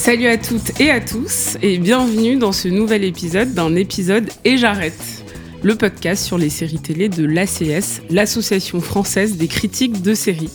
Salut 0.00 0.28
à 0.28 0.38
toutes 0.38 0.80
et 0.80 0.90
à 0.90 0.98
tous 0.98 1.58
et 1.60 1.76
bienvenue 1.76 2.36
dans 2.36 2.52
ce 2.52 2.68
nouvel 2.68 3.04
épisode 3.04 3.52
d'un 3.52 3.76
épisode 3.76 4.30
Et 4.46 4.56
j'arrête, 4.56 5.26
le 5.62 5.74
podcast 5.74 6.24
sur 6.24 6.38
les 6.38 6.48
séries 6.48 6.78
télé 6.78 7.10
de 7.10 7.22
l'ACS, 7.26 8.00
l'association 8.08 8.80
française 8.80 9.36
des 9.36 9.46
critiques 9.46 10.00
de 10.00 10.14
séries, 10.14 10.48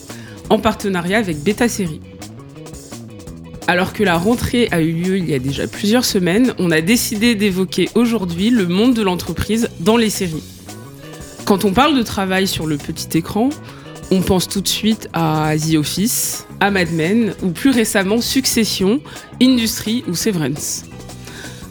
en 0.49 0.57
partenariat 0.57 1.19
avec 1.19 1.43
Beta 1.43 1.67
Série. 1.67 2.01
Alors 3.67 3.93
que 3.93 4.03
la 4.03 4.17
rentrée 4.17 4.67
a 4.71 4.81
eu 4.81 4.93
lieu 4.93 5.17
il 5.19 5.29
y 5.29 5.35
a 5.35 5.39
déjà 5.39 5.67
plusieurs 5.67 6.05
semaines, 6.05 6.55
on 6.57 6.71
a 6.71 6.81
décidé 6.81 7.35
d'évoquer 7.35 7.87
aujourd'hui 7.93 8.49
le 8.49 8.65
monde 8.65 8.95
de 8.95 9.03
l'entreprise 9.03 9.69
dans 9.79 9.95
les 9.95 10.09
séries. 10.09 10.43
Quand 11.45 11.65
on 11.65 11.71
parle 11.71 11.95
de 11.95 12.01
travail 12.01 12.47
sur 12.47 12.65
le 12.65 12.77
petit 12.77 13.15
écran, 13.15 13.51
on 14.11 14.21
pense 14.21 14.47
tout 14.47 14.61
de 14.61 14.67
suite 14.67 15.07
à 15.13 15.53
The 15.57 15.75
Office, 15.75 16.45
à 16.59 16.71
Mad 16.71 16.91
Men 16.91 17.33
ou 17.43 17.49
plus 17.49 17.71
récemment 17.71 18.21
Succession, 18.21 19.01
Industry 19.41 20.03
ou 20.07 20.15
Severance. 20.15 20.85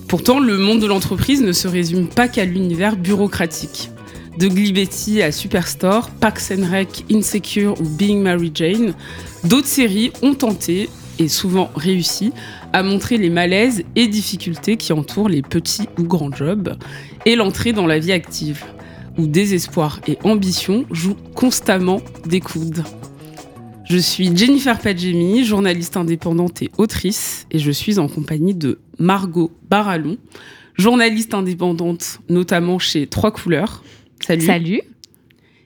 Pourtant, 0.08 0.38
le 0.38 0.58
monde 0.58 0.80
de 0.80 0.86
l'entreprise 0.86 1.42
ne 1.42 1.52
se 1.52 1.68
résume 1.68 2.08
pas 2.08 2.28
qu'à 2.28 2.44
l'univers 2.44 2.96
bureaucratique. 2.96 3.90
De 4.38 4.48
Glibetti 4.48 5.22
à 5.22 5.30
Superstore, 5.30 6.10
Parks 6.10 6.50
and 6.50 6.68
Rec, 6.70 7.04
Insecure 7.10 7.80
ou 7.80 7.84
Being 7.84 8.20
Mary 8.20 8.50
Jane, 8.52 8.94
d'autres 9.44 9.68
séries 9.68 10.12
ont 10.22 10.34
tenté, 10.34 10.90
et 11.18 11.28
souvent 11.28 11.70
réussi, 11.76 12.32
à 12.72 12.82
montrer 12.82 13.16
les 13.16 13.30
malaises 13.30 13.84
et 13.94 14.08
difficultés 14.08 14.76
qui 14.76 14.92
entourent 14.92 15.28
les 15.28 15.42
petits 15.42 15.88
ou 15.98 16.02
grands 16.02 16.32
jobs 16.32 16.76
et 17.24 17.36
l'entrée 17.36 17.72
dans 17.72 17.86
la 17.86 18.00
vie 18.00 18.12
active, 18.12 18.64
où 19.18 19.26
désespoir 19.26 20.00
et 20.06 20.18
ambition 20.24 20.84
jouent 20.90 21.16
constamment 21.34 22.00
des 22.26 22.40
coudes. 22.40 22.84
Je 23.84 23.98
suis 23.98 24.34
Jennifer 24.34 24.78
Padjemi, 24.78 25.44
journaliste 25.44 25.96
indépendante 25.96 26.62
et 26.62 26.70
autrice, 26.78 27.46
et 27.50 27.58
je 27.58 27.70
suis 27.70 27.98
en 27.98 28.08
compagnie 28.08 28.54
de 28.54 28.78
Margot 28.98 29.52
Barallon, 29.68 30.16
journaliste 30.74 31.34
indépendante 31.34 32.20
notamment 32.30 32.78
chez 32.78 33.06
Trois 33.06 33.30
Couleurs. 33.30 33.84
Salut. 34.26 34.46
Salut. 34.46 34.80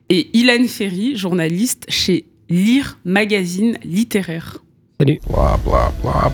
Et 0.08 0.36
Ilan 0.36 0.66
Ferry, 0.66 1.16
journaliste 1.16 1.84
chez 1.88 2.26
Lire 2.48 2.98
Magazine 3.04 3.78
Littéraire. 3.84 4.64
Salut. 4.98 5.20
Blah, 5.28 5.58
blah, 5.64 5.92
blah, 6.02 6.32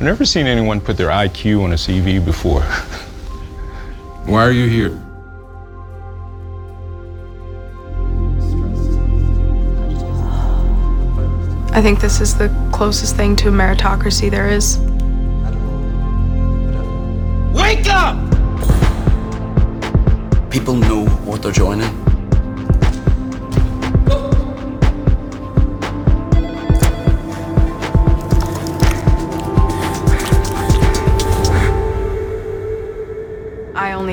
I've 0.00 0.06
never 0.06 0.24
seen 0.24 0.46
anyone 0.46 0.80
put 0.80 0.96
their 0.96 1.10
IQ 1.10 1.62
on 1.62 1.72
a 1.72 1.74
CV 1.74 2.24
before. 2.24 2.62
Why 4.24 4.42
are 4.42 4.50
you 4.50 4.66
here? 4.66 4.98
I 11.76 11.82
think 11.82 12.00
this 12.00 12.22
is 12.22 12.34
the 12.34 12.48
closest 12.72 13.14
thing 13.14 13.36
to 13.36 13.48
a 13.48 13.52
meritocracy 13.52 14.30
there 14.30 14.48
is. 14.48 14.78
Wake 17.54 17.86
up! 17.90 18.16
People 20.50 20.76
know 20.76 21.04
what 21.26 21.42
they're 21.42 21.52
joining. 21.52 22.09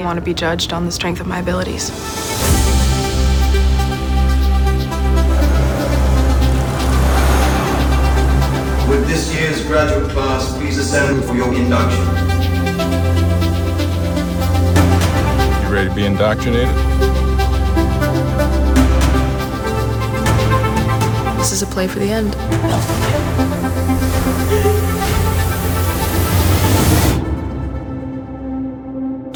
Want 0.08 0.18
to 0.18 0.24
be 0.24 0.34
judged 0.34 0.72
on 0.72 0.86
the 0.86 0.92
strength 0.92 1.20
of 1.20 1.28
my 1.28 1.40
abilities. 1.40 1.90
With 8.88 9.06
this 9.06 9.36
year's 9.36 9.62
graduate 9.68 10.10
class, 10.12 10.58
please 10.58 10.78
assemble 10.78 11.22
for 11.28 11.36
your 11.36 11.54
induction. 11.54 12.06
You 15.66 15.74
ready 15.74 15.90
to 15.90 15.96
be 15.96 16.06
indoctrinated? 16.06 16.74
This 21.38 21.52
is 21.52 21.62
a 21.64 21.68
play 21.68 21.90
for 21.90 22.00
the 22.00 22.10
end. 22.10 22.34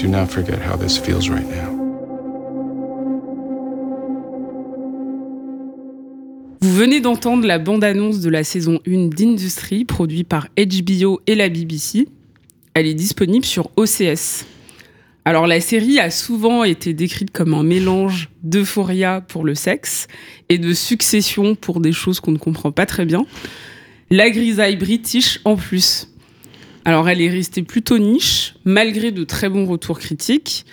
Do 0.02 0.08
not 0.08 0.28
forget 0.28 0.58
how 0.58 0.76
this 0.76 0.98
feels 0.98 1.30
right 1.30 1.48
now. 1.48 1.78
Vous 6.62 6.74
venez 6.74 7.02
d'entendre 7.02 7.46
la 7.46 7.60
bande-annonce 7.60 8.20
de 8.20 8.30
la 8.32 8.44
saison 8.44 8.80
1 8.88 9.10
d'Industry, 9.10 9.86
produite 9.86 10.28
par 10.28 10.48
HBO 10.58 11.22
et 11.28 11.36
la 11.36 11.50
BBC. 11.50 12.08
Elle 12.74 12.88
est 12.88 12.96
disponible 12.96 13.46
sur 13.46 13.70
OCS. 13.78 14.46
Alors 15.24 15.46
la 15.46 15.62
série 15.62 16.00
a 16.00 16.10
souvent 16.10 16.64
été 16.64 16.96
décrite 16.96 17.30
comme 17.30 17.54
un 17.54 17.62
mélange 17.62 18.30
d'euphoria 18.42 19.22
pour 19.22 19.44
le 19.44 19.54
sexe 19.54 20.08
et 20.50 20.58
de 20.58 20.74
succession 20.74 21.54
pour 21.54 21.80
des 21.80 21.92
choses 21.92 22.20
qu'on 22.20 22.32
ne 22.32 22.40
comprend 22.40 22.72
pas 22.72 22.88
très 22.88 23.06
bien. 23.06 23.28
La 24.10 24.32
grisaille 24.32 24.78
british 24.78 25.40
en 25.46 25.58
plus. 25.58 26.11
Alors 26.86 27.10
elle 27.10 27.22
est 27.22 27.30
restée 27.30 27.64
plutôt 27.64 27.98
niche, 27.98 28.56
malgré 28.66 29.12
de 29.12 29.24
très 29.24 29.50
bons 29.50 29.66
retours 29.66 30.00
critiques. 30.00 30.66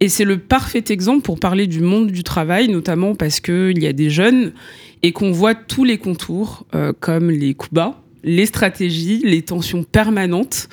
Et 0.00 0.08
c'est 0.08 0.24
le 0.24 0.38
parfait 0.38 0.84
exemple 0.90 1.22
pour 1.22 1.40
parler 1.40 1.66
du 1.66 1.80
monde 1.80 2.12
du 2.12 2.22
travail, 2.22 2.68
notamment 2.68 3.16
parce 3.16 3.40
qu'il 3.40 3.82
y 3.82 3.86
a 3.86 3.92
des 3.92 4.10
jeunes 4.10 4.52
et 5.02 5.12
qu'on 5.12 5.32
voit 5.32 5.54
tous 5.56 5.84
les 5.84 5.98
contours, 5.98 6.66
euh, 6.74 6.92
comme 6.98 7.30
les 7.30 7.54
coups 7.54 7.74
bas, 7.74 8.00
les 8.22 8.46
stratégies, 8.46 9.22
les 9.24 9.42
tensions 9.42 9.82
permanentes 9.82 10.68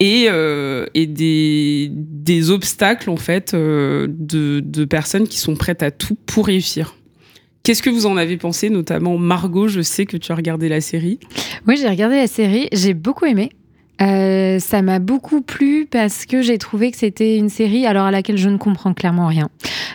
et, 0.00 0.26
euh, 0.28 0.86
des, 0.94 2.50
obstacles 2.50 3.10
en 3.10 3.16
fait 3.16 3.54
euh, 3.54 4.06
de 4.08 4.84
personnes 4.84 5.28
qui 5.28 5.38
sont 5.38 5.54
prêtes 5.54 5.82
à 5.82 5.90
tout 5.90 6.16
pour 6.26 6.46
réussir. 6.46 6.96
Qu'est-ce 7.62 7.82
que 7.82 7.90
vous 7.90 8.06
en 8.06 8.16
avez 8.16 8.38
pensé, 8.38 8.70
notamment 8.70 9.18
Margot? 9.18 9.68
Je 9.68 9.82
sais 9.82 10.06
que 10.06 10.16
tu 10.16 10.32
as 10.32 10.34
regardé 10.34 10.68
la 10.68 10.80
série. 10.80 11.18
Oui, 11.66 11.76
j'ai 11.76 11.88
regardé 11.88 12.16
la 12.16 12.26
série, 12.26 12.68
j'ai 12.72 12.94
beaucoup 12.94 13.26
aimé. 13.26 13.50
Euh, 14.00 14.58
ça 14.60 14.82
m'a 14.82 14.98
beaucoup 14.98 15.40
plu 15.40 15.86
parce 15.90 16.24
que 16.24 16.40
j'ai 16.42 16.58
trouvé 16.58 16.90
que 16.90 16.96
c'était 16.96 17.36
une 17.36 17.48
série 17.48 17.86
alors 17.86 18.06
à 18.06 18.10
laquelle 18.10 18.36
je 18.36 18.48
ne 18.48 18.56
comprends 18.56 18.94
clairement 18.94 19.26
rien. 19.26 19.48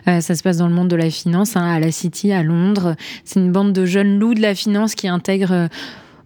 Euh, 0.08 0.20
ça 0.20 0.36
se 0.36 0.44
passe 0.44 0.58
dans 0.58 0.68
le 0.68 0.74
monde 0.74 0.90
de 0.90 0.96
la 0.96 1.10
finance, 1.10 1.56
hein, 1.56 1.64
à 1.64 1.80
la 1.80 1.92
City, 1.92 2.32
à 2.34 2.44
Londres. 2.44 2.96
C'est 3.24 3.40
une 3.40 3.52
bande 3.52 3.72
de 3.72 3.86
jeunes 3.86 4.20
loups 4.20 4.34
de 4.34 4.42
la 4.42 4.56
finance 4.56 4.96
qui 4.96 5.08
intègrent 5.08 5.54
euh, 5.54 5.68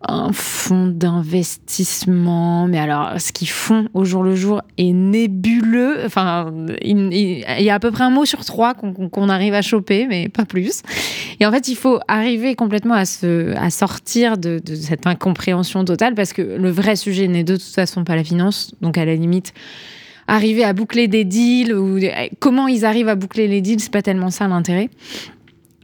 un 0.02 0.32
fonds 0.32 0.88
d'investissement. 0.88 2.68
Mais 2.68 2.80
alors, 2.80 3.20
ce 3.20 3.32
qu'ils 3.32 3.50
font 3.50 3.88
au 3.94 4.06
jour 4.06 4.24
le 4.24 4.36
jour 4.36 4.62
est 4.78 4.94
nébuleux. 4.94 6.00
Enfin, 6.06 6.54
il, 6.82 7.14
y 7.60 7.70
a 7.70 7.74
à 7.74 7.80
peu 7.80 7.92
près 7.92 8.04
un 8.04 8.10
mot 8.10 8.26
sur 8.26 8.46
trois 8.46 8.74
qu'on 8.74 9.30
arrive 9.30 9.54
à 9.54 9.62
choper, 9.62 10.08
mais 10.08 10.30
pas 10.30 10.46
plus. 10.46 10.82
Et 11.40 11.46
en 11.46 11.52
fait, 11.52 11.68
il 11.68 11.76
faut 11.76 12.00
arriver 12.08 12.56
complètement 12.56 12.96
à, 12.96 13.06
se, 13.06 13.56
à 13.56 13.70
sortir 13.70 14.38
de, 14.38 14.60
de 14.64 14.76
cette 14.76 15.08
incompréhension 15.08 15.84
totale 15.86 16.16
parce 16.16 16.34
que 16.34 16.42
le 16.42 16.70
vrai 16.70 16.96
sujet 16.96 17.28
n'est 17.28 17.44
de 17.44 17.56
toute 17.56 17.74
façon 17.74 18.04
pas 18.04 18.16
la 18.16 18.24
finance. 18.24 18.74
Donc, 18.82 18.98
à 18.98 19.06
la 19.06 19.16
limite, 19.16 19.54
arriver 20.28 20.64
à 20.64 20.74
boucler 20.74 21.08
des 21.08 21.24
deals 21.24 21.74
ou 21.74 22.00
comment 22.40 22.68
ils 22.68 22.86
arrivent 22.86 23.10
à 23.10 23.16
boucler 23.16 23.48
les 23.48 23.62
deals, 23.62 23.80
c'est 23.80 23.92
pas 23.92 24.02
tellement 24.02 24.30
ça 24.30 24.48
l'intérêt. 24.48 24.90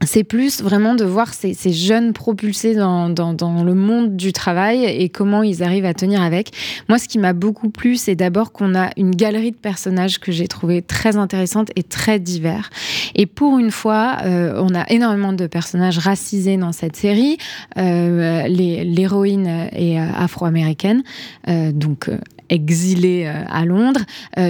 C'est 0.06 0.24
plus 0.24 0.62
vraiment 0.62 0.96
de 0.96 1.06
voir 1.06 1.34
ces, 1.34 1.54
jeunes 1.72 2.14
propulsés 2.14 2.76
dans, 2.76 3.08
le 3.08 3.74
monde 3.74 4.16
du 4.16 4.34
travail 4.34 4.86
et 4.86 5.10
comment 5.10 5.44
ils 5.44 5.64
arrivent 5.64 5.86
à 5.86 5.94
tenir 5.94 6.22
avec. 6.22 6.52
Moi, 6.90 6.98
ce 6.98 7.08
qui 7.08 7.20
m'a 7.20 7.34
beaucoup 7.34 7.70
plu, 7.70 7.96
c'est 7.96 8.16
d'abord 8.16 8.52
qu'on 8.52 8.76
a 8.76 8.90
une 8.98 9.12
galerie 9.12 9.52
de 9.52 9.58
personnages 9.58 10.20
que 10.20 10.32
j'ai 10.32 10.48
trouvé 10.48 10.82
très 10.82 11.18
intéressante 11.18 11.70
et 11.76 11.84
très 11.84 12.20
divers. 12.20 12.70
Et 13.16 13.26
pour 13.26 13.60
une 13.60 13.72
fois, 13.72 14.18
euh, 14.26 14.62
on 14.62 14.76
a 14.76 14.90
énormément 14.90 15.34
de 15.34 15.48
personnages 15.48 15.98
racisés 15.98 16.58
dans 16.58 16.72
cette 16.72 16.96
série. 16.96 17.38
Euh, 17.78 18.48
L'héroïne 18.48 19.70
est 19.72 20.00
euh, 20.00 20.06
afro-américaine, 20.16 21.04
donc 21.48 22.10
exilée 22.50 23.26
à 23.26 23.66
Londres. 23.66 24.02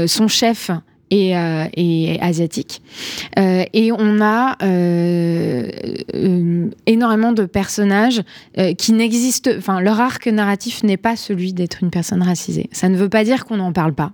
Son 0.07 0.27
chef 0.27 0.71
et, 1.13 1.37
euh, 1.37 1.65
et 1.75 2.19
asiatiques. 2.21 2.81
Euh, 3.37 3.65
et 3.71 3.91
on 3.91 4.19
a 4.19 4.57
euh, 4.63 5.69
énormément 6.87 7.33
de 7.33 7.45
personnages 7.45 8.21
qui 8.77 8.93
n'existent, 8.93 9.51
enfin 9.57 9.79
leur 9.79 9.99
arc 9.99 10.27
narratif 10.27 10.83
n'est 10.83 10.97
pas 10.97 11.15
celui 11.15 11.53
d'être 11.53 11.83
une 11.83 11.91
personne 11.91 12.23
racisée. 12.23 12.69
Ça 12.71 12.89
ne 12.89 12.97
veut 12.97 13.09
pas 13.09 13.23
dire 13.23 13.45
qu'on 13.45 13.57
n'en 13.57 13.71
parle 13.71 13.93
pas. 13.93 14.11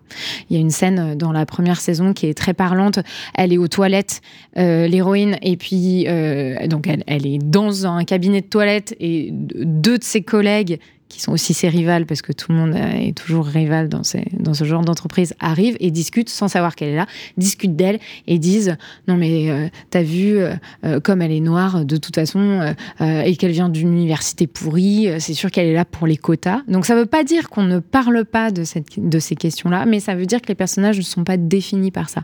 Il 0.49 0.55
y 0.55 0.57
a 0.57 0.61
une 0.61 0.71
scène 0.71 1.15
dans 1.15 1.31
la 1.31 1.45
première 1.45 1.79
saison 1.79 2.13
qui 2.13 2.27
est 2.27 2.33
très 2.33 2.53
parlante. 2.53 2.99
Elle 3.33 3.53
est 3.53 3.57
aux 3.57 3.67
toilettes, 3.67 4.21
l'héroïne, 4.55 5.37
et 5.41 5.55
puis 5.55 6.05
donc 6.67 6.87
elle, 6.87 7.03
elle 7.07 7.25
est 7.25 7.39
dans 7.39 7.87
un 7.87 8.03
cabinet 8.03 8.41
de 8.41 8.47
toilettes 8.47 8.95
et 8.99 9.29
deux 9.31 9.97
de 9.97 10.03
ses 10.03 10.21
collègues 10.21 10.79
qui 11.09 11.19
sont 11.19 11.31
aussi 11.31 11.55
ses 11.55 11.67
rivales, 11.67 12.05
parce 12.05 12.21
que 12.21 12.31
tout 12.31 12.51
le 12.51 12.57
monde 12.57 12.75
euh, 12.75 13.07
est 13.07 13.17
toujours 13.17 13.45
rival 13.45 13.89
dans, 13.89 14.03
ce 14.03 14.63
genre 14.63 14.83
d'entreprise, 14.83 15.33
arrivent 15.39 15.75
et 15.79 15.89
discutent 15.89 16.29
sans 16.29 16.47
savoir 16.47 16.75
qu'elle 16.75 16.89
est 16.89 16.95
là, 16.95 17.07
discutent 17.35 17.75
d'elle 17.75 17.99
et 18.27 18.37
disent 18.37 18.77
Non, 19.07 19.17
mais 19.17 19.49
euh, 19.49 19.67
t'as 19.89 20.03
vu, 20.03 20.37
euh, 20.37 20.99
comme 21.01 21.23
elle 21.23 21.31
est 21.31 21.39
noire, 21.39 21.83
de 21.83 21.97
toute 21.97 22.15
façon, 22.15 22.73
et 22.99 23.35
qu'elle 23.35 23.51
vient 23.51 23.69
d'une 23.69 23.91
université 23.91 24.45
pourrie, 24.45 25.09
c'est 25.19 25.33
sûr 25.33 25.49
qu'elle 25.49 25.67
est 25.67 25.73
là 25.73 25.83
pour 25.83 26.05
les 26.05 26.17
quotas. 26.17 26.61
Donc 26.67 26.85
ça 26.85 26.95
veut 26.95 27.07
pas 27.07 27.23
dire 27.23 27.49
qu'on 27.49 27.63
ne 27.63 27.79
parle 27.79 28.23
pas 28.23 28.51
de, 28.51 28.63
ces 28.63 29.35
questions-là, 29.35 29.85
mais 29.85 29.99
ça 29.99 30.13
veut 30.13 30.27
dire 30.27 30.41
que 30.41 30.47
les 30.47 30.55
personnages 30.55 30.97
ne 30.97 31.01
sont 31.01 31.23
pas 31.23 31.37
définis 31.37 31.91
par 31.91 32.09
ça. 32.09 32.23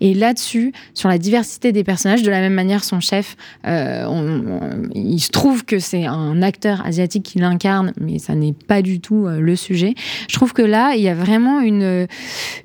Et 0.00 0.12
là-dessus, 0.12 0.72
sur 0.92 1.08
la 1.08 1.16
diversité 1.16 1.72
des 1.72 1.84
personnages, 1.84 2.22
de 2.22 2.30
la 2.30 2.40
même 2.40 2.54
manière, 2.54 2.84
son 2.84 3.00
chef, 3.00 3.36
il 3.64 5.20
se 5.20 5.30
trouve 5.30 5.64
que 5.64 5.78
c'est 5.78 6.04
un 6.04 6.42
acteur 6.42 6.84
asiatique 6.84 7.22
qui 7.22 7.38
l'incarne, 7.38 7.92
mais 7.98 8.18
ça 8.26 8.34
n'est 8.34 8.52
pas 8.52 8.82
du 8.82 9.00
tout 9.00 9.26
euh, 9.26 9.40
le 9.40 9.56
sujet. 9.56 9.94
Je 10.28 10.34
trouve 10.34 10.52
que 10.52 10.62
là, 10.62 10.94
il 10.96 11.02
y 11.02 11.08
a 11.08 11.14
vraiment 11.14 11.60
une, 11.60 12.06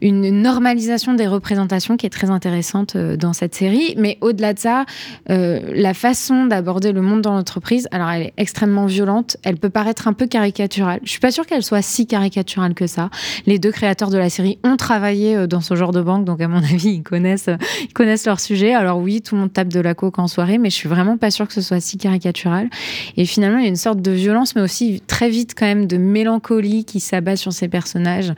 une 0.02 0.42
normalisation 0.42 1.14
des 1.14 1.28
représentations 1.28 1.98
qui 1.98 2.06
est 2.06 2.10
très 2.10 2.30
intéressante 2.30 2.96
euh, 2.96 3.16
dans 3.16 3.34
cette 3.34 3.56
série. 3.56 3.94
Mais 3.98 4.18
au-delà 4.22 4.54
de 4.54 4.60
ça, 4.60 4.86
euh, 5.30 5.60
la 5.74 5.94
façon 5.94 6.46
d'aborder 6.46 6.92
le 6.92 7.02
monde 7.02 7.22
dans 7.22 7.34
l'entreprise, 7.34 7.88
alors 7.92 8.10
elle 8.10 8.24
est 8.24 8.34
extrêmement 8.38 8.86
violente, 8.86 9.38
elle 9.44 9.58
peut 9.58 9.70
paraître 9.70 10.08
un 10.08 10.14
peu 10.14 10.28
caricaturale. 10.28 11.00
Je 11.04 11.12
suis 11.12 11.20
pas 11.20 11.32
sûre 11.32 11.46
qu'elle 11.46 11.64
soit 11.64 11.82
si 11.82 12.08
caricaturale 12.08 12.74
que 12.74 12.88
ça. 12.88 13.10
Les 13.46 13.60
deux 13.60 13.72
créateurs 13.72 14.10
de 14.10 14.18
la 14.18 14.30
série 14.30 14.58
ont 14.64 14.78
travaillé 14.78 15.36
euh, 15.36 15.48
dans 15.48 15.62
ce 15.62 15.76
genre 15.76 15.92
de 15.92 16.02
banque, 16.02 16.26
donc 16.26 16.42
à 16.42 16.48
mon 16.48 16.58
avis, 16.64 16.90
ils 16.90 17.04
connaissent, 17.04 17.50
euh, 17.50 18.16
leur 18.26 18.40
sujet. 18.40 18.74
Alors 18.74 18.98
oui, 18.98 19.22
tout 19.22 19.36
le 19.36 19.42
monde 19.42 19.54
tape 19.54 19.70
de 19.70 19.80
la 19.80 19.94
coke 19.94 20.20
en 20.20 20.28
soirée, 20.28 20.58
mais 20.58 20.70
je 20.70 20.76
suis 20.76 20.90
vraiment 20.90 21.18
pas 21.18 21.32
sûre 21.32 21.48
que 21.48 21.54
ce 21.54 21.62
soit 21.62 21.80
si 21.80 21.98
caricatural. 21.98 22.70
Et 23.18 23.26
finalement, 23.26 23.60
il 23.60 23.64
y 23.64 23.68
a 23.68 23.70
une 23.70 23.76
sorte 23.76 24.02
de 24.02 24.12
violence, 24.12 24.56
mais 24.56 24.62
aussi 24.62 25.02
très 25.08 25.30
vite 25.30 25.51
quand 25.56 25.66
même 25.66 25.88
de 25.88 25.98
mélancolie 25.98 26.86
qui 26.86 27.00
s'abat 27.00 27.36
sur 27.36 27.54
ces 27.54 27.68
personnages 27.68 28.34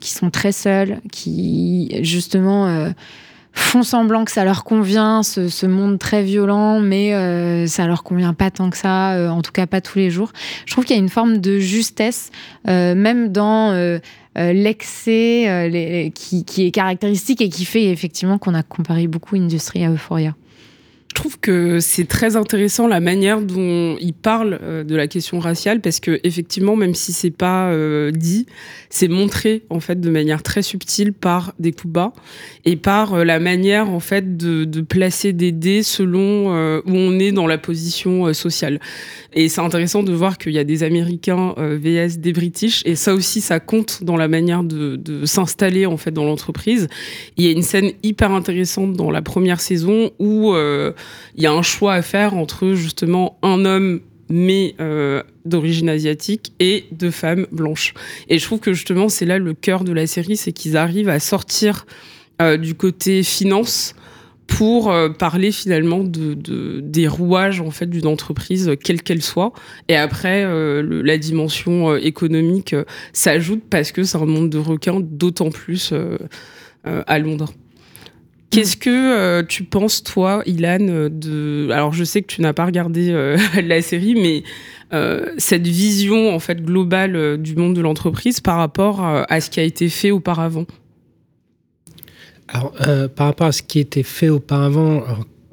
qui 0.00 0.12
sont 0.12 0.30
très 0.30 0.52
seuls, 0.52 1.00
qui 1.10 1.98
justement 2.02 2.66
euh, 2.66 2.90
font 3.56 3.82
semblant 3.82 4.24
que 4.24 4.30
ça 4.30 4.44
leur 4.44 4.64
convient, 4.64 5.22
ce, 5.22 5.66
monde 5.66 5.98
très 5.98 6.22
violent, 6.22 6.78
mais 6.78 7.14
euh, 7.14 7.66
ça 7.66 7.86
leur 7.86 8.04
convient 8.04 8.34
pas 8.34 8.50
tant 8.50 8.68
que 8.68 8.76
ça, 8.76 9.14
euh, 9.14 9.28
en 9.30 9.40
tout 9.40 9.50
cas 9.50 9.66
pas 9.66 9.80
tous 9.80 9.98
les 9.98 10.10
jours. 10.10 10.30
Je 10.66 10.72
trouve 10.72 10.84
qu'il 10.84 10.94
y 10.94 10.98
a 10.98 11.02
une 11.02 11.08
forme 11.08 11.38
de 11.38 11.58
justesse, 11.58 12.30
euh, 12.68 12.94
même 12.94 13.32
dans 13.32 13.72
l'excès 14.36 16.12
qui, 16.14 16.44
qui 16.44 16.66
est 16.66 16.70
caractéristique 16.70 17.40
et 17.40 17.48
qui 17.48 17.64
fait 17.64 17.84
effectivement 17.84 18.36
qu'on 18.36 18.52
a 18.52 18.62
comparé 18.62 19.06
beaucoup 19.06 19.34
Industrie 19.36 19.84
à 19.84 19.90
Euphoria. 19.90 20.34
Je 21.16 21.22
trouve 21.22 21.40
que 21.40 21.80
c'est 21.80 22.04
très 22.04 22.36
intéressant 22.36 22.86
la 22.86 23.00
manière 23.00 23.40
dont 23.40 23.96
il 23.98 24.12
parle 24.12 24.58
euh, 24.62 24.84
de 24.84 24.94
la 24.94 25.06
question 25.06 25.38
raciale 25.38 25.80
parce 25.80 25.98
que 25.98 26.20
effectivement, 26.24 26.76
même 26.76 26.94
si 26.94 27.14
c'est 27.14 27.30
pas 27.30 27.70
euh, 27.70 28.10
dit, 28.10 28.44
c'est 28.90 29.08
montré 29.08 29.62
en 29.70 29.80
fait 29.80 29.98
de 29.98 30.10
manière 30.10 30.42
très 30.42 30.60
subtile 30.60 31.14
par 31.14 31.54
des 31.58 31.72
coups 31.72 31.90
bas 31.90 32.12
et 32.66 32.76
par 32.76 33.14
euh, 33.14 33.24
la 33.24 33.40
manière 33.40 33.88
en 33.88 33.98
fait 33.98 34.36
de, 34.36 34.66
placer 34.82 35.32
des 35.32 35.52
dés 35.52 35.82
selon 35.82 36.50
où 36.84 36.92
on 36.94 37.18
est 37.18 37.32
dans 37.32 37.46
la 37.46 37.56
position 37.56 38.34
sociale. 38.34 38.78
Et 39.32 39.48
c'est 39.48 39.62
intéressant 39.62 40.02
de 40.02 40.12
voir 40.12 40.36
qu'il 40.36 40.52
y 40.52 40.58
a 40.58 40.64
des 40.64 40.82
Américains 40.82 41.54
vs 41.56 42.18
des 42.18 42.32
British 42.32 42.82
et 42.84 42.94
ça 42.94 43.14
aussi 43.14 43.40
ça 43.40 43.58
compte 43.58 44.04
dans 44.04 44.16
la 44.18 44.28
manière 44.28 44.62
de, 44.62 44.96
de 44.96 45.24
s'installer 45.24 45.86
en 45.86 45.96
fait 45.96 46.10
dans 46.10 46.24
l'entreprise. 46.24 46.88
Il 47.38 47.44
y 47.44 47.48
a 47.48 47.52
une 47.52 47.62
scène 47.62 47.92
hyper 48.02 48.32
intéressante 48.32 48.92
dans 48.92 49.10
la 49.10 49.22
première 49.22 49.60
saison 49.62 50.10
où 50.18 50.54
il 51.36 51.42
y 51.42 51.46
a 51.46 51.52
un 51.52 51.62
choix 51.62 51.94
à 51.94 52.02
faire 52.02 52.34
entre 52.34 52.74
justement 52.74 53.38
un 53.42 53.64
homme 53.64 54.00
mais 54.28 54.74
euh, 54.80 55.22
d'origine 55.44 55.88
asiatique 55.88 56.52
et 56.58 56.86
deux 56.90 57.12
femmes 57.12 57.46
blanches. 57.52 57.94
Et 58.28 58.40
je 58.40 58.44
trouve 58.44 58.58
que 58.58 58.72
justement 58.72 59.08
c'est 59.08 59.24
là 59.24 59.38
le 59.38 59.54
cœur 59.54 59.84
de 59.84 59.92
la 59.92 60.08
série, 60.08 60.36
c'est 60.36 60.50
qu'ils 60.50 60.76
arrivent 60.76 61.08
à 61.08 61.20
sortir 61.20 61.86
euh, 62.42 62.56
du 62.56 62.74
côté 62.74 63.22
finance 63.22 63.94
pour 64.48 64.90
euh, 64.90 65.08
parler 65.10 65.52
finalement 65.52 66.02
de, 66.02 66.34
de- 66.34 66.80
des 66.82 67.06
rouages 67.06 67.60
en 67.60 67.70
fait 67.70 67.86
d'une 67.86 68.06
entreprise 68.08 68.72
quelle 68.82 69.02
qu'elle 69.02 69.22
soit 69.22 69.52
et 69.88 69.94
après 69.96 70.44
la 70.44 71.18
dimension 71.18 71.94
économique 71.96 72.74
s'ajoute 73.12 73.62
parce 73.70 73.92
que 73.92 74.02
c'est 74.02 74.18
un 74.18 74.26
monde 74.26 74.50
de 74.50 74.58
requins 74.58 75.00
d'autant 75.00 75.50
plus 75.50 75.92
à 76.84 77.18
Londres. 77.18 77.52
Qu'est-ce 78.50 78.76
que 78.76 78.90
euh, 78.90 79.42
tu 79.42 79.64
penses, 79.64 80.02
toi, 80.02 80.42
Ilan, 80.46 80.78
euh, 80.88 81.08
de... 81.10 81.68
Alors, 81.72 81.92
je 81.92 82.04
sais 82.04 82.22
que 82.22 82.28
tu 82.28 82.40
n'as 82.42 82.52
pas 82.52 82.64
regardé 82.64 83.10
euh, 83.10 83.36
la 83.62 83.82
série, 83.82 84.14
mais 84.14 84.42
cette 85.36 85.66
vision, 85.66 86.32
en 86.34 86.38
fait, 86.38 86.62
globale 86.62 87.42
du 87.42 87.56
monde 87.56 87.74
de 87.74 87.80
l'entreprise 87.80 88.40
par 88.40 88.56
rapport 88.56 89.04
à 89.04 89.40
ce 89.40 89.50
qui 89.50 89.58
a 89.58 89.64
été 89.64 89.88
fait 89.88 90.12
auparavant? 90.12 90.64
Alors, 92.46 92.72
par 93.16 93.26
rapport 93.26 93.48
à 93.48 93.52
ce 93.52 93.62
qui 93.62 93.80
était 93.80 94.04
fait 94.04 94.28
auparavant, 94.28 95.02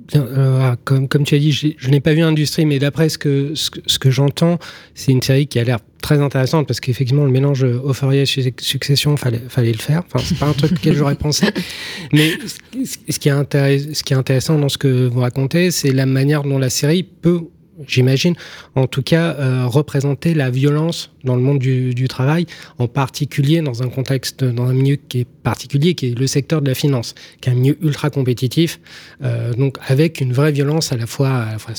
bien, 0.08 0.26
euh, 0.26 0.76
comme, 0.84 1.08
comme 1.08 1.24
tu 1.24 1.36
as 1.36 1.40
dit, 1.40 1.52
je 1.52 1.90
n'ai 1.90 2.00
pas 2.00 2.14
vu 2.14 2.22
Industrie, 2.22 2.66
mais 2.66 2.80
d'après 2.80 3.10
ce 3.10 3.18
que, 3.18 3.52
ce 3.56 3.70
que, 3.70 3.80
ce 3.86 4.00
que 4.00 4.12
j'entends, 4.12 4.60
c'est 4.96 5.12
une 5.12 5.22
série 5.22 5.48
qui 5.48 5.60
a 5.60 5.64
l'air 5.64 5.80
très 6.02 6.20
intéressante 6.20 6.68
parce 6.68 6.80
qu'effectivement, 6.82 7.24
le 7.24 7.32
mélange 7.32 7.64
Euphoria 7.64 8.24
et 8.24 8.26
Succession, 8.26 9.16
fallait, 9.16 9.42
fallait 9.48 9.72
le 9.72 9.78
faire. 9.78 10.04
Enfin, 10.06 10.24
c'est 10.28 10.38
pas 10.38 10.48
un 10.48 10.54
truc 10.54 10.74
auquel 10.74 10.96
j'aurais 10.96 11.16
pensé. 11.16 11.48
Mais 12.14 12.32
ce, 12.46 12.88
ce 13.10 13.20
qui 13.20 13.30
est 13.30 13.32
intéress- 13.32 13.94
ce 13.94 14.04
qui 14.04 14.14
est 14.14 14.18
intéressant 14.18 14.58
dans 14.60 14.70
ce 14.70 14.78
que 14.78 15.08
vous 15.08 15.22
racontez, 15.22 15.72
c'est 15.72 15.92
la 15.94 16.06
manière 16.06 16.44
dont 16.44 16.58
la 16.58 16.70
série 16.70 17.04
peut 17.04 17.42
j'imagine, 17.88 18.36
en 18.76 18.88
tout 18.88 19.02
cas, 19.02 19.36
euh, 19.36 19.66
représenter 19.66 20.34
la 20.34 20.50
violence 20.50 21.12
dans 21.24 21.36
le 21.36 21.42
monde 21.42 21.60
du, 21.60 21.94
du 21.94 22.08
travail, 22.08 22.46
en 22.80 22.88
particulier 22.88 23.62
dans 23.62 23.82
un 23.82 23.90
contexte, 23.90 24.44
dans 24.44 24.66
un 24.66 24.74
milieu 24.74 24.96
qui 24.96 25.22
est 25.22 25.28
particulier, 25.28 25.94
qui 25.94 26.08
est 26.08 26.20
le 26.20 26.28
secteur 26.28 26.62
de 26.62 26.68
la 26.68 26.76
finance, 26.76 27.16
qui 27.42 27.50
est 27.50 27.54
un 27.54 27.56
milieu 27.56 27.78
ultra 27.82 28.10
compétitif, 28.10 28.80
euh, 29.24 29.54
donc 29.54 29.78
avec 29.88 30.22
une 30.22 30.34
vraie 30.34 30.52
violence 30.52 30.92
à 30.92 30.98
la 30.98 31.08
fois, 31.08 31.30
à 31.30 31.52
la 31.54 31.60
fois 31.60 31.74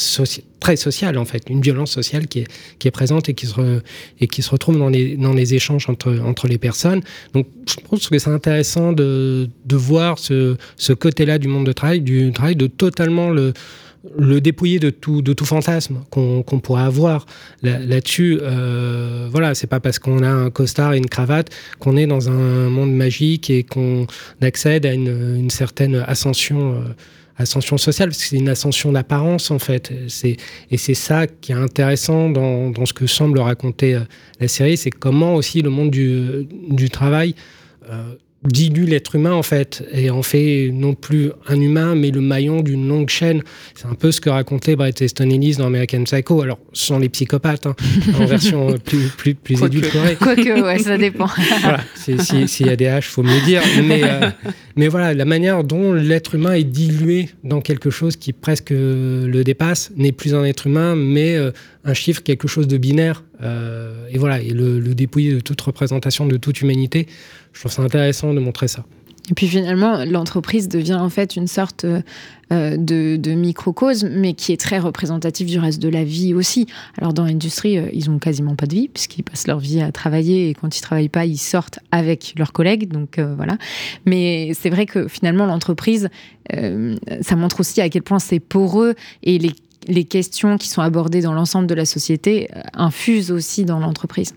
très 0.61 0.77
sociale 0.77 1.19
en 1.19 1.25
fait, 1.25 1.45
une 1.51 1.61
violence 1.61 1.91
sociale 1.91 2.27
qui 2.27 2.41
est, 2.41 2.49
qui 2.79 2.89
est 2.89 2.91
présente 2.91 3.29
et 3.29 3.35
qui 3.35 3.47
se, 3.47 3.81
et 4.21 4.27
qui 4.27 4.43
se 4.43 4.51
retrouve 4.51 4.79
dans 4.79 4.89
les, 4.89 5.17
dans 5.17 5.35
les 5.35 5.55
échanges 5.55 5.89
entre, 5.89 6.19
entre 6.21 6.49
les 6.49 6.59
personnes. 6.59 7.03
Donc 7.35 7.47
je 7.69 7.77
pense 7.89 8.09
que 8.09 8.19
c'est 8.19 8.31
intéressant 8.31 8.93
de, 8.93 9.49
de 9.67 9.77
voir 9.77 10.19
ce, 10.19 10.57
ce 10.77 10.93
côté-là 10.93 11.39
du 11.39 11.49
monde 11.49 11.67
de 11.67 11.73
travail, 11.73 12.01
du 12.01 12.33
travail 12.33 12.57
de 12.57 12.67
totalement 12.67 13.31
le 13.31 13.53
le 14.19 14.41
dépouiller 14.41 14.79
de 14.79 14.91
tout, 14.91 15.23
fantasme 15.45 16.05
qu'on 16.11 16.43
pourrait 16.63 16.83
avoir 16.83 17.27
là- 17.63 17.79
là-dessus. 17.79 18.39
euh, 18.43 19.29
voilà, 19.31 19.55
c'est 19.55 19.67
pas 19.67 19.81
parce 19.81 19.99
qu'on 19.99 20.23
a 20.23 20.29
un 20.29 20.51
costard 20.51 20.95
et 20.95 20.99
une 20.99 21.09
cravate 21.09 21.51
qu'on 21.79 21.97
est 21.97 22.07
dans 22.07 22.29
un 22.29 22.69
monde 22.69 22.93
magique 22.95 23.51
et 23.51 23.63
qu'on 23.63 24.07
accède 24.41 24.87
à 24.87 24.93
une, 24.93 25.51
certaine 25.51 25.97
ascension. 26.07 26.75
euh, 26.75 26.79
sociale, 27.79 28.15
c'est 28.15 28.37
une 28.37 28.49
ascension 28.49 28.93
d'apparence 28.93 29.51
en 29.51 29.59
fait. 29.59 29.93
Et 30.71 30.77
c'est 30.77 30.95
ça 30.95 31.27
qui 31.27 31.51
est 31.51 31.57
intéressant 31.57 32.31
dans, 32.31 32.87
ce 32.87 32.93
que 32.93 33.07
semble 33.07 33.41
raconter 33.41 33.97
euh, 33.97 34.01
la 34.41 34.49
série, 34.49 34.77
c'est 34.77 34.91
comment 34.91 35.35
aussi 35.35 35.61
le 35.61 35.71
monde 35.71 35.91
du, 35.91 36.91
travail 36.91 37.35
dilue 38.45 38.85
l'être 38.85 39.15
humain 39.15 39.33
en 39.33 39.43
fait 39.43 39.85
et 39.93 40.11
en 40.11 40.23
fait 40.23 40.71
non 40.73 40.95
plus 40.95 41.31
un 41.49 41.61
humain 41.61 41.95
mais 41.95 42.11
le 42.11 42.21
maillon 42.21 42.61
d'une 42.61 42.87
longue 42.89 43.09
chaîne. 43.09 43.43
C'est 43.75 43.87
un 43.87 43.95
peu 43.95 44.13
ce 44.13 44.21
que 44.21 44.31
racontait 44.31 44.77
Bret 44.77 44.93
Easton 45.01 45.31
Ellis 45.31 45.57
dans 45.57 45.67
American 45.67 46.05
Psycho. 46.05 46.43
Alors 46.43 46.59
sans 46.73 46.99
les 46.99 47.09
psychopathes, 47.09 47.67
hein, 47.67 47.75
en 48.21 48.27
version 48.27 48.77
plus 48.79 49.09
plus 49.17 49.35
plus 49.35 49.57
Quoique. 49.57 49.77
édulcorée. 49.77 50.17
Quoique, 50.17 50.61
ouais, 50.63 50.79
ça 50.79 50.99
dépend. 50.99 51.29
voilà, 51.63 51.81
c'est- 51.95 52.21
si- 52.21 52.49
s'il 52.49 52.67
y 52.67 52.71
a 52.71 52.77
des 52.77 52.87
haches, 52.87 53.09
faut 53.09 53.23
me 53.23 53.35
le 53.35 53.45
dire. 53.45 53.63
Mais 53.83 54.03
euh, 54.05 54.31
mais 54.77 54.89
voilà, 54.89 55.15
la 55.15 55.25
manière 55.25 55.63
dont 55.63 55.93
l'être 55.93 56.35
humain 56.35 56.55
est 56.55 56.65
dilué 56.65 57.29
dans 57.45 57.61
quelque 57.61 57.91
chose 57.91 58.17
qui 58.17 58.33
presque 58.33 58.73
euh, 58.73 59.27
le 59.29 59.45
dépasse 59.45 59.93
n'est 59.97 60.11
plus 60.11 60.35
un 60.35 60.45
être 60.45 60.67
humain, 60.67 60.97
mais 60.97 61.37
euh, 61.37 61.53
un 61.85 61.95
chiffre, 61.95 62.23
quelque 62.23 62.49
chose 62.49 62.67
de 62.67 62.77
binaire. 62.77 63.23
Euh, 63.43 64.09
et 64.11 64.19
voilà, 64.19 64.41
et 64.41 64.51
le, 64.51 64.81
le 64.81 64.95
dépouiller 64.95 65.35
de 65.35 65.41
toute 65.41 65.61
représentation 65.61 66.27
de 66.27 66.37
toute 66.37 66.61
humanité, 66.61 67.07
je 67.53 67.61
trouve 67.61 67.73
ça 67.73 67.83
intéressant 67.83 68.35
de 68.35 68.41
montrer 68.41 68.67
ça. 68.67 68.85
Et 69.31 69.35
puis 69.35 69.49
finalement, 69.49 70.05
l'entreprise 70.05 70.69
devient 70.69 70.99
en 71.01 71.09
fait 71.09 71.37
une 71.37 71.47
sorte 71.47 71.87
euh, 72.53 72.77
de, 72.77 73.17
de, 73.17 73.33
microcosme, 73.33 74.11
mais 74.11 74.35
qui 74.35 74.53
est 74.53 74.61
très 74.61 74.79
représentatif 74.79 75.47
du 75.47 75.59
reste 75.59 75.81
de 75.81 75.89
la 75.89 76.05
vie 76.05 76.35
aussi. 76.35 76.67
Alors 76.99 77.15
dans 77.15 77.25
l'industrie, 77.25 77.79
euh, 77.79 77.89
ils 77.95 78.11
ont 78.11 78.19
quasiment 78.19 78.55
pas 78.55 78.67
de 78.67 78.75
vie, 78.75 78.89
puisqu'ils 78.89 79.23
passent 79.23 79.47
leur 79.47 79.61
vie 79.61 79.81
à 79.81 79.91
travailler, 79.93 80.51
et 80.51 80.55
quand 80.55 80.77
ils 80.77 80.83
travaillent 80.83 81.09
pas, 81.09 81.25
ils 81.25 81.39
sortent 81.39 81.79
avec 81.91 82.35
leurs 82.37 82.53
collègues. 82.53 82.93
Donc 82.93 83.19
euh, 83.19 83.35
voilà. 83.35 83.57
Mais 84.05 84.53
c'est 84.53 84.69
vrai 84.69 84.85
que 84.85 85.09
finalement, 85.09 85.47
l'entreprise, 85.47 86.09
ça 87.23 87.37
montre 87.37 87.61
aussi 87.61 87.81
à 87.81 87.89
quel 87.89 88.03
point 88.03 88.19
c'est 88.19 88.39
poreux 88.39 88.95
et 89.23 89.39
les, 89.39 89.53
les 89.89 90.05
questions 90.05 90.59
qui 90.59 90.69
sont 90.69 90.83
abordées 90.83 91.23
dans 91.23 91.33
l'ensemble 91.33 91.67
de 91.67 91.75
la 91.75 91.87
société 91.87 92.49
infusent 92.75 93.31
aussi 93.31 93.65
dans 93.65 93.79
l'entreprise. 93.79 94.35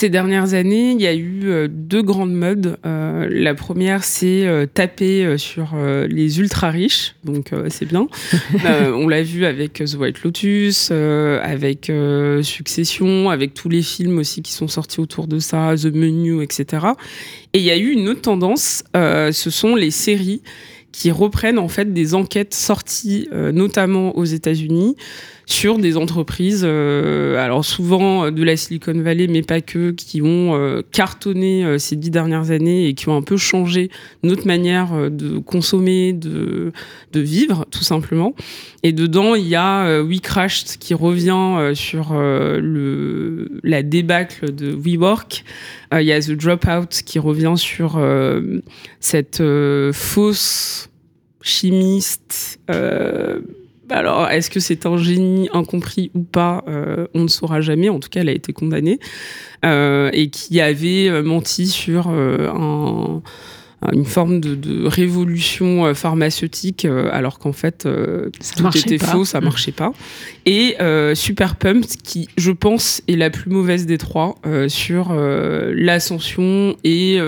Ces 0.00 0.10
dernières 0.10 0.54
années, 0.54 0.92
il 0.92 1.00
y 1.00 1.08
a 1.08 1.12
eu 1.12 1.40
euh, 1.46 1.66
deux 1.68 2.04
grandes 2.04 2.32
modes. 2.32 2.78
Euh, 2.86 3.26
la 3.28 3.56
première, 3.56 4.04
c'est 4.04 4.46
euh, 4.46 4.64
taper 4.64 5.36
sur 5.38 5.74
les 6.08 6.38
ultra 6.38 6.70
riches, 6.70 7.16
donc 7.24 7.50
c'est 7.68 7.86
bien. 7.86 8.06
on 8.94 9.08
l'a 9.08 9.24
vu 9.24 9.44
avec 9.44 9.82
The 9.84 9.96
White 9.98 10.22
Lotus, 10.22 10.92
avec 10.92 11.90
Succession, 12.42 13.28
avec 13.28 13.54
tous 13.54 13.68
les 13.68 13.82
films 13.82 14.18
aussi 14.18 14.40
qui 14.40 14.52
sont 14.52 14.68
sortis 14.68 15.00
autour 15.00 15.26
de 15.26 15.40
ça, 15.40 15.74
The 15.76 15.86
Menu, 15.86 16.44
etc. 16.44 16.86
Et 17.52 17.58
il 17.58 17.64
y 17.64 17.72
a 17.72 17.76
eu 17.76 17.90
une 17.90 18.08
autre 18.08 18.20
tendance, 18.20 18.84
ce 18.94 19.50
sont 19.50 19.74
les 19.74 19.90
séries 19.90 20.42
qui 20.92 21.10
reprennent 21.10 21.58
en 21.58 21.68
fait 21.68 21.92
des 21.92 22.14
enquêtes 22.14 22.54
sorties 22.54 23.28
notamment 23.32 24.16
aux 24.16 24.24
États-Unis 24.24 24.94
sur 25.48 25.78
des 25.78 25.96
entreprises, 25.96 26.60
euh, 26.62 27.42
alors 27.42 27.64
souvent 27.64 28.30
de 28.30 28.42
la 28.42 28.54
Silicon 28.54 29.00
Valley, 29.00 29.28
mais 29.28 29.40
pas 29.40 29.62
que, 29.62 29.92
qui 29.92 30.20
ont 30.20 30.54
euh, 30.54 30.82
cartonné 30.92 31.64
euh, 31.64 31.78
ces 31.78 31.96
dix 31.96 32.10
dernières 32.10 32.50
années 32.50 32.86
et 32.86 32.92
qui 32.92 33.08
ont 33.08 33.16
un 33.16 33.22
peu 33.22 33.38
changé 33.38 33.90
notre 34.22 34.46
manière 34.46 35.10
de 35.10 35.38
consommer, 35.38 36.12
de, 36.12 36.72
de 37.12 37.20
vivre, 37.20 37.64
tout 37.70 37.82
simplement. 37.82 38.34
Et 38.82 38.92
dedans, 38.92 39.34
il 39.34 39.48
y 39.48 39.56
a 39.56 40.02
We 40.02 40.20
Crashed 40.20 40.76
qui 40.78 40.92
revient 40.92 41.72
sur 41.74 42.12
le, 42.12 43.48
la 43.64 43.82
débâcle 43.82 44.54
de 44.54 44.70
WeWork. 44.70 45.44
Il 45.92 46.02
y 46.02 46.12
a 46.12 46.20
The 46.20 46.32
Dropout 46.32 47.02
qui 47.06 47.18
revient 47.18 47.54
sur 47.56 47.98
cette 49.00 49.42
fausse 49.92 50.90
chimiste 51.42 52.60
alors, 53.90 54.28
est-ce 54.28 54.50
que 54.50 54.60
c'est 54.60 54.86
un 54.86 54.96
génie 54.96 55.48
incompris 55.52 56.10
ou 56.14 56.22
pas 56.22 56.64
euh, 56.68 57.06
On 57.14 57.22
ne 57.22 57.28
saura 57.28 57.60
jamais. 57.60 57.88
En 57.88 58.00
tout 58.00 58.08
cas, 58.08 58.20
elle 58.20 58.28
a 58.28 58.32
été 58.32 58.52
condamnée 58.52 58.98
euh, 59.64 60.10
et 60.12 60.30
qui 60.30 60.60
avait 60.60 61.08
euh, 61.08 61.22
menti 61.22 61.66
sur 61.66 62.08
un 62.08 63.22
une 63.92 64.04
forme 64.04 64.40
de, 64.40 64.86
révolution 64.86 65.86
euh, 65.86 65.94
pharmaceutique, 65.94 66.84
euh, 66.84 67.08
alors 67.12 67.38
qu'en 67.38 67.52
fait, 67.52 67.86
euh, 67.86 68.28
tout 68.56 68.68
était 68.76 68.98
faux, 68.98 69.24
ça 69.24 69.40
marchait 69.40 69.72
pas. 69.72 69.92
Et 70.46 70.76
Super 71.14 71.56
Pumped, 71.56 71.88
qui, 72.02 72.28
je 72.36 72.50
pense, 72.50 73.02
est 73.06 73.16
la 73.16 73.30
plus 73.30 73.50
mauvaise 73.50 73.86
des 73.86 73.98
trois 73.98 74.36
sur 74.68 75.12
l'ascension 75.12 76.76
et 76.84 77.18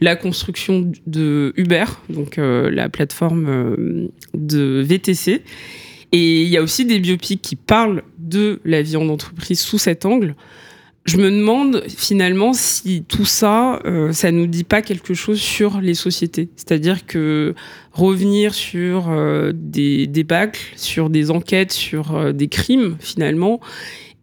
la 0.00 0.16
construction 0.16 0.90
de 1.06 1.52
Uber, 1.56 1.84
donc 2.08 2.36
la 2.38 2.88
plateforme 2.88 4.08
de 4.34 4.82
VTC. 4.82 5.42
Et 6.12 6.42
il 6.42 6.48
y 6.48 6.56
a 6.56 6.62
aussi 6.62 6.84
des 6.84 6.98
biopics 6.98 7.40
qui 7.40 7.56
parlent 7.56 8.02
de 8.18 8.60
la 8.64 8.82
vie 8.82 8.96
en 8.96 9.08
entreprise 9.08 9.60
sous 9.60 9.78
cet 9.78 10.04
angle 10.06 10.34
je 11.04 11.18
me 11.18 11.30
demande 11.30 11.84
finalement 11.86 12.54
si 12.54 13.04
tout 13.06 13.26
ça, 13.26 13.80
euh, 13.84 14.12
ça 14.12 14.32
nous 14.32 14.46
dit 14.46 14.64
pas 14.64 14.80
quelque 14.80 15.12
chose 15.12 15.38
sur 15.38 15.80
les 15.80 15.94
sociétés. 15.94 16.48
C'est-à-dire 16.56 17.04
que 17.06 17.54
revenir 17.92 18.54
sur 18.54 19.10
euh, 19.10 19.52
des 19.54 20.06
débâcles, 20.06 20.72
sur 20.76 21.10
des 21.10 21.30
enquêtes, 21.30 21.72
sur 21.72 22.14
euh, 22.14 22.32
des 22.32 22.48
crimes 22.48 22.96
finalement, 23.00 23.60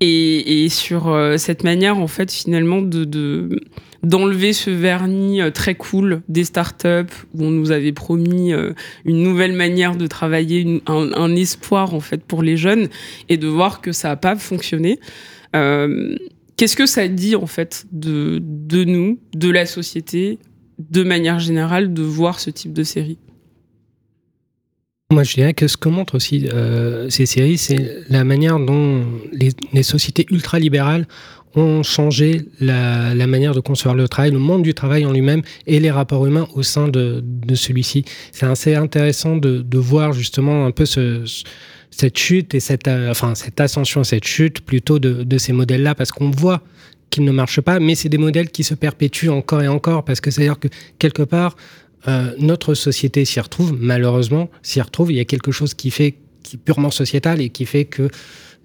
et, 0.04 0.68
sur 0.70 1.10
euh, 1.10 1.38
cette 1.38 1.64
manière 1.64 2.00
en 2.00 2.08
fait 2.08 2.32
finalement 2.32 2.82
de, 2.82 3.62
d'enlever 4.02 4.52
ce 4.52 4.72
vernis 4.72 5.42
très 5.54 5.76
cool 5.76 6.24
des 6.28 6.44
startups 6.44 7.14
où 7.36 7.44
on 7.44 7.52
nous 7.52 7.72
avait 7.72 7.92
promis 7.92 8.52
une 9.06 9.22
nouvelle 9.22 9.54
manière 9.54 9.96
de 9.96 10.08
travailler, 10.08 10.82
un, 10.88 11.14
un, 11.14 11.36
espoir 11.36 11.94
en 11.94 12.00
fait 12.00 12.24
pour 12.24 12.42
les 12.42 12.58
jeunes, 12.58 12.88
et 13.30 13.38
de 13.38 13.48
voir 13.48 13.80
que 13.80 13.92
ça 13.92 14.08
n'a 14.08 14.16
pas 14.16 14.36
fonctionné. 14.36 15.00
Qu'est-ce 16.62 16.75
que 16.75 16.86
ça 16.86 17.08
dit 17.08 17.36
en 17.36 17.48
fait 17.48 17.88
de, 17.91 18.38
de 18.39 18.84
nous, 18.84 19.20
de 19.34 19.50
la 19.50 19.65
société, 19.65 20.38
de 20.77 21.01
manière 21.01 21.39
générale, 21.39 21.91
de 21.91 22.03
voir 22.03 22.39
ce 22.39 22.51
type 22.51 22.72
de 22.72 22.84
série? 22.84 23.18
Moi, 25.12 25.24
je 25.24 25.34
dirais 25.34 25.56
que 25.56 25.68
ce 25.68 25.75
que 25.75 25.89
montrent 25.89 26.13
aussi 26.13 26.48
euh, 26.53 27.10
ces 27.10 27.25
séries, 27.25 27.58
c'est 27.58 28.03
la 28.10 28.24
manière 28.24 28.60
dont 28.60 29.03
les, 29.32 29.50
les 29.74 29.82
sociétés 29.82 30.27
ultralibérales 30.30 31.08
ont 31.55 31.84
changé 31.84 32.46
la, 32.60 33.13
manière 33.27 33.53
de 33.53 33.60
concevoir 33.60 33.96
le 33.96 34.08
travail, 34.08 34.31
le 34.31 34.39
monde 34.39 34.63
du 34.63 34.74
travail 34.74 35.05
en 35.05 35.12
lui-même 35.12 35.41
et 35.67 35.79
les 35.79 35.91
rapports 35.91 36.25
humains 36.25 36.48
au 36.55 36.63
sein 36.63 36.88
de, 36.88 37.24
celui-ci. 37.53 38.05
C'est 38.31 38.46
assez 38.46 38.75
intéressant 38.75 39.38
de, 39.38 39.77
voir 39.77 40.13
justement 40.13 40.65
un 40.65 40.72
peu 40.72 40.86
ce, 40.86 41.24
cette 41.89 42.17
chute 42.17 42.55
et 42.55 42.60
cette, 42.60 42.88
euh, 42.88 43.12
enfin, 43.12 43.36
cette 43.36 43.60
ascension, 43.60 44.03
cette 44.03 44.25
chute 44.25 44.62
plutôt 44.62 45.00
de, 45.00 45.24
de 45.24 45.38
ces 45.38 45.53
modèles-là, 45.53 45.96
parce 45.96 46.12
qu'on 46.12 46.29
voit 46.29 46.62
qu'ils 47.10 47.25
ne 47.25 47.31
marchent 47.31 47.62
pas, 47.62 47.79
mais 47.79 47.96
c'est 47.96 48.10
des 48.10 48.17
modèles 48.17 48.50
qui 48.50 48.63
se 48.63 48.74
perpétuent 48.74 49.29
encore 49.29 49.62
et 49.62 49.67
encore, 49.67 50.05
parce 50.05 50.22
que 50.22 50.31
c'est-à-dire 50.31 50.60
que 50.60 50.70
quelque 50.98 51.24
part, 51.24 51.55
euh, 52.08 52.34
notre 52.39 52.74
société 52.74 53.25
s'y 53.25 53.39
retrouve, 53.39 53.77
malheureusement, 53.79 54.50
s'y 54.63 54.81
retrouve, 54.81 55.12
il 55.12 55.17
y 55.17 55.20
a 55.20 55.25
quelque 55.25 55.51
chose 55.51 55.75
qui 55.75 55.91
fait, 55.91 56.15
qui 56.41 56.55
est 56.55 56.60
purement 56.60 56.89
sociétal 56.89 57.41
et 57.41 57.50
qui 57.50 57.65
fait 57.65 57.86
que 57.86 58.10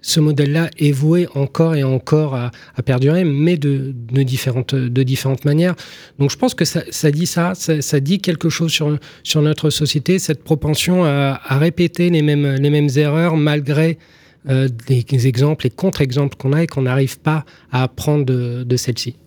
ce 0.01 0.19
modèle-là 0.19 0.69
est 0.77 0.91
voué 0.91 1.27
encore 1.35 1.75
et 1.75 1.83
encore 1.83 2.35
à, 2.35 2.51
perdurer, 2.85 3.23
mais 3.23 3.57
de, 3.57 3.93
différentes, 4.23 5.45
manières. 5.45 5.75
Donc 6.19 6.31
je 6.31 6.37
pense 6.37 6.53
que 6.53 6.65
ça, 6.65 7.11
dit 7.11 7.25
ça, 7.25 7.53
ça, 7.55 7.99
dit 7.99 8.19
quelque 8.19 8.49
chose 8.49 8.71
sur, 8.71 9.41
notre 9.41 9.69
société, 9.69 10.19
cette 10.19 10.43
propension 10.43 11.03
à, 11.05 11.39
répéter 11.57 12.09
les 12.09 12.21
mêmes, 12.21 12.55
les 12.55 12.69
mêmes 12.69 12.89
erreurs 12.95 13.35
malgré 13.35 13.97
euh, 14.49 14.69
des 14.87 15.27
exemples 15.27 15.67
et 15.67 15.69
contre-exemples 15.69 16.37
qu'on 16.37 16.53
a 16.53 16.63
et 16.63 16.67
qu'on 16.67 16.83
n'arrive 16.83 17.19
pas 17.19 17.43
à 17.71 17.83
apprendre 17.83 18.25
de, 18.25 18.63
de 18.63 18.77
celles-ci. 18.77 19.17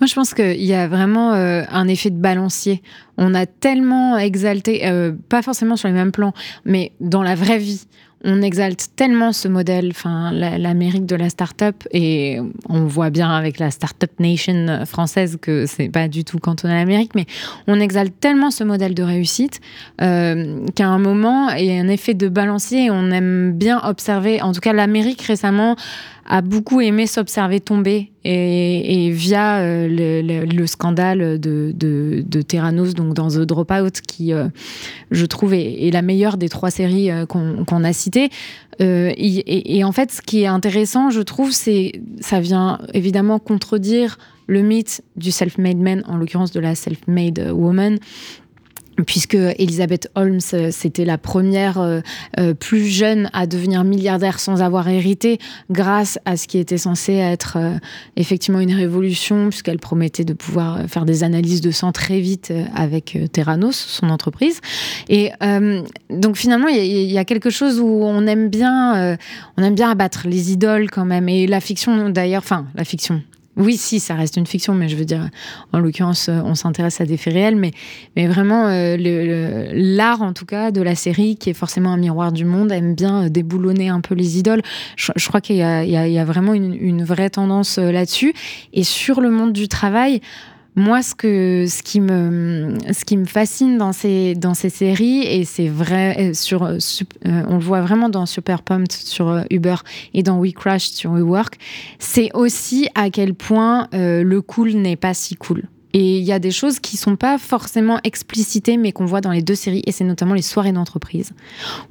Moi, 0.00 0.06
je 0.06 0.14
pense 0.14 0.34
qu'il 0.34 0.62
y 0.62 0.74
a 0.74 0.88
vraiment 0.88 1.34
euh, 1.34 1.62
un 1.70 1.88
effet 1.88 2.10
de 2.10 2.18
balancier. 2.18 2.82
On 3.16 3.34
a 3.34 3.46
tellement 3.46 4.18
exalté, 4.18 4.86
euh, 4.86 5.12
pas 5.28 5.42
forcément 5.42 5.76
sur 5.76 5.88
les 5.88 5.94
mêmes 5.94 6.12
plans, 6.12 6.32
mais 6.64 6.92
dans 7.00 7.22
la 7.22 7.34
vraie 7.34 7.58
vie, 7.58 7.86
on 8.24 8.42
exalte 8.42 8.88
tellement 8.96 9.32
ce 9.32 9.48
modèle, 9.48 9.88
enfin 9.90 10.30
l'Amérique 10.32 11.06
de 11.06 11.16
la 11.16 11.30
start-up, 11.30 11.84
et 11.92 12.38
on 12.68 12.84
voit 12.84 13.10
bien 13.10 13.30
avec 13.30 13.58
la 13.58 13.70
start-up 13.70 14.10
nation 14.18 14.84
française 14.86 15.38
que 15.40 15.66
c'est 15.66 15.88
pas 15.88 16.08
du 16.08 16.24
tout 16.24 16.38
cantonné 16.38 16.74
à 16.74 16.78
l'Amérique, 16.78 17.14
mais 17.14 17.26
on 17.66 17.80
exalte 17.80 18.14
tellement 18.20 18.50
ce 18.50 18.64
modèle 18.64 18.94
de 18.94 19.02
réussite 19.02 19.60
euh, 20.02 20.66
qu'à 20.74 20.88
un 20.88 20.98
moment, 20.98 21.50
il 21.50 21.64
y 21.64 21.70
a 21.70 21.80
un 21.80 21.88
effet 21.88 22.14
de 22.14 22.28
balancier 22.28 22.90
on 22.90 23.10
aime 23.10 23.52
bien 23.52 23.80
observer, 23.84 24.42
en 24.42 24.52
tout 24.52 24.60
cas 24.60 24.72
l'Amérique 24.72 25.22
récemment 25.22 25.76
a 26.30 26.42
beaucoup 26.42 26.80
aimé 26.80 27.08
s'observer 27.08 27.58
tomber 27.58 28.12
et, 28.22 29.10
via 29.10 29.58
euh, 29.58 29.88
le, 29.88 30.22
le, 30.22 30.44
le, 30.44 30.66
scandale 30.68 31.40
de, 31.40 31.72
de, 31.74 32.22
de, 32.24 32.42
Terranos, 32.42 32.94
donc 32.94 33.14
dans 33.14 33.28
The 33.28 33.40
Dropout, 33.40 34.00
qui 34.00 34.32
euh, 34.32 34.46
je 35.10 35.26
trouve 35.26 35.54
est, 35.54 35.90
la 35.92 36.02
meilleure 36.02 36.36
des 36.36 36.48
trois 36.48 36.70
séries 36.70 37.10
euh, 37.10 37.26
qu'on 37.26 37.64
qu 37.64 37.74
a 37.74 37.92
citées. 37.92 38.30
Et, 38.78 39.76
et, 39.76 39.84
en 39.84 39.92
fait, 39.92 40.10
ce 40.10 40.22
qui 40.22 40.42
est 40.42 40.46
intéressant, 40.46 41.10
je 41.10 41.20
trouve, 41.20 41.50
c'est 41.50 42.00
ça 42.20 42.40
vient 42.40 42.78
évidemment 42.94 43.38
contredire 43.38 44.16
le 44.46 44.62
mythe 44.62 45.02
du 45.16 45.32
self-made 45.32 45.76
man, 45.76 46.02
en 46.06 46.16
l'occurrence 46.16 46.50
de 46.52 46.60
la 46.60 46.74
self-made 46.74 47.50
woman, 47.52 47.98
puisque 49.06 49.34
Elizabeth 49.34 50.10
Holmes, 50.14 50.40
c'était 50.40 51.04
la 51.04 51.18
première 51.18 51.80
euh, 51.80 52.00
euh, 52.38 52.54
plus 52.54 52.86
jeune 52.86 53.30
à 53.32 53.46
devenir 53.46 53.84
milliardaire 53.84 54.40
sans 54.40 54.62
avoir 54.62 54.88
hérité, 54.88 55.38
grâce 55.70 56.18
à 56.24 56.36
ce 56.36 56.46
qui 56.46 56.58
était 56.58 56.78
censé 56.78 57.14
être 57.14 57.56
euh, 57.56 57.76
effectivement 58.16 58.60
une 58.60 58.74
révolution, 58.74 59.48
puisqu'elle 59.48 59.78
promettait 59.78 60.24
de 60.24 60.32
pouvoir 60.32 60.88
faire 60.88 61.04
des 61.04 61.24
analyses 61.24 61.60
de 61.60 61.70
sang 61.70 61.92
très 61.92 62.20
vite 62.20 62.52
avec 62.74 63.18
Terranos, 63.32 63.76
son 63.76 64.10
entreprise. 64.10 64.60
Et 65.08 65.32
euh, 65.42 65.82
donc 66.10 66.36
finalement, 66.36 66.68
il 66.68 66.84
y, 66.84 67.12
y, 67.12 67.18
a 67.18 67.24
quelque 67.24 67.50
chose 67.50 67.80
où 67.80 67.86
on 67.86 68.26
aime 68.26 68.48
bien, 68.48 69.16
on 69.56 69.62
aime 69.62 69.74
bien 69.74 69.90
abattre 69.90 70.26
les 70.26 70.52
idoles 70.52 70.90
quand 70.90 71.04
même. 71.04 71.28
Et 71.28 71.46
la 71.46 71.60
fiction, 71.60 72.08
d'ailleurs, 72.10 72.42
enfin 72.42 72.66
la 72.74 72.84
fiction, 72.84 73.22
oui, 73.60 73.76
si, 73.76 74.00
ça 74.00 74.14
reste 74.14 74.36
une 74.36 74.46
fiction, 74.46 74.74
mais 74.74 74.88
je 74.88 74.96
veux 74.96 75.04
dire, 75.04 75.28
en 75.72 75.78
l'occurrence, 75.78 76.28
euh, 76.28 76.40
on 76.44 76.54
s'intéresse 76.54 77.00
à 77.00 77.04
des 77.04 77.16
faits 77.16 77.34
réels, 77.34 77.56
mais, 77.56 77.72
vraiment, 78.26 78.68
euh, 78.68 78.96
l'art, 79.72 80.22
en 80.22 80.32
tout 80.32 80.46
cas, 80.46 80.70
de 80.70 80.80
la 80.80 80.94
série, 80.94 81.36
qui 81.36 81.50
est 81.50 81.54
forcément 81.54 81.92
un 81.92 81.96
miroir 81.96 82.32
du 82.32 82.44
monde, 82.44 82.72
aime 82.72 82.94
bien 82.94 83.24
euh, 83.24 83.28
déboulonner 83.28 83.88
un 83.88 84.00
peu 84.00 84.14
les 84.14 84.38
idoles. 84.38 84.62
Je, 84.96 85.28
crois 85.28 85.40
qu'il 85.40 85.56
y, 85.56 85.62
a 85.62 86.24
vraiment 86.24 86.54
une, 86.54 87.04
vraie 87.04 87.30
tendance 87.30 87.78
là-dessus. 87.78 88.34
Et 88.72 88.82
sur 88.82 89.20
le 89.20 89.30
monde 89.30 89.52
du 89.52 89.68
travail, 89.68 90.20
moi, 90.76 91.02
ce, 91.02 91.14
que, 91.14 91.66
ce, 91.68 91.82
qui 91.82 92.00
me, 92.00 92.78
ce 92.92 93.04
qui 93.04 93.16
me 93.16 93.24
fascine 93.24 93.76
dans 93.76 93.92
ces, 93.92 94.34
dans 94.34 94.54
ces 94.54 94.70
séries, 94.70 95.22
et 95.22 95.44
c'est 95.44 95.68
vrai, 95.68 96.32
sur, 96.34 96.64
euh, 96.64 96.78
on 97.24 97.54
le 97.54 97.62
voit 97.62 97.80
vraiment 97.80 98.08
dans 98.08 98.26
Super 98.26 98.62
Pumped 98.62 98.92
sur 98.92 99.28
euh, 99.28 99.42
Uber 99.50 99.76
et 100.14 100.22
dans 100.22 100.38
We 100.38 100.52
Crash 100.52 100.90
sur 100.90 101.12
WeWork, 101.12 101.58
c'est 101.98 102.30
aussi 102.34 102.88
à 102.94 103.10
quel 103.10 103.34
point 103.34 103.88
euh, 103.94 104.22
le 104.22 104.40
cool 104.40 104.72
n'est 104.72 104.96
pas 104.96 105.14
si 105.14 105.34
cool. 105.34 105.64
Et 105.92 106.18
il 106.18 106.24
y 106.24 106.32
a 106.32 106.38
des 106.38 106.50
choses 106.50 106.78
qui 106.78 106.96
sont 106.96 107.16
pas 107.16 107.38
forcément 107.38 107.98
explicitées, 108.04 108.76
mais 108.76 108.92
qu'on 108.92 109.06
voit 109.06 109.20
dans 109.20 109.32
les 109.32 109.42
deux 109.42 109.54
séries, 109.54 109.82
et 109.86 109.92
c'est 109.92 110.04
notamment 110.04 110.34
les 110.34 110.42
soirées 110.42 110.72
d'entreprise, 110.72 111.32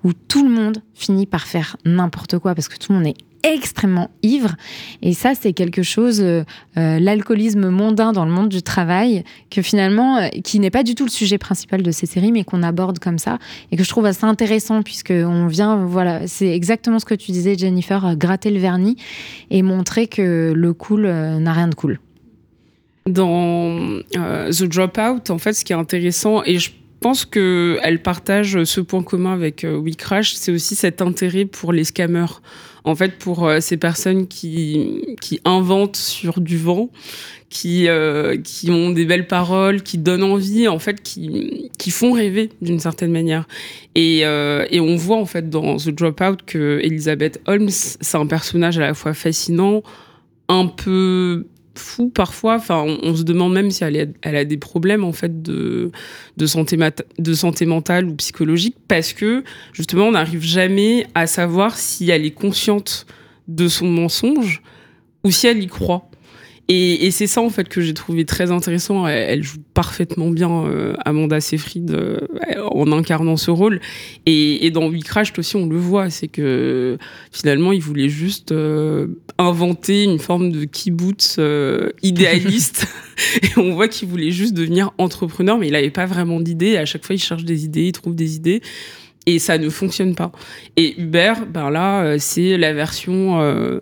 où 0.04 0.14
tout 0.14 0.44
le 0.44 0.50
monde 0.50 0.82
finit 0.94 1.26
par 1.26 1.48
faire 1.48 1.78
n'importe 1.86 2.40
quoi, 2.40 2.56
parce 2.56 2.68
que 2.68 2.78
tout 2.78 2.94
le 2.94 3.00
monde 3.00 3.08
est 3.08 3.18
extrêmement 3.44 4.10
ivre. 4.24 4.56
Et 5.02 5.14
ça, 5.14 5.34
c'est 5.40 5.54
quelque 5.54 5.84
chose, 5.84 6.22
euh, 6.22 6.44
euh, 6.78 7.00
l'alcoolisme 7.00 7.70
mondain 7.70 8.12
dans 8.12 8.26
le 8.26 8.32
monde 8.32 8.50
du 8.50 8.62
travail, 8.62 9.24
que 9.50 9.62
finalement, 9.62 10.18
euh, 10.18 10.28
qui 10.44 10.60
n'est 10.60 10.70
pas 10.70 10.84
du 10.84 10.96
tout 10.96 11.06
le 11.06 11.10
sujet 11.10 11.38
principal 11.38 11.82
de 11.82 11.92
ces 11.92 12.06
séries, 12.06 12.32
mais 12.32 12.44
qu'on 12.44 12.64
aborde 12.64 13.00
comme 13.00 13.18
ça, 13.18 13.40
et 13.72 13.78
que 13.78 13.84
je 13.84 13.90
trouve 13.90 14.06
assez 14.06 14.26
intéressant, 14.26 14.82
puisque 14.84 15.14
on 15.16 15.48
vient, 15.48 15.78
voilà, 15.86 16.28
c'est 16.28 16.54
exactement 16.54 17.00
ce 17.00 17.06
que 17.06 17.16
tu 17.16 17.32
disais, 17.32 17.58
Jennifer, 17.58 18.16
gratter 18.16 18.52
le 18.52 18.60
vernis 18.60 18.98
et 19.50 19.62
montrer 19.62 20.08
que 20.08 20.54
le 20.56 20.74
cool 20.74 21.08
n'a 21.08 21.54
rien 21.54 21.68
de 21.68 21.76
cool. 21.76 22.00
Dans 23.12 24.00
The 24.12 24.64
Dropout, 24.64 25.30
en 25.30 25.38
fait, 25.38 25.54
ce 25.54 25.66
qui 25.66 25.74
est 25.74 25.78
intéressant, 25.78 26.44
et 26.44 26.60
je 26.60 26.72
pense 27.00 27.26
qu'elle 27.26 28.02
partage 28.04 28.64
ce 28.64 28.82
point 28.82 29.04
commun 29.04 29.34
avec 29.34 29.66
We 29.68 29.96
Crash, 29.96 30.34
c'est 30.34 30.52
aussi 30.52 30.76
cet 30.76 31.02
intérêt 31.02 31.46
pour 31.46 31.72
les 31.72 31.86
scammers 31.86 32.42
en 32.84 32.96
fait, 32.96 33.18
pour 33.18 33.46
euh, 33.46 33.60
ces 33.60 33.78
personnes 33.78 34.28
qui, 34.28 35.16
qui 35.22 35.40
inventent 35.46 35.96
sur 35.96 36.42
du 36.42 36.58
vent, 36.58 36.90
qui, 37.50 37.88
euh, 37.88 38.38
qui 38.38 38.72
ont 38.72 38.92
des 38.92 39.06
belles 39.06 39.28
paroles, 39.28 39.82
qui 39.82 39.98
donnent 39.98 40.24
envie, 40.24 40.68
en 40.68 40.80
fait, 40.80 41.02
qui, 41.02 41.72
qui 41.78 41.92
font 41.92 42.14
rêver 42.14 42.50
d'une 42.62 42.80
certaine 42.80 43.12
manière. 43.12 43.48
Et, 43.96 44.22
euh, 44.24 44.66
et, 44.70 44.80
on 44.80 44.96
voit, 44.96 45.18
en 45.18 45.26
fait, 45.26 45.50
dans 45.50 45.78
The 45.78 45.90
Dropout 45.90 46.38
que 46.46 46.80
Elizabeth 46.84 47.42
Holmes, 47.46 47.70
c'est 47.70 48.18
un 48.18 48.28
personnage 48.28 48.78
à 48.78 48.82
la 48.82 48.94
fois 48.94 49.14
fascinant, 49.14 49.84
un 50.48 50.68
peu 50.68 51.46
fou 51.80 52.10
parfois. 52.10 52.56
Enfin, 52.56 52.84
on, 53.04 53.16
se 53.16 53.24
demande 53.24 53.54
même 53.54 53.72
si 53.72 53.84
elle, 53.84 54.16
a 54.24 54.46
des 54.46 54.58
problèmes 54.58 55.04
en 55.04 55.14
fait 55.14 55.42
de, 55.42 55.92
santé 56.46 56.78
de 57.18 57.34
santé 57.34 57.66
mentale 57.66 58.06
ou 58.06 58.16
psychologique 58.16 58.76
parce 58.88 59.14
que 59.14 59.44
justement, 59.74 60.06
on 60.06 60.12
n'arrive 60.12 60.44
jamais 60.44 61.08
à 61.16 61.28
savoir 61.28 61.78
si 61.78 62.10
elle 62.10 62.26
est 62.26 62.32
consciente 62.32 63.06
de 63.48 63.68
son 63.68 63.88
mensonge 63.88 64.62
ou 65.24 65.32
si 65.32 65.48
elle 65.48 65.64
y 65.64 65.68
croit. 65.68 66.09
Et, 66.72 67.10
c'est 67.10 67.26
ça 67.26 67.42
en 67.42 67.50
fait 67.50 67.68
que 67.68 67.82
j'ai 67.82 67.96
trouvé 67.96 68.26
très 68.26 68.52
intéressant. 68.52 69.08
Elle, 69.08 69.44
joue 69.44 69.58
parfaitement 69.74 70.30
bien 70.30 70.66
euh, 70.66 70.94
Amanda 71.04 71.42
Seyfried 71.42 71.90
euh, 71.90 72.20
en 72.70 72.92
incarnant 72.92 73.38
ce 73.38 73.50
rôle. 73.50 73.82
Et, 74.28 74.70
dans 74.70 74.88
We 74.88 75.04
Crashed 75.04 75.40
aussi, 75.40 75.56
on 75.56 75.66
le 75.66 75.78
voit, 75.78 76.12
c'est 76.12 76.28
que 76.28 77.00
finalement, 77.32 77.72
il 77.72 77.82
voulait 77.82 78.08
juste 78.08 78.52
euh, 78.52 79.08
inventer 79.40 80.04
une 80.04 80.20
forme 80.20 80.52
de 80.52 80.66
kibbutz 80.66 81.40
idéaliste. 82.04 82.88
et 83.42 83.50
on 83.58 83.74
voit 83.74 83.88
qu'il 83.88 84.08
voulait 84.08 84.32
juste 84.32 84.54
devenir 84.54 84.92
entrepreneur, 85.00 85.58
mais 85.58 85.70
il 85.70 85.74
n'avait 85.74 85.90
pas 85.90 86.06
vraiment 86.06 86.40
d'idées. 86.40 86.78
À 86.78 86.86
chaque 86.86 87.04
fois, 87.04 87.16
il 87.16 87.20
cherche 87.20 87.46
des 87.46 87.66
idées, 87.66 87.88
il 87.88 87.94
trouve 87.94 88.14
des 88.14 88.36
idées. 88.36 88.62
Et 89.26 89.40
ça 89.40 89.58
ne 89.58 89.70
fonctionne 89.70 90.14
pas. 90.14 90.32
Et 90.78 91.00
Uber, 91.02 91.34
ben 91.52 91.72
là, 91.72 92.18
c'est 92.20 92.58
la 92.58 92.74
version 92.74 93.42
euh, 93.42 93.80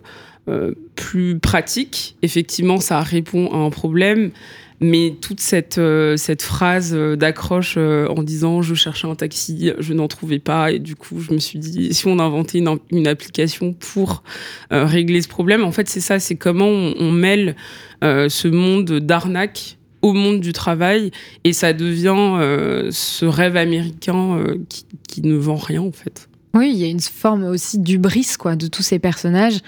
plus 0.94 1.38
pratique. 1.38 2.16
Effectivement, 2.22 2.78
ça 2.78 3.00
répond 3.00 3.50
à 3.52 3.56
un 3.56 3.70
problème. 3.70 4.30
Mais 4.80 5.16
toute 5.20 5.40
cette, 5.40 5.78
euh, 5.78 6.16
cette 6.16 6.42
phrase 6.42 6.92
euh, 6.94 7.16
d'accroche 7.16 7.76
en 7.76 8.22
disant 8.22 8.62
je 8.62 8.74
cherchais 8.74 9.08
un 9.08 9.16
taxi, 9.16 9.72
je 9.78 9.92
n'en 9.92 10.06
trouvais 10.06 10.38
pas, 10.38 10.70
et 10.70 10.78
du 10.78 10.94
coup 10.94 11.20
je 11.20 11.32
me 11.32 11.38
suis 11.38 11.58
dit 11.58 11.92
si 11.92 12.06
on 12.06 12.18
inventait 12.20 12.58
une, 12.58 13.06
application 13.08 13.72
pour 13.72 14.22
régler 14.70 15.22
ce 15.22 15.28
problème, 15.28 15.64
en 15.64 15.72
fait 15.72 15.88
c'est 15.88 16.00
ça, 16.00 16.20
c'est 16.20 16.36
comment 16.36 16.68
on, 16.68 17.10
mêle 17.10 17.56
ce 18.02 18.48
monde 18.48 19.00
d'arnaque 19.00 19.78
au 20.02 20.12
monde 20.12 20.40
du 20.40 20.52
travail 20.52 21.10
et 21.44 21.52
ça 21.52 21.72
devient 21.72 22.38
ce 22.90 23.24
rêve 23.24 23.56
américain 23.56 24.38
qui, 24.68 24.84
qui, 25.08 25.22
ne 25.22 25.34
vend 25.36 25.56
rien 25.56 25.82
en 25.82 25.92
fait. 25.92 26.28
Oui, 26.54 26.70
il 26.72 26.78
y 26.78 26.84
a 26.84 26.88
une 26.88 27.00
forme 27.00 27.44
aussi 27.44 27.78
d'ubris 27.78 28.34
quoi 28.38 28.56
de 28.56 28.66
tous 28.66 28.82
ces 28.82 28.98
personnages 28.98 29.60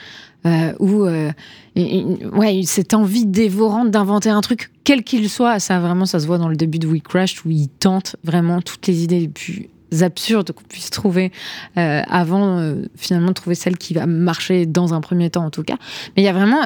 euh, 0.47 0.73
où 0.79 1.05
euh, 1.05 1.31
ouais, 1.77 2.63
cette 2.65 2.95
envie 2.95 3.27
dévorante 3.27 3.91
d'inventer 3.91 4.31
un 4.31 4.41
truc, 4.41 4.71
quel 4.85 5.05
qu'il 5.05 5.29
soit, 5.29 5.59
ça 5.61 5.81
vraiment, 5.81 6.07
ça 6.07 6.21
se 6.21 6.26
voit 6.26 6.39
dans 6.39 6.49
le 6.49 6.57
début 6.57 6.79
de 6.79 6.87
We 6.87 7.03
Crashed, 7.03 7.45
où 7.45 7.50
il 7.50 7.69
tente 7.69 8.17
vraiment 8.25 8.61
toutes 8.61 8.87
les 8.87 9.03
idées 9.05 9.21
les 9.21 9.29
plus 9.29 9.69
absurdes 10.03 10.53
qu'on 10.53 10.63
puisse 10.63 10.91
trouver 10.91 11.33
euh, 11.76 12.03
avant 12.09 12.59
euh, 12.59 12.85
finalement 12.97 13.29
de 13.29 13.35
trouver 13.35 13.57
celle 13.57 13.76
qui 13.76 13.93
va 13.93 14.07
marcher 14.07 14.65
dans 14.65 14.95
un 14.95 15.00
premier 15.00 15.31
temps 15.31 15.45
en 15.45 15.50
tout 15.50 15.65
cas. 15.65 15.76
Mais 16.17 16.23
il 16.23 16.25
y 16.25 16.29
a 16.29 16.33
vraiment 16.33 16.61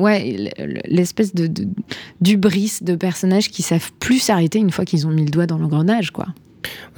ouais 0.00 0.50
l'espèce 0.86 1.34
de, 1.34 1.46
de 1.46 1.68
d'ubris 2.22 2.78
de 2.80 2.94
personnages 2.94 3.50
qui 3.50 3.60
savent 3.60 3.92
plus 4.00 4.18
s'arrêter 4.18 4.58
une 4.58 4.70
fois 4.70 4.86
qu'ils 4.86 5.06
ont 5.06 5.10
mis 5.10 5.26
le 5.26 5.30
doigt 5.30 5.46
dans 5.46 5.58
l'engrenage 5.58 6.10
quoi. 6.10 6.28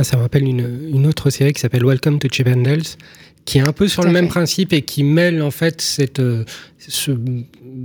Ça 0.01 0.17
me 0.17 0.23
rappelle 0.23 0.45
une, 0.45 1.07
autre 1.07 1.31
série 1.31 1.53
qui 1.53 1.61
s'appelle 1.61 1.85
Welcome 1.85 2.19
to 2.19 2.29
Chippendales 2.31 2.97
qui 3.45 3.59
est 3.59 3.63
un 3.67 3.73
peu 3.73 3.89
sur 3.89 4.03
le 4.03 4.11
même 4.11 4.29
principe 4.29 4.73
et 4.73 4.83
qui 4.83 5.03
mêle 5.03 5.43
en 5.43 5.51
fait 5.51 5.81
cette, 5.81 6.21
euh, 6.21 6.45
ce, 6.79 7.13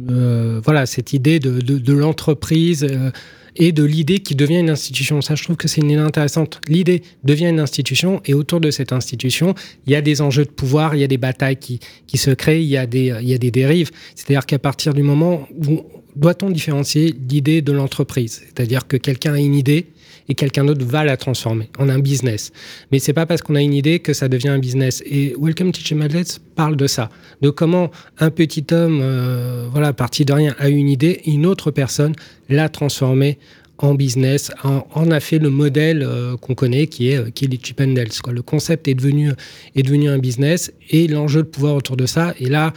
euh, 0.09 0.61
voilà, 0.63 0.85
cette 0.85 1.13
idée 1.13 1.39
de, 1.39 1.61
de, 1.61 1.77
de 1.77 1.93
l'entreprise 1.93 2.83
euh, 2.89 3.11
et 3.55 3.71
de 3.71 3.83
l'idée 3.83 4.19
qui 4.19 4.35
devient 4.35 4.59
une 4.59 4.69
institution. 4.69 5.21
Ça, 5.21 5.33
je 5.33 5.43
trouve 5.43 5.55
que 5.55 5.67
c'est 5.67 5.81
une 5.81 5.89
idée 5.89 5.99
intéressante. 5.99 6.61
L'idée 6.67 7.01
devient 7.23 7.47
une 7.47 7.59
institution 7.59 8.21
et 8.25 8.35
autour 8.35 8.59
de 8.59 8.69
cette 8.69 8.93
institution, 8.93 9.55
il 9.87 9.93
y 9.93 9.95
a 9.95 10.01
des 10.01 10.21
enjeux 10.21 10.45
de 10.45 10.51
pouvoir, 10.51 10.95
il 10.95 11.01
y 11.01 11.03
a 11.03 11.07
des 11.07 11.17
batailles 11.17 11.57
qui, 11.57 11.79
qui 12.05 12.17
se 12.17 12.29
créent, 12.29 12.61
il 12.63 12.69
y 12.69 12.77
a 12.77 12.85
des, 12.85 13.17
il 13.21 13.27
y 13.27 13.33
a 13.33 13.39
des 13.39 13.51
dérives. 13.51 13.89
C'est-à-dire 14.13 14.45
qu'à 14.45 14.59
partir 14.59 14.93
du 14.93 15.01
moment 15.01 15.47
où 15.67 15.81
doit-on 16.15 16.51
différencier 16.51 17.15
l'idée 17.29 17.61
de 17.61 17.71
l'entreprise? 17.71 18.43
C'est-à-dire 18.45 18.87
que 18.87 18.97
quelqu'un 18.97 19.33
a 19.33 19.39
une 19.39 19.55
idée 19.55 19.87
et 20.29 20.35
quelqu'un 20.35 20.65
d'autre 20.65 20.85
va 20.85 21.03
la 21.03 21.17
transformer 21.17 21.69
en 21.77 21.89
un 21.89 21.99
business. 21.99 22.51
Mais 22.91 22.99
c'est 22.99 23.13
pas 23.13 23.25
parce 23.25 23.41
qu'on 23.41 23.55
a 23.55 23.61
une 23.61 23.73
idée 23.73 23.99
que 23.99 24.13
ça 24.13 24.27
devient 24.27 24.49
un 24.49 24.59
business. 24.59 25.01
Et 25.05 25.35
Welcome 25.39 25.71
to 25.71 25.81
Chimadlets 25.81 26.39
parle 26.55 26.75
de 26.75 26.87
ça, 26.87 27.09
de 27.41 27.49
comment 27.49 27.91
un 28.19 28.29
petit 28.29 28.65
homme, 28.71 28.99
euh, 29.01 29.67
voilà, 29.71 29.93
parti 29.93 30.25
de 30.25 30.33
rien, 30.33 30.55
a 30.59 30.69
une 30.69 30.89
idée, 30.89 31.21
une 31.25 31.45
autre 31.45 31.71
personne 31.71 32.13
l'a 32.49 32.69
transformée 32.69 33.37
en 33.79 33.93
business, 33.93 34.51
en, 34.63 35.11
a 35.11 35.19
fait 35.19 35.37
le 35.37 35.51
modèle 35.51 36.01
euh, 36.01 36.35
qu'on 36.35 36.55
connaît, 36.55 36.87
qui 36.87 37.09
est, 37.09 37.31
qui 37.31 37.45
est 37.45 37.47
les 37.47 37.59
Chip 37.61 37.79
Quoi. 38.23 38.33
Le 38.33 38.41
concept 38.41 38.87
est 38.87 38.95
devenu, 38.95 39.31
est 39.75 39.83
devenu 39.83 40.09
un 40.09 40.17
business 40.17 40.73
et 40.89 41.07
l'enjeu 41.07 41.43
de 41.43 41.47
pouvoir 41.47 41.75
autour 41.75 41.95
de 41.95 42.07
ça. 42.07 42.33
Et 42.39 42.49
là, 42.49 42.73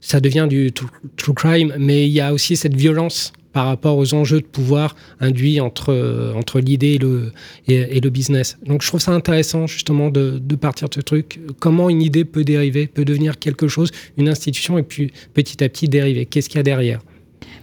ça 0.00 0.20
devient 0.20 0.46
du 0.48 0.72
true 0.72 1.34
crime, 1.34 1.74
mais 1.78 2.06
il 2.06 2.12
y 2.12 2.20
a 2.20 2.32
aussi 2.34 2.56
cette 2.56 2.76
violence 2.76 3.32
par 3.56 3.68
rapport 3.68 3.96
aux 3.96 4.12
enjeux 4.12 4.42
de 4.42 4.46
pouvoir 4.46 4.94
induits 5.18 5.62
entre, 5.62 5.90
euh, 5.90 6.34
entre 6.34 6.60
l'idée 6.60 6.96
et 6.96 6.98
le, 6.98 7.32
et, 7.68 8.00
le 8.00 8.10
business. 8.10 8.58
Donc 8.66 8.82
je 8.82 8.88
trouve 8.88 9.00
ça 9.00 9.12
intéressant 9.12 9.66
justement 9.66 10.10
de, 10.10 10.38
de, 10.38 10.56
partir 10.56 10.90
de 10.90 10.94
ce 10.94 11.00
truc. 11.00 11.40
Comment 11.58 11.88
une 11.88 12.02
idée 12.02 12.26
peut 12.26 12.44
dériver, 12.44 12.86
peut 12.86 13.06
devenir 13.06 13.38
quelque 13.38 13.66
chose, 13.66 13.92
une 14.18 14.28
institution, 14.28 14.76
et 14.76 14.82
puis 14.82 15.10
petit 15.32 15.64
à 15.64 15.70
petit 15.70 15.88
dériver. 15.88 16.26
Qu'est-ce 16.26 16.50
qu'il 16.50 16.58
y 16.58 16.60
a 16.60 16.64
derrière? 16.64 17.00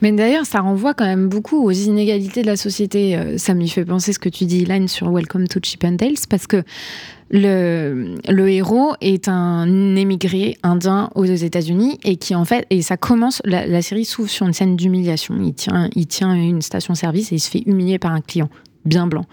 Mais 0.02 0.12
d'ailleurs, 0.12 0.46
ça 0.46 0.60
renvoie 0.60 0.94
quand 0.94 1.06
même 1.06 1.30
beaucoup 1.30 1.64
aux 1.64 1.72
inégalités 1.72 2.42
de 2.42 2.48
la 2.48 2.58
société. 2.58 3.16
Euh, 3.16 3.38
ça 3.38 3.54
me 3.54 3.66
fait 3.68 3.86
penser 3.86 4.14
ce 4.14 4.20
que 4.20 4.30
tu 4.30 4.46
dis, 4.46 4.66
Line, 4.66 4.88
sur 4.88 5.10
Welcome 5.12 5.48
to 5.48 5.60
Chip 5.62 5.84
and 5.84 5.98
Tales, 5.98 6.16
parce 6.30 6.48
que 6.48 6.64
le, 7.32 8.16
le, 8.30 8.50
héros 8.50 8.94
est 9.02 9.28
un 9.28 9.96
émigré 9.96 10.58
indien 10.62 11.10
aux 11.16 11.26
États-Unis 11.26 11.98
et 12.04 12.18
qui 12.18 12.36
en 12.36 12.46
fait 12.46 12.68
et 12.70 12.84
ça 12.84 12.96
commence 12.96 13.42
la, 13.44 13.66
la 13.66 13.82
série 13.82 14.06
s'ouvre 14.06 14.30
sur 14.30 14.46
une 14.46 14.54
scène 14.54 14.76
d'humiliation. 14.76 15.36
Il 15.42 15.54
tient 15.54 15.90
il 15.96 16.06
tient 16.06 16.34
une 16.36 16.62
station-service 16.62 17.32
et 17.32 17.36
il 17.36 17.40
se 17.40 17.50
fait 17.50 17.64
humilier 17.66 17.98
par 17.98 18.12
un 18.12 18.22
client 18.22 18.50
bien 18.86 19.08
blanc. 19.08 19.26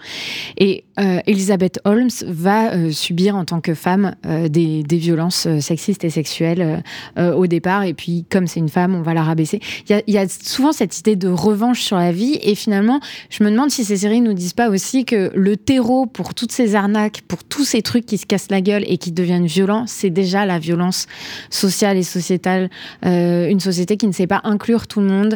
Et 0.57 0.83
euh, 0.99 1.19
Elizabeth 1.25 1.79
Holmes 1.85 2.09
va 2.25 2.73
euh, 2.73 2.91
subir 2.91 3.35
en 3.35 3.45
tant 3.45 3.61
que 3.61 3.73
femme 3.73 4.15
euh, 4.25 4.47
des, 4.47 4.83
des, 4.83 4.97
violences 4.97 5.47
sexistes 5.59 6.03
et 6.03 6.09
sexuelles 6.09 6.83
au 7.17 7.47
départ. 7.47 7.83
Et 7.83 7.93
puis, 7.93 8.25
comme 8.29 8.45
c'est 8.45 8.59
une 8.59 8.69
femme, 8.69 8.93
on 8.93 9.01
va 9.01 9.13
la 9.13 9.23
rabaisser. 9.23 9.59
Il 9.89 10.03
y, 10.07 10.11
y, 10.11 10.17
a 10.17 10.27
souvent 10.27 10.71
cette 10.71 10.99
idée 10.99 11.15
de 11.15 11.27
revanche 11.27 11.81
sur 11.81 11.97
la 11.97 12.11
vie. 12.11 12.37
Et 12.43 12.55
finalement, 12.55 12.99
je 13.29 13.43
me 13.43 13.49
demande 13.49 13.71
si 13.71 13.83
ces 13.83 13.97
séries 13.97 14.21
nous 14.21 14.33
disent 14.33 14.53
pas 14.53 14.69
aussi 14.69 15.05
que 15.05 15.31
le 15.33 15.57
terreau 15.57 16.05
pour 16.05 16.35
toutes 16.35 16.51
ces 16.51 16.75
arnaques, 16.75 17.21
pour 17.27 17.43
tous 17.43 17.63
ces 17.63 17.81
trucs 17.81 18.05
qui 18.05 18.17
se 18.17 18.25
cassent 18.25 18.51
la 18.51 18.61
gueule 18.61 18.83
et 18.85 18.97
qui 18.97 19.11
deviennent 19.11 19.47
violents, 19.47 19.85
c'est 19.87 20.09
déjà 20.09 20.45
la 20.45 20.59
violence 20.59 21.07
sociale 21.49 21.97
et 21.97 22.03
sociétale. 22.03 22.69
une 23.03 23.59
société 23.59 23.97
qui 23.97 24.07
ne 24.07 24.13
sait 24.13 24.27
pas 24.27 24.41
inclure 24.43 24.87
tout 24.87 24.99
le 24.99 25.07
monde, 25.07 25.35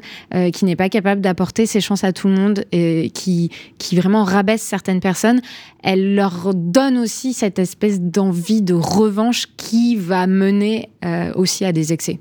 qui 0.54 0.66
n'est 0.66 0.76
pas 0.76 0.90
capable 0.90 1.22
d'apporter 1.22 1.66
ses 1.66 1.82
chances 1.82 2.04
à 2.04 2.14
tout 2.14 2.28
le 2.28 2.36
monde, 2.36 2.66
et 2.72 3.10
qui, 3.14 3.50
qui 3.78 3.96
vraiment 4.06 4.24
rabaisse 4.24 4.62
certaines 4.62 5.00
personnes, 5.00 5.42
elle 5.84 6.14
leur 6.14 6.54
donne 6.54 7.00
aussi 7.00 7.34
cette 7.34 7.58
espèce 7.58 8.00
d'envie 8.00 8.62
de 8.62 8.76
revanche 8.76 9.48
qui 9.58 9.96
va 9.96 10.28
mener 10.28 10.90
euh, 11.04 11.34
aussi 11.34 11.66
à 11.66 11.72
des 11.72 11.92
excès. 11.92 12.20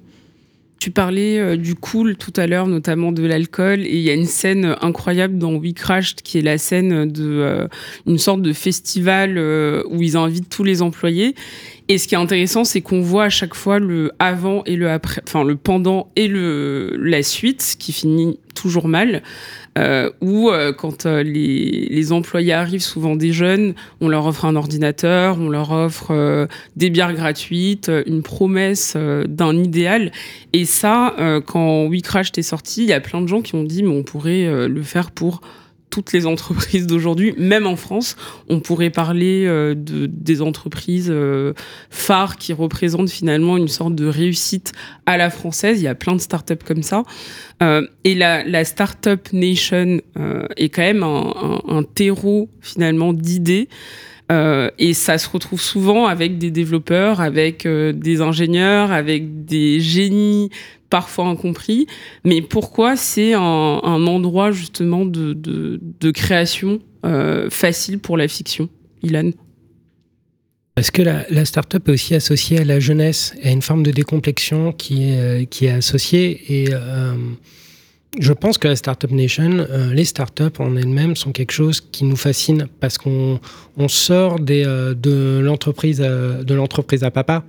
Tu 0.79 0.91
parlais 0.91 1.39
euh, 1.39 1.57
du 1.57 1.75
cool 1.75 2.17
tout 2.17 2.33
à 2.37 2.47
l'heure, 2.47 2.67
notamment 2.67 3.13
de 3.13 3.23
l'alcool, 3.23 3.81
et 3.81 3.97
il 3.97 4.01
y 4.01 4.09
a 4.09 4.15
une 4.15 4.25
scène 4.25 4.77
incroyable 4.81 5.37
dans 5.37 5.55
We 5.57 5.75
Crashed 5.75 6.23
qui 6.23 6.39
est 6.39 6.43
la 6.43 6.57
scène 6.57 7.11
de 7.11 7.25
euh, 7.25 7.69
une 8.07 8.19
sorte 8.19 8.41
de 8.41 8.55
festival 8.55 9.39
où 9.91 10.03
ils 10.03 10.17
invitent 10.17 10.49
tous 10.49 10.65
les 10.65 10.81
employés. 10.81 11.35
Et 11.89 11.99
ce 11.99 12.09
qui 12.09 12.15
est 12.15 12.19
intéressant, 12.19 12.65
c'est 12.65 12.81
qu'on 12.81 13.03
voit 13.03 13.25
à 13.25 13.31
chaque 13.31 13.55
fois 13.55 13.79
le 13.79 14.11
avant 14.19 14.65
et 14.65 14.77
le 14.77 14.91
après, 14.91 15.21
enfin 15.27 15.45
le 15.45 15.57
pendant 15.57 16.11
et 16.17 16.29
le 16.29 16.97
la 16.99 17.23
suite, 17.23 17.77
qui 17.79 17.93
finit 17.93 18.39
toujours 18.55 18.89
mal. 18.89 19.23
Euh, 19.77 20.11
où 20.21 20.51
euh, 20.51 20.73
quand 20.73 21.05
euh, 21.05 21.25
les, 21.25 21.89
les, 21.91 22.13
employés 22.13 22.53
arrivent, 22.53 22.81
souvent 22.81 23.17
des 23.17 23.33
jeunes, 23.33 23.75
on 24.01 24.09
leur 24.09 24.25
offre 24.27 24.45
un 24.45 24.55
ordinateur, 24.55 25.37
on 25.41 25.49
leur 25.49 25.73
offre 25.73 26.13
euh, 26.13 26.47
des 26.77 26.91
bières 26.91 27.13
gratuites, 27.13 27.91
une 28.07 28.23
promesse 28.23 28.95
euh, 28.97 29.25
d'un 29.27 29.57
idéal. 29.57 30.13
Et 30.53 30.65
ça, 30.65 31.17
quand 31.47 31.87
We 31.87 32.03
Crash 32.03 32.31
est 32.37 32.43
sorti, 32.43 32.83
il 32.83 32.89
y 32.89 32.93
a 32.93 33.01
plein 33.01 33.21
de 33.21 33.27
gens 33.27 33.43
qui 33.43 33.57
ont 33.57 33.65
dit 33.65 33.83
mais 33.83 33.89
on 33.89 34.05
pourrait 34.05 34.69
le 34.69 34.83
faire 34.83 35.11
pour 35.11 35.41
toutes 35.95 36.13
les 36.13 36.27
entreprises 36.27 36.89
d'aujourd'hui, 36.89 37.35
même 37.39 37.69
en 37.69 37.77
France. 37.77 38.17
On 38.49 38.59
pourrait 38.59 38.91
parler 38.91 39.45
euh, 39.47 39.77
de, 39.77 40.07
des 40.07 40.43
entreprises 40.43 41.09
euh, 41.09 41.53
phares 41.89 42.37
qui 42.37 42.53
représentent 42.53 43.11
finalement 43.11 43.57
une 43.57 43.69
sorte 43.69 43.95
de 43.95 44.07
réussite 44.07 44.73
à 45.07 45.17
la 45.17 45.31
française. 45.31 45.81
Il 45.81 45.85
y 45.85 45.89
a 45.89 45.95
plein 45.95 46.17
de 46.17 46.21
startups 46.21 46.65
comme 46.65 46.83
ça. 46.83 47.05
Euh, 47.63 47.87
et 48.03 48.17
la, 48.17 48.65
Startup 48.65 49.21
Nation 49.33 50.01
est 50.57 50.69
quand 50.71 50.83
même 50.83 51.05
un, 51.05 51.83
terreau 51.95 52.49
finalement 52.61 53.13
d'idées. 53.13 53.69
Et 54.31 54.95
ça 54.95 55.19
se 55.19 55.29
retrouve 55.29 55.61
souvent 55.61 56.07
avec 56.07 56.39
des 56.39 56.51
développeurs, 56.51 57.21
avec 57.21 57.69
des 57.69 58.21
ingénieurs, 58.21 58.91
avec 58.91 59.45
des 59.45 59.81
génies 59.81 60.51
parfois 60.95 61.25
incompris. 61.25 61.89
Mais 62.23 62.41
pourquoi 62.41 62.95
c'est 62.95 63.35
un, 63.35 64.07
endroit 64.07 64.53
justement 64.53 65.05
de, 65.05 66.11
création 66.13 66.79
euh, 67.05 67.51
facile 67.51 67.99
pour 67.99 68.17
la 68.17 68.29
fiction, 68.29 68.69
Ilan? 69.03 69.31
Parce 70.77 70.93
que 70.93 71.03
la, 71.03 71.27
la 71.31 71.45
start-up 71.45 71.89
est 71.89 71.93
aussi 71.93 72.15
associée 72.15 72.61
à 72.61 72.65
la 72.65 72.79
jeunesse, 72.79 73.35
à 73.43 73.51
une 73.51 73.61
forme 73.61 73.83
de 73.83 73.91
décomplexion 73.91 74.71
qui 74.71 75.11
est, 75.11 75.63
est 75.63 75.69
associée. 75.69 76.29
Et 76.49 76.69
euh, 76.73 77.15
je 78.21 78.33
pense 78.33 78.57
que 78.57 78.69
la 78.69 78.77
Startup 78.77 79.11
Nation, 79.11 79.51
euh, 79.59 79.93
les 79.93 80.05
startups 80.05 80.61
en 80.61 80.77
elles-mêmes 80.77 81.17
sont 81.17 81.33
quelque 81.33 81.53
chose 81.53 81.81
qui 81.81 82.05
nous 82.05 82.15
fascine 82.15 82.69
parce 82.79 82.99
qu'on 82.99 83.41
on 83.77 83.89
sort 83.89 84.37
euh, 84.49 84.95
de 84.95 85.41
l'entreprise 85.43 85.99
de 85.99 86.55
l'entreprise 86.55 87.03
à 87.03 87.11
papa 87.11 87.43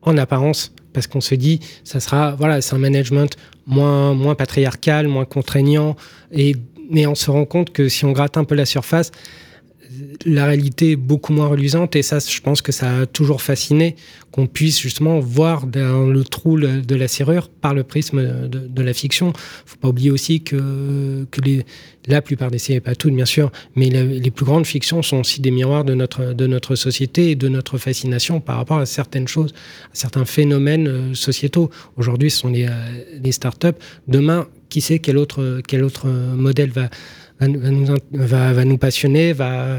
en 0.00 0.16
apparence 0.16 0.72
parce 0.96 1.06
qu'on 1.06 1.20
se 1.20 1.34
dit 1.34 1.60
ça 1.84 2.00
sera 2.00 2.34
voilà 2.36 2.62
c'est 2.62 2.74
un 2.74 2.78
management 2.78 3.36
moins 3.66 4.14
moins 4.14 4.34
patriarcal, 4.34 5.08
moins 5.08 5.26
contraignant. 5.26 5.94
Et 6.32 6.56
mais 6.90 7.06
on 7.06 7.14
se 7.14 7.30
rend 7.30 7.44
compte 7.44 7.70
que 7.70 7.90
si 7.90 8.06
on 8.06 8.12
gratte 8.12 8.38
un 8.38 8.44
peu 8.44 8.54
la 8.54 8.64
surface, 8.64 9.12
la 10.24 10.46
réalité 10.46 10.92
est 10.92 10.96
beaucoup 10.96 11.32
moins 11.32 11.46
reluisante 11.46 11.96
et 11.96 12.02
ça 12.02 12.18
je 12.18 12.40
pense 12.40 12.62
que 12.62 12.72
ça 12.72 13.00
a 13.00 13.06
toujours 13.06 13.42
fasciné 13.42 13.96
qu'on 14.30 14.46
puisse 14.46 14.80
justement 14.80 15.20
voir 15.20 15.66
dans 15.66 16.06
le 16.06 16.24
trou 16.24 16.58
de 16.58 16.94
la 16.94 17.08
serrure 17.08 17.48
par 17.48 17.74
le 17.74 17.84
prisme 17.84 18.48
de, 18.48 18.82
la 18.82 18.92
fiction. 18.92 19.32
Faut 19.64 19.78
pas 19.78 19.88
oublier 19.88 20.10
aussi 20.10 20.42
que, 20.42 21.26
la 22.08 22.22
plupart 22.22 22.50
des 22.50 22.58
séries 22.58 22.80
pas 22.80 22.94
toutes 22.94 23.14
bien 23.14 23.24
sûr 23.24 23.50
mais 23.74 23.88
les 23.88 24.30
plus 24.30 24.44
grandes 24.44 24.66
fictions 24.66 25.02
sont 25.02 25.18
aussi 25.18 25.40
des 25.40 25.50
miroirs 25.50 25.84
de 25.84 25.94
notre 25.94 26.34
de 26.34 26.46
notre 26.46 26.76
société 26.76 27.32
et 27.32 27.34
de 27.34 27.48
notre 27.48 27.78
fascination 27.78 28.40
par 28.40 28.56
rapport 28.58 28.78
à 28.78 28.86
certaines 28.86 29.26
choses 29.26 29.52
à 29.92 29.94
certains 29.94 30.24
phénomènes 30.24 30.86
euh, 30.86 31.14
sociétaux. 31.14 31.70
Aujourd'hui 31.96 32.30
ce 32.30 32.38
sont 32.38 32.48
les, 32.48 32.66
euh, 32.66 32.70
les 33.22 33.32
start 33.32 33.64
up 33.64 33.82
demain 34.06 34.46
qui 34.68 34.80
sait 34.80 35.00
quel 35.00 35.16
autre 35.16 35.60
quel 35.66 35.82
autre 35.82 36.06
modèle 36.08 36.70
va 36.70 36.88
va 37.38 38.64
nous, 38.64 38.78
passionner, 38.78 39.32
va, 39.32 39.78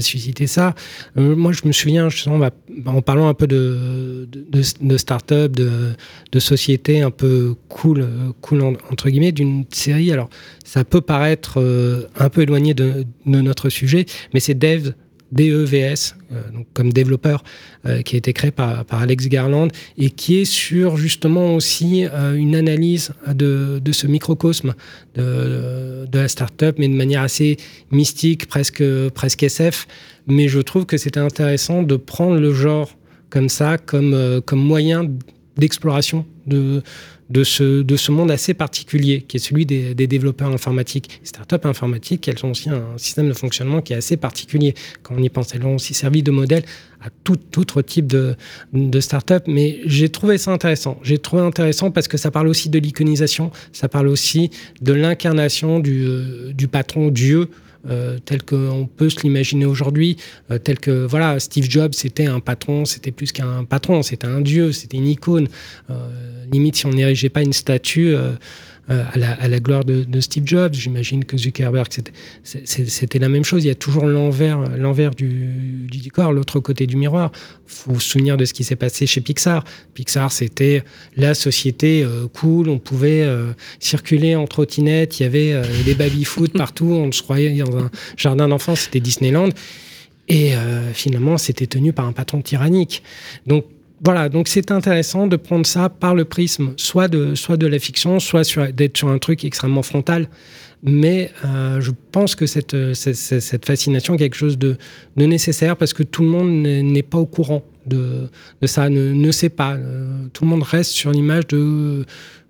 susciter 0.00 0.46
ça. 0.46 0.74
Euh, 1.16 1.36
moi, 1.36 1.52
je 1.52 1.66
me 1.66 1.72
souviens, 1.72 2.08
je 2.08 2.28
en 2.28 3.02
parlant 3.02 3.28
un 3.28 3.34
peu 3.34 3.46
de, 3.46 4.28
de, 4.30 4.62
de 4.80 4.96
start-up, 4.96 5.52
de, 5.52 6.38
société 6.38 7.02
un 7.02 7.10
peu 7.10 7.54
cool, 7.68 8.06
cool 8.40 8.62
en, 8.62 8.72
entre 8.90 9.10
guillemets, 9.10 9.32
d'une 9.32 9.64
série. 9.70 10.12
Alors, 10.12 10.28
ça 10.64 10.84
peut 10.84 11.00
paraître 11.00 11.60
euh, 11.60 12.06
un 12.16 12.28
peu 12.28 12.42
éloigné 12.42 12.74
de, 12.74 13.04
de 13.26 13.40
notre 13.40 13.68
sujet, 13.68 14.06
mais 14.34 14.40
c'est 14.40 14.54
Dev 14.54 14.92
DEVS, 15.32 16.14
euh, 16.32 16.50
donc 16.52 16.66
comme 16.72 16.92
développeur, 16.92 17.44
euh, 17.86 18.02
qui 18.02 18.16
a 18.16 18.18
été 18.18 18.32
créé 18.32 18.50
par, 18.50 18.84
Alex 18.90 19.28
Garland 19.28 19.68
et 19.96 20.10
qui 20.10 20.40
est 20.40 20.44
sur 20.44 20.96
justement 20.96 21.54
aussi 21.54 22.06
euh, 22.06 22.34
une 22.34 22.56
analyse 22.56 23.12
de, 23.26 23.78
de 23.82 23.92
ce 23.92 24.06
microcosme 24.06 24.74
de, 25.14 26.06
de 26.06 26.18
la 26.18 26.28
startup, 26.28 26.76
mais 26.78 26.88
de 26.88 26.94
manière 26.94 27.22
assez 27.22 27.56
mystique, 27.90 28.46
presque, 28.46 28.82
presque 29.10 29.42
SF. 29.42 29.86
Mais 30.26 30.48
je 30.48 30.60
trouve 30.60 30.86
que 30.86 30.96
c'était 30.96 31.20
intéressant 31.20 31.82
de 31.82 31.96
prendre 31.96 32.38
le 32.38 32.52
genre 32.52 32.90
comme 33.30 33.48
ça, 33.48 33.76
comme, 33.76 34.40
comme 34.46 34.60
moyen 34.60 35.04
d'exploration 35.56 36.24
de, 36.46 36.82
de 37.30 37.44
ce, 37.44 37.82
de 37.82 37.96
ce 37.96 38.10
monde 38.10 38.30
assez 38.30 38.54
particulier 38.54 39.22
qui 39.26 39.36
est 39.36 39.40
celui 39.40 39.66
des, 39.66 39.94
des 39.94 40.06
développeurs 40.06 40.50
informatiques. 40.50 41.20
Les 41.20 41.28
startups 41.28 41.64
informatiques, 41.66 42.26
elles 42.28 42.44
ont 42.44 42.50
aussi 42.50 42.70
un 42.70 42.96
système 42.96 43.28
de 43.28 43.34
fonctionnement 43.34 43.82
qui 43.82 43.92
est 43.92 43.96
assez 43.96 44.16
particulier. 44.16 44.74
Quand 45.02 45.14
on 45.16 45.22
y 45.22 45.28
pense, 45.28 45.54
elles 45.54 45.64
ont 45.64 45.74
aussi 45.74 45.94
servi 45.94 46.22
de 46.22 46.30
modèle 46.30 46.62
à 47.00 47.08
tout 47.24 47.38
autre 47.56 47.82
type 47.82 48.06
de, 48.06 48.34
de 48.72 49.00
start-up. 49.00 49.44
Mais 49.46 49.80
j'ai 49.84 50.08
trouvé 50.08 50.38
ça 50.38 50.52
intéressant. 50.52 50.98
J'ai 51.02 51.18
trouvé 51.18 51.42
intéressant 51.42 51.90
parce 51.90 52.08
que 52.08 52.16
ça 52.16 52.30
parle 52.30 52.48
aussi 52.48 52.70
de 52.70 52.78
l'iconisation, 52.78 53.50
ça 53.72 53.88
parle 53.88 54.08
aussi 54.08 54.50
de 54.80 54.92
l'incarnation 54.92 55.80
du, 55.80 56.06
du 56.54 56.68
patron 56.68 57.08
Dieu 57.08 57.50
euh, 57.88 58.18
tel 58.24 58.42
qu'on 58.42 58.88
peut 58.96 59.08
se 59.08 59.20
l'imaginer 59.22 59.64
aujourd'hui, 59.64 60.16
euh, 60.50 60.58
tel 60.58 60.78
que 60.78 61.06
voilà, 61.06 61.38
Steve 61.38 61.68
Jobs 61.68 61.92
c'était 61.92 62.26
un 62.26 62.40
patron, 62.40 62.84
c'était 62.84 63.12
plus 63.12 63.32
qu'un 63.32 63.64
patron, 63.64 64.02
c'était 64.02 64.26
un 64.26 64.40
dieu, 64.40 64.72
c'était 64.72 64.96
une 64.96 65.06
icône. 65.06 65.48
Euh, 65.90 65.94
limite 66.50 66.76
si 66.76 66.86
on 66.86 66.90
n'érigeait 66.90 67.28
pas 67.28 67.42
une 67.42 67.52
statue 67.52 68.14
euh, 68.14 68.32
à, 68.88 69.18
la, 69.18 69.32
à 69.32 69.48
la 69.48 69.60
gloire 69.60 69.84
de, 69.84 70.04
de 70.04 70.20
Steve 70.20 70.44
Jobs, 70.46 70.74
j'imagine 70.74 71.24
que 71.24 71.36
Zuckerberg 71.36 71.88
c'était 72.42 73.18
la 73.18 73.28
même 73.28 73.44
chose. 73.44 73.64
Il 73.64 73.68
y 73.68 73.70
a 73.70 73.74
toujours 73.74 74.06
l'envers 74.06 74.60
l'envers 74.76 75.14
du, 75.14 75.86
du 75.90 75.98
décor, 75.98 76.32
l'autre 76.32 76.60
côté 76.60 76.86
du 76.86 76.96
miroir. 76.96 77.30
Faut 77.66 77.98
se 77.98 78.10
souvenir 78.10 78.36
de 78.36 78.44
ce 78.44 78.54
qui 78.54 78.64
s'est 78.64 78.76
passé 78.76 79.06
chez 79.06 79.20
Pixar. 79.20 79.64
Pixar 79.94 80.32
c'était 80.32 80.82
la 81.16 81.34
société 81.34 82.02
euh, 82.02 82.26
cool, 82.32 82.68
on 82.68 82.78
pouvait 82.78 83.22
euh, 83.22 83.52
circuler 83.78 84.36
en 84.36 84.46
trottinette, 84.46 85.20
il 85.20 85.24
y 85.24 85.26
avait 85.26 85.52
euh, 85.52 85.64
des 85.84 85.94
baby 85.94 86.24
foot 86.24 86.52
partout, 86.56 86.86
on 86.86 87.12
se 87.12 87.22
croyait 87.22 87.56
dans 87.58 87.76
un 87.76 87.90
jardin 88.16 88.48
d'enfants, 88.48 88.76
c'était 88.76 89.00
Disneyland. 89.00 89.50
Et 90.28 90.54
euh, 90.54 90.92
finalement, 90.92 91.38
c'était 91.38 91.66
tenu 91.66 91.92
par 91.92 92.06
un 92.06 92.12
patron 92.12 92.42
tyrannique. 92.42 93.02
Donc 93.46 93.64
voilà, 94.04 94.28
donc 94.28 94.46
c'est 94.48 94.70
intéressant 94.70 95.26
de 95.26 95.36
prendre 95.36 95.66
ça 95.66 95.88
par 95.88 96.14
le 96.14 96.24
prisme, 96.24 96.72
soit 96.76 97.08
de, 97.08 97.34
soit 97.34 97.56
de 97.56 97.66
la 97.66 97.78
fiction, 97.78 98.20
soit 98.20 98.70
d'être 98.72 98.96
sur 98.96 99.08
un 99.08 99.18
truc 99.18 99.44
extrêmement 99.44 99.82
frontal. 99.82 100.28
Mais 100.84 101.32
euh, 101.44 101.80
je 101.80 101.90
pense 102.12 102.36
que 102.36 102.46
cette, 102.46 102.76
cette, 102.94 103.66
fascination 103.66 104.14
est 104.14 104.18
quelque 104.18 104.36
chose 104.36 104.58
de, 104.58 104.76
nécessaire 105.16 105.76
parce 105.76 105.92
que 105.92 106.04
tout 106.04 106.22
le 106.22 106.28
monde 106.28 106.62
n'est 106.62 107.02
pas 107.02 107.18
au 107.18 107.26
courant 107.26 107.64
de, 107.86 108.28
de 108.62 108.66
ça, 108.68 108.88
ne, 108.88 109.30
sait 109.32 109.48
pas. 109.48 109.74
Euh, 109.74 110.26
tout 110.32 110.44
le 110.44 110.50
monde 110.50 110.62
reste 110.62 110.92
sur 110.92 111.10
l'image 111.10 111.48
de 111.48 112.04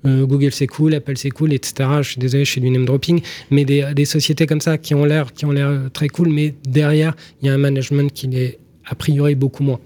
euh, 0.05 0.27
Google 0.27 0.53
c'est 0.53 0.67
cool, 0.67 0.93
Apple 0.95 1.17
c'est 1.17 1.31
cool, 1.31 1.55
etc. 1.55 1.89
Je 2.03 2.11
suis 2.11 2.21
désolé, 2.21 2.45
je 2.45 2.51
suis 2.51 2.61
du 2.61 2.69
name 2.69 2.85
dropping, 2.85 3.23
mais 3.51 3.65
des, 3.65 3.95
des 3.95 4.05
sociétés 4.05 4.47
comme 4.47 4.61
ça 4.61 4.77
qui 4.77 4.95
ont 4.95 5.07
l'air 5.07 5.33
qui 5.33 5.47
ont 5.47 5.53
l'air 5.53 5.89
très 5.95 6.09
cool, 6.09 6.29
mais 6.29 6.55
derrière 6.69 7.17
il 7.41 7.47
y 7.47 7.51
a 7.51 7.55
un 7.55 7.59
management 7.59 8.13
qui 8.13 8.27
est 8.37 8.59
a 8.85 8.95
priori 8.95 9.35
beaucoup 9.35 9.63
moins. 9.63 9.81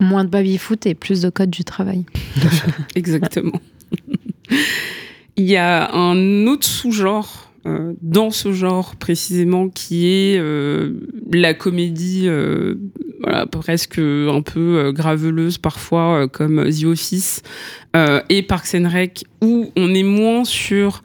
Moins 0.00 0.24
de 0.24 0.30
baby-foot 0.30 0.86
et 0.86 0.94
plus 0.94 1.22
de 1.22 1.30
code 1.30 1.50
du 1.50 1.64
travail. 1.64 2.04
Exactement. 2.94 3.60
Il 5.36 5.44
y 5.44 5.56
a 5.56 5.92
un 5.94 6.46
autre 6.46 6.66
sous-genre 6.66 7.46
euh, 7.66 7.94
dans 8.00 8.30
ce 8.30 8.52
genre 8.52 8.94
précisément 8.94 9.68
qui 9.68 10.06
est 10.06 10.38
euh, 10.38 10.92
la 11.32 11.52
comédie 11.52 12.24
euh, 12.26 12.76
presque 13.50 13.98
un 13.98 14.40
peu 14.42 14.92
graveleuse 14.94 15.58
parfois 15.58 16.28
comme 16.28 16.64
The 16.70 16.84
Office 16.84 17.42
et 18.28 18.42
Parks 18.42 18.74
and 18.74 18.88
Rec 18.88 19.24
où 19.42 19.72
on 19.76 19.94
est 19.94 20.04
moins 20.04 20.44
sur 20.44 21.02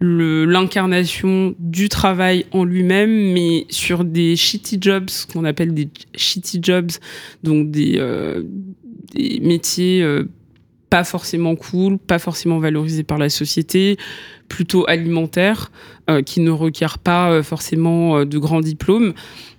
l'incarnation 0.00 1.54
du 1.58 1.88
travail 1.88 2.44
en 2.52 2.64
lui-même, 2.64 3.32
mais 3.32 3.66
sur 3.70 4.04
des 4.04 4.36
shitty 4.36 4.78
jobs, 4.80 5.08
qu'on 5.32 5.44
appelle 5.44 5.72
des 5.72 5.88
shitty 6.14 6.58
jobs, 6.62 6.90
donc 7.42 7.70
des, 7.70 7.94
euh, 7.96 8.42
des 9.14 9.40
métiers 9.40 10.02
euh, 10.02 10.24
pas 10.90 11.04
forcément 11.04 11.56
cool, 11.56 11.98
pas 11.98 12.18
forcément 12.18 12.58
valorisés 12.58 13.02
par 13.02 13.18
la 13.18 13.28
société, 13.28 13.96
plutôt 14.48 14.88
alimentaires, 14.88 15.70
euh, 16.08 16.22
qui 16.22 16.40
ne 16.40 16.50
requièrent 16.50 16.98
pas 16.98 17.30
euh, 17.30 17.42
forcément 17.42 18.18
euh, 18.18 18.24
de 18.24 18.38
grands 18.38 18.60
diplômes. 18.60 19.12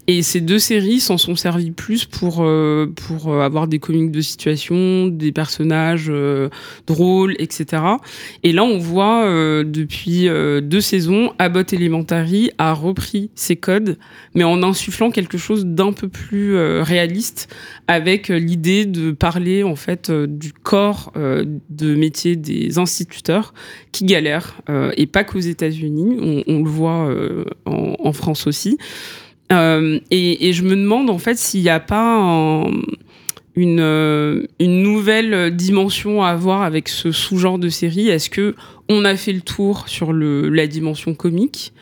Et 0.09 0.21
ces 0.21 0.39
deux 0.39 0.57
séries 0.57 1.01
s'en 1.01 1.17
sont 1.17 1.35
servies 1.35 1.71
plus 1.71 2.05
pour, 2.05 2.37
euh, 2.39 2.89
pour 2.95 3.27
euh, 3.27 3.41
avoir 3.41 3.67
des 3.67 3.77
comiques 3.77 4.11
de 4.11 4.21
situation, 4.21 5.07
des 5.07 5.33
personnages 5.33 6.07
euh, 6.07 6.47
drôles, 6.87 7.35
etc. 7.39 7.83
Et 8.43 8.53
là, 8.53 8.63
on 8.63 8.77
voit 8.77 9.25
depuis 9.65 10.29
deux 10.61 10.81
saisons, 10.81 11.33
Abbott 11.39 11.73
Elementary 11.73 12.51
a 12.57 12.73
repris 12.73 13.29
ses 13.35 13.57
codes, 13.57 13.97
mais 14.33 14.43
en 14.43 14.63
insufflant 14.63 15.11
quelque 15.11 15.37
chose 15.37 15.65
d'un 15.65 15.91
peu 15.91 16.07
plus 16.07 16.57
réaliste, 16.81 17.53
avec 17.87 18.29
l'idée 18.29 18.85
de 18.85 19.11
parler 19.11 19.63
en 19.63 19.75
fait 19.75 20.11
du 20.11 20.53
corps 20.53 21.11
de 21.15 21.95
métier 21.95 22.35
des 22.35 22.77
instituteurs 22.77 23.53
qui 23.91 24.05
galèrent, 24.05 24.61
et 24.95 25.07
pas 25.07 25.23
qu'aux 25.23 25.39
États-Unis, 25.39 26.17
on, 26.21 26.43
on, 26.47 26.63
le 26.63 26.69
voit 26.69 27.13
en, 27.65 27.95
en 27.99 28.13
France 28.13 28.47
aussi. 28.47 28.77
Euh, 29.51 29.99
et, 30.11 30.51
je 30.51 30.63
me 30.63 30.75
demande 30.75 31.09
en 31.09 31.17
fait 31.17 31.37
s'il 31.37 31.61
n'y 31.61 31.69
a 31.69 31.79
pas 31.79 32.65
une, 33.55 33.79
euh, 33.79 34.45
une, 34.59 34.83
nouvelle 34.83 35.55
dimension 35.55 36.21
à 36.23 36.29
avoir 36.29 36.63
avec 36.63 36.89
ce 36.89 37.11
sous-genre 37.11 37.59
de 37.59 37.69
série. 37.69 38.09
Est-ce 38.09 38.29
que 38.29 38.55
on 38.89 39.05
a 39.05 39.15
fait 39.15 39.33
le 39.33 39.41
tour 39.41 39.87
sur 39.87 40.13
la 40.13 40.67
dimension 40.67 41.13
comique 41.13 41.73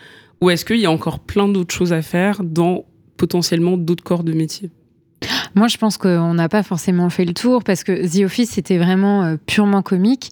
ou 0.41 0.49
est-ce 0.49 0.65
qu'il 0.65 0.79
y 0.79 0.85
a 0.85 0.91
encore 0.91 1.19
plein 1.19 1.47
d'autres 1.47 1.73
choses 1.73 1.93
à 1.93 2.01
faire 2.01 2.43
dans 2.43 2.85
potentiellement 3.17 3.77
d'autres 3.77 4.03
corps 4.03 4.23
de 4.23 4.33
métier? 4.33 4.69
Moi, 5.55 5.69
je 5.69 5.77
pense 5.77 5.97
qu'on 5.97 6.33
n'a 6.33 6.49
pas 6.49 6.63
forcément 6.63 7.09
fait 7.09 7.23
le 7.23 7.33
tour 7.33 7.63
parce 7.63 7.85
que 7.85 8.05
The 8.05 8.25
Office, 8.25 8.51
c'était 8.51 8.77
vraiment 8.77 9.23
euh, 9.23 9.37
purement 9.45 9.81
comique. 9.81 10.31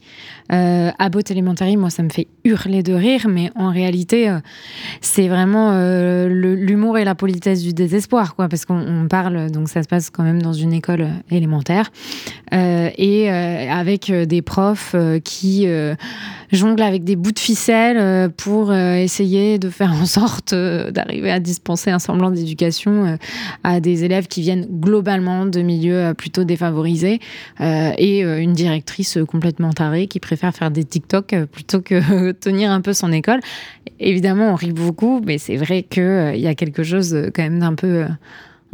Euh, 0.51 0.91
Abbott 0.99 1.31
Elementary, 1.31 1.77
moi, 1.77 1.89
ça 1.89 2.03
me 2.03 2.09
fait 2.09 2.27
hurler 2.43 2.83
de 2.83 2.93
rire, 2.93 3.27
mais 3.29 3.49
en 3.55 3.71
réalité, 3.71 4.29
euh, 4.29 4.39
c'est 5.01 5.27
vraiment 5.27 5.71
euh, 5.71 6.27
l'humour 6.27 6.97
et 6.97 7.05
la 7.05 7.15
politesse 7.15 7.63
du 7.63 7.73
désespoir, 7.73 8.35
quoi, 8.35 8.49
parce 8.49 8.65
qu'on 8.65 9.07
parle, 9.09 9.49
donc 9.51 9.69
ça 9.69 9.83
se 9.83 9.87
passe 9.87 10.09
quand 10.09 10.23
même 10.23 10.41
dans 10.41 10.53
une 10.53 10.73
école 10.73 11.07
élémentaire, 11.31 11.91
et 12.51 13.29
avec 13.29 14.11
des 14.11 14.41
profs 14.41 14.95
qui 15.23 15.67
jonglent 16.51 16.81
avec 16.81 17.03
des 17.03 17.15
bouts 17.15 17.31
de 17.31 17.39
ficelle 17.39 18.29
pour 18.31 18.73
essayer 18.73 19.57
de 19.57 19.69
faire 19.69 19.91
en 19.91 20.05
sorte 20.05 20.53
d'arriver 20.53 21.31
à 21.31 21.39
dispenser 21.39 21.89
un 21.89 21.99
semblant 21.99 22.29
d'éducation 22.29 23.17
à 23.63 23.79
des 23.79 24.03
élèves 24.03 24.27
qui 24.27 24.41
viennent 24.41 24.67
globalement 24.69 25.45
de 25.45 25.61
milieux 25.61 26.13
plutôt 26.15 26.43
défavorisés, 26.43 27.19
et 27.59 28.19
une 28.19 28.53
directrice 28.53 29.17
complètement 29.27 29.71
tarée 29.71 30.07
qui 30.07 30.19
préfère 30.19 30.42
faire 30.51 30.71
des 30.71 30.83
TikTok 30.83 31.33
euh, 31.33 31.45
plutôt 31.45 31.81
que 31.81 32.31
tenir 32.39 32.71
un 32.71 32.81
peu 32.81 32.93
son 32.93 33.11
école. 33.11 33.39
Évidemment, 33.99 34.51
on 34.51 34.55
rit 34.55 34.71
beaucoup, 34.71 35.21
mais 35.25 35.37
c'est 35.37 35.57
vrai 35.57 35.83
qu'il 35.83 36.03
euh, 36.03 36.35
y 36.35 36.47
a 36.47 36.55
quelque 36.55 36.83
chose 36.83 37.13
euh, 37.13 37.29
quand 37.33 37.43
même 37.43 37.59
d'un 37.59 37.75
peu 37.75 38.05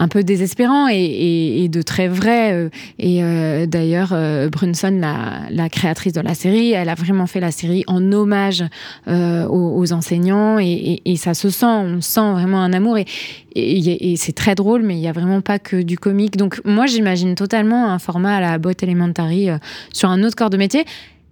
un 0.02 0.08
peu 0.08 0.24
désespérant 0.24 0.88
et, 0.90 1.68
de 1.70 1.82
très 1.82 2.08
vrai. 2.08 2.70
Et 3.00 3.22
d'ailleurs, 3.68 4.16
Brunson, 4.50 4.98
la, 4.98 5.68
créatrice 5.68 6.14
de 6.14 6.22
la 6.22 6.36
série, 6.36 6.72
elle 6.72 6.88
a 6.88 6.96
vraiment 6.96 7.28
fait 7.28 7.42
la 7.42 7.52
série 7.52 7.84
en 7.86 8.14
hommage 8.14 8.64
aux, 9.08 9.92
enseignants 9.92 10.58
et, 10.58 11.16
ça 11.18 11.34
se 11.34 11.50
sent, 11.50 11.66
on 11.66 12.00
sent 12.00 12.32
vraiment 12.32 12.62
un 12.62 12.72
amour 12.72 12.98
et, 12.98 13.08
et 13.56 14.16
c'est 14.16 14.32
très 14.32 14.56
drôle, 14.56 14.84
mais 14.84 14.96
il 14.96 15.02
n'y 15.02 15.10
a 15.10 15.12
vraiment 15.12 15.42
pas 15.42 15.60
que 15.60 15.82
du 15.82 15.98
comique. 15.98 16.38
Donc 16.38 16.62
moi, 16.64 16.86
j'imagine 16.86 17.36
totalement 17.36 17.92
un 17.92 18.00
format 18.00 18.38
à 18.38 18.40
la 18.40 18.58
Bot 18.58 18.82
Elementary 18.82 19.50
sur 19.92 20.10
un 20.10 20.24
autre 20.24 20.38
corps 20.38 20.50
de 20.50 20.56
métier 20.56 20.86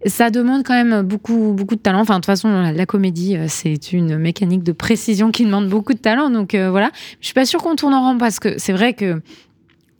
ça 0.05 0.29
demande 0.29 0.63
quand 0.63 0.73
même 0.73 1.01
beaucoup, 1.01 1.53
beaucoup 1.53 1.75
de 1.75 1.81
talent. 1.81 2.01
Enfin, 2.01 2.15
de 2.15 2.19
toute 2.19 2.27
façon, 2.27 2.71
la 2.71 2.85
comédie, 2.85 3.35
euh, 3.35 3.45
c'est 3.47 3.93
une 3.93 4.17
mécanique 4.17 4.63
de 4.63 4.71
précision 4.71 5.31
qui 5.31 5.45
demande 5.45 5.67
beaucoup 5.67 5.93
de 5.93 5.99
talent. 5.99 6.29
Donc 6.29 6.53
euh, 6.53 6.69
voilà. 6.69 6.91
Je 7.19 7.25
suis 7.25 7.33
pas 7.33 7.45
sûre 7.45 7.61
qu'on 7.61 7.75
tourne 7.75 7.93
en 7.93 8.11
rond 8.11 8.17
parce 8.17 8.39
que 8.39 8.59
c'est 8.59 8.73
vrai 8.73 8.93
que 8.93 9.21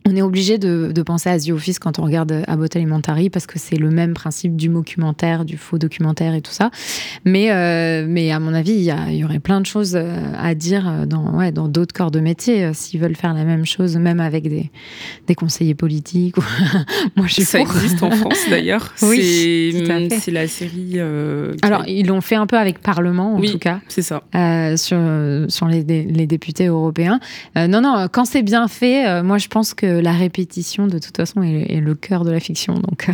on 0.08 0.16
est 0.16 0.22
obligé 0.22 0.58
de, 0.58 1.02
penser 1.02 1.30
à 1.30 1.38
The 1.38 1.50
Office 1.50 1.78
quand 1.78 1.98
on 1.98 2.04
regarde 2.04 2.44
Abbott 2.46 2.74
Elementary 2.76 3.30
parce 3.30 3.46
que 3.46 3.58
c'est 3.58 3.76
le 3.76 3.90
même 3.90 4.14
principe 4.14 4.56
du 4.56 4.68
documentaire, 4.68 5.44
du 5.44 5.56
faux 5.56 5.78
documentaire 5.78 6.34
et 6.34 6.40
tout 6.40 6.52
ça. 6.52 6.70
Mais, 7.24 7.50
euh, 7.50 8.06
mais 8.08 8.30
à 8.30 8.40
mon 8.40 8.54
avis, 8.54 8.72
il 8.72 8.80
y, 8.80 9.16
y, 9.18 9.24
aurait 9.24 9.38
plein 9.38 9.60
de 9.60 9.66
choses 9.66 9.96
euh, 9.96 10.16
à 10.38 10.54
dire 10.54 11.06
dans 11.06 11.36
ouais, 11.36 11.52
dans 11.52 11.68
d'autres 11.68 11.92
corps 11.92 12.10
de 12.10 12.20
métier 12.20 12.64
euh, 12.64 12.70
s'ils 12.72 13.00
veulent 13.00 13.16
faire 13.16 13.34
la 13.34 13.44
même 13.44 13.64
chose, 13.66 13.96
même 13.96 14.20
avec 14.20 14.48
des, 14.48 14.70
des 15.26 15.34
conseillers 15.34 15.74
politiques. 15.74 16.36
Moi, 17.16 17.26
je 17.26 17.34
suis 17.34 17.44
Ça 17.44 17.60
existe 17.60 18.02
en 18.02 18.10
France 18.10 18.38
d'ailleurs. 18.50 18.94
Oui, 19.02 19.84
c'est 20.20 20.30
la 20.30 20.46
série. 20.46 20.98
Alors, 21.62 21.86
ils 21.86 22.06
l'ont 22.06 22.20
fait 22.20 22.36
un 22.36 22.46
peu 22.46 22.56
avec 22.56 22.80
Parlement 22.80 23.34
en 23.34 23.40
tout 23.40 23.58
cas. 23.58 23.80
C'est 23.88 24.02
ça. 24.02 24.22
sur 24.76 24.98
sur 25.48 25.66
les, 25.66 25.82
les 25.82 26.26
députés 26.26 26.66
européens. 26.66 27.20
non, 27.56 27.80
non, 27.80 28.08
quand 28.10 28.24
c'est 28.24 28.42
bien 28.42 28.68
fait, 28.68 29.22
moi 29.22 29.38
je 29.38 29.48
pense 29.48 29.74
que 29.74 29.97
la 30.00 30.12
répétition, 30.12 30.86
de 30.86 30.98
toute 30.98 31.16
façon, 31.16 31.42
est, 31.42 31.80
le 31.80 31.94
cœur 31.94 32.24
de 32.24 32.30
la 32.30 32.40
fiction. 32.40 32.74
Donc. 32.74 33.10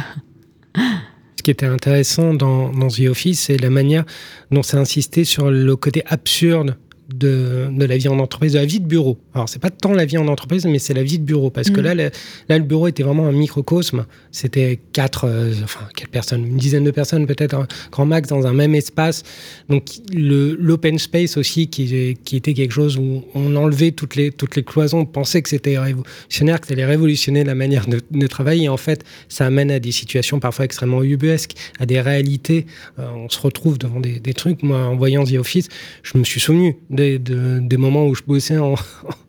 Ce 0.76 1.42
qui 1.42 1.50
était 1.50 1.66
intéressant 1.66 2.32
dans, 2.32 2.70
dans 2.70 2.88
The 2.88 3.08
Office, 3.10 3.40
c'est 3.40 3.58
la 3.58 3.70
manière 3.70 4.04
dont 4.50 4.62
c'est 4.62 4.78
insisté 4.78 5.24
sur 5.24 5.50
le 5.50 5.76
côté 5.76 6.02
absurde 6.06 6.76
de, 7.12 7.68
de, 7.70 7.84
la 7.84 7.96
vie 7.96 8.08
en 8.08 8.18
entreprise, 8.18 8.54
de 8.54 8.58
la 8.58 8.64
vie 8.64 8.80
de 8.80 8.86
bureau. 8.86 9.18
Alors, 9.34 9.48
c'est 9.48 9.58
pas 9.58 9.70
tant 9.70 9.92
la 9.92 10.04
vie 10.04 10.18
en 10.18 10.28
entreprise, 10.28 10.64
mais 10.64 10.78
c'est 10.78 10.94
la 10.94 11.02
vie 11.02 11.18
de 11.18 11.24
bureau. 11.24 11.50
Parce 11.50 11.70
que 11.70 11.80
mm. 11.80 11.84
là, 11.84 11.94
le, 11.94 12.10
là, 12.48 12.58
le 12.58 12.64
bureau 12.64 12.88
était 12.88 13.02
vraiment 13.02 13.26
un 13.26 13.32
microcosme. 13.32 14.06
C'était 14.30 14.80
quatre, 14.92 15.26
euh, 15.26 15.52
enfin, 15.62 15.86
quatre 15.94 16.10
personnes, 16.10 16.46
une 16.46 16.56
dizaine 16.56 16.84
de 16.84 16.90
personnes, 16.90 17.26
peut-être 17.26 17.66
grand 17.90 18.06
max, 18.06 18.28
dans 18.28 18.46
un 18.46 18.52
même 18.52 18.74
espace. 18.74 19.22
Donc, 19.68 19.84
l'open 20.12 20.98
space 20.98 21.36
aussi, 21.36 21.68
qui, 21.68 22.16
qui, 22.24 22.36
était 22.36 22.54
quelque 22.54 22.72
chose 22.72 22.96
où 22.96 23.24
on 23.34 23.54
enlevait 23.56 23.92
toutes 23.92 24.16
les, 24.16 24.30
toutes 24.30 24.56
les 24.56 24.62
cloisons, 24.62 25.00
on 25.00 25.06
pensait 25.06 25.42
que 25.42 25.48
c'était 25.48 25.78
révolutionnaire, 25.78 26.60
que 26.60 26.66
ça 26.66 26.72
allait 26.72 26.84
révolutionner 26.84 27.44
la 27.44 27.54
manière 27.54 27.86
de, 27.86 28.00
de, 28.10 28.26
travailler. 28.26 28.64
Et 28.64 28.68
en 28.68 28.76
fait, 28.76 29.04
ça 29.28 29.46
amène 29.46 29.70
à 29.70 29.78
des 29.78 29.92
situations 29.92 30.40
parfois 30.40 30.64
extrêmement 30.64 31.02
ubuesques, 31.02 31.52
à 31.78 31.86
des 31.86 32.00
réalités. 32.00 32.66
Euh, 32.98 33.08
on 33.14 33.28
se 33.28 33.40
retrouve 33.40 33.78
devant 33.78 34.00
des, 34.00 34.20
des, 34.20 34.34
trucs. 34.34 34.62
Moi, 34.62 34.78
en 34.78 34.96
voyant 34.96 35.24
The 35.24 35.34
Office, 35.34 35.68
je 36.02 36.16
me 36.18 36.24
suis 36.24 36.40
souvenu 36.40 36.76
des, 36.94 37.18
des 37.18 37.76
moments 37.76 38.06
où 38.06 38.14
je 38.14 38.22
bossais 38.22 38.58
en, 38.58 38.74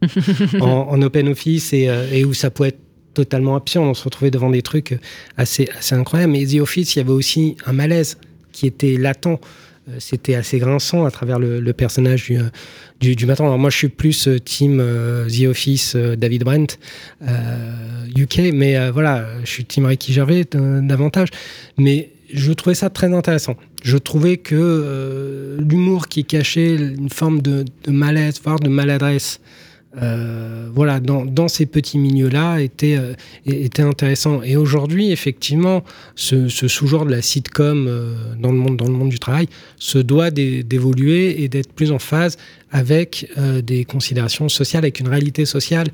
en, 0.62 1.02
open 1.02 1.30
office 1.30 1.72
euh, 1.74 2.12
et, 2.12 2.26
où 2.26 2.34
ça 2.34 2.50
pouvait 2.50 2.70
être 2.70 2.80
totalement 3.14 3.56
absurde. 3.56 3.86
On 3.86 3.94
se 3.94 4.04
retrouvait 4.04 4.32
devant 4.32 4.50
des 4.50 4.62
trucs 4.62 4.98
assez, 5.38 5.70
assez 5.78 5.96
incroyables. 5.96 6.34
Mais 6.34 6.46
The 6.46 6.60
Office, 6.60 6.96
il 6.96 7.00
y 7.00 7.02
avait 7.02 7.12
aussi 7.12 7.58
un 7.66 7.74
malaise 7.74 8.18
qui 8.52 8.68
était 8.68 8.98
latent. 8.98 9.28
Euh, 9.88 9.98
c'était 10.00 10.36
assez 10.36 10.58
grinçant 10.60 11.06
à 11.06 11.12
travers 11.12 11.40
le, 11.40 11.74
personnage 11.74 12.26
du, 12.26 12.40
du, 13.00 13.16
du, 13.16 13.26
matin. 13.26 13.46
Alors 13.46 13.60
moi, 13.60 13.70
je 13.70 13.78
suis 13.78 13.90
plus 13.90 14.28
euh, 14.28 14.40
team 14.40 14.84
The 15.28 15.46
Office, 15.48 15.96
David 15.96 16.44
Brent, 16.44 16.78
UK, 18.16 18.52
mais 18.54 18.90
voilà, 18.92 19.26
je 19.44 19.50
suis 19.50 19.66
team 19.66 19.86
Ricky 19.86 20.14
Gervais 20.14 20.46
davantage. 20.54 21.30
Mais 21.78 22.12
je 22.34 22.52
trouvais 22.52 22.76
ça 22.76 22.90
très 22.90 23.14
intéressant. 23.14 23.56
Je 23.86 23.98
trouvais 23.98 24.38
que 24.38 24.56
euh, 24.56 25.58
l'humour 25.60 26.08
qui 26.08 26.26
cachait 26.26 26.76
une 26.76 27.12
forme 27.12 27.44
de, 27.44 27.66
malaise, 27.88 28.42
voire 28.44 28.60
de 28.60 28.68
maladresse, 28.68 29.40
euh, 30.02 30.70
voilà, 30.74 31.00
dans, 31.00 31.48
ces 31.48 31.68
petits 31.68 32.00
milieux-là, 32.00 32.62
était, 32.62 32.98
euh, 32.98 33.14
était 33.46 33.84
intéressant. 33.84 34.42
Et 34.42 34.58
aujourd'hui, 34.58 35.12
effectivement, 35.12 35.84
ce, 36.16 36.48
sous-genre 36.50 37.06
de 37.06 37.12
la 37.12 37.22
sitcom 37.22 37.88
dans, 38.40 38.52
le 38.52 38.58
monde, 38.58 38.76
dans 38.76 38.88
le 38.88 38.94
monde 38.94 39.10
du 39.10 39.20
travail 39.20 39.48
se 39.78 40.00
doit 40.00 40.32
d'évoluer 40.32 41.44
et 41.44 41.48
d'être 41.48 41.72
plus 41.72 41.92
en 41.92 42.00
phase 42.00 42.38
avec 42.72 43.32
des 43.64 43.86
considérations 43.86 44.50
sociales, 44.50 44.84
avec 44.84 45.00
une 45.00 45.10
réalité 45.10 45.46
sociale, 45.46 45.88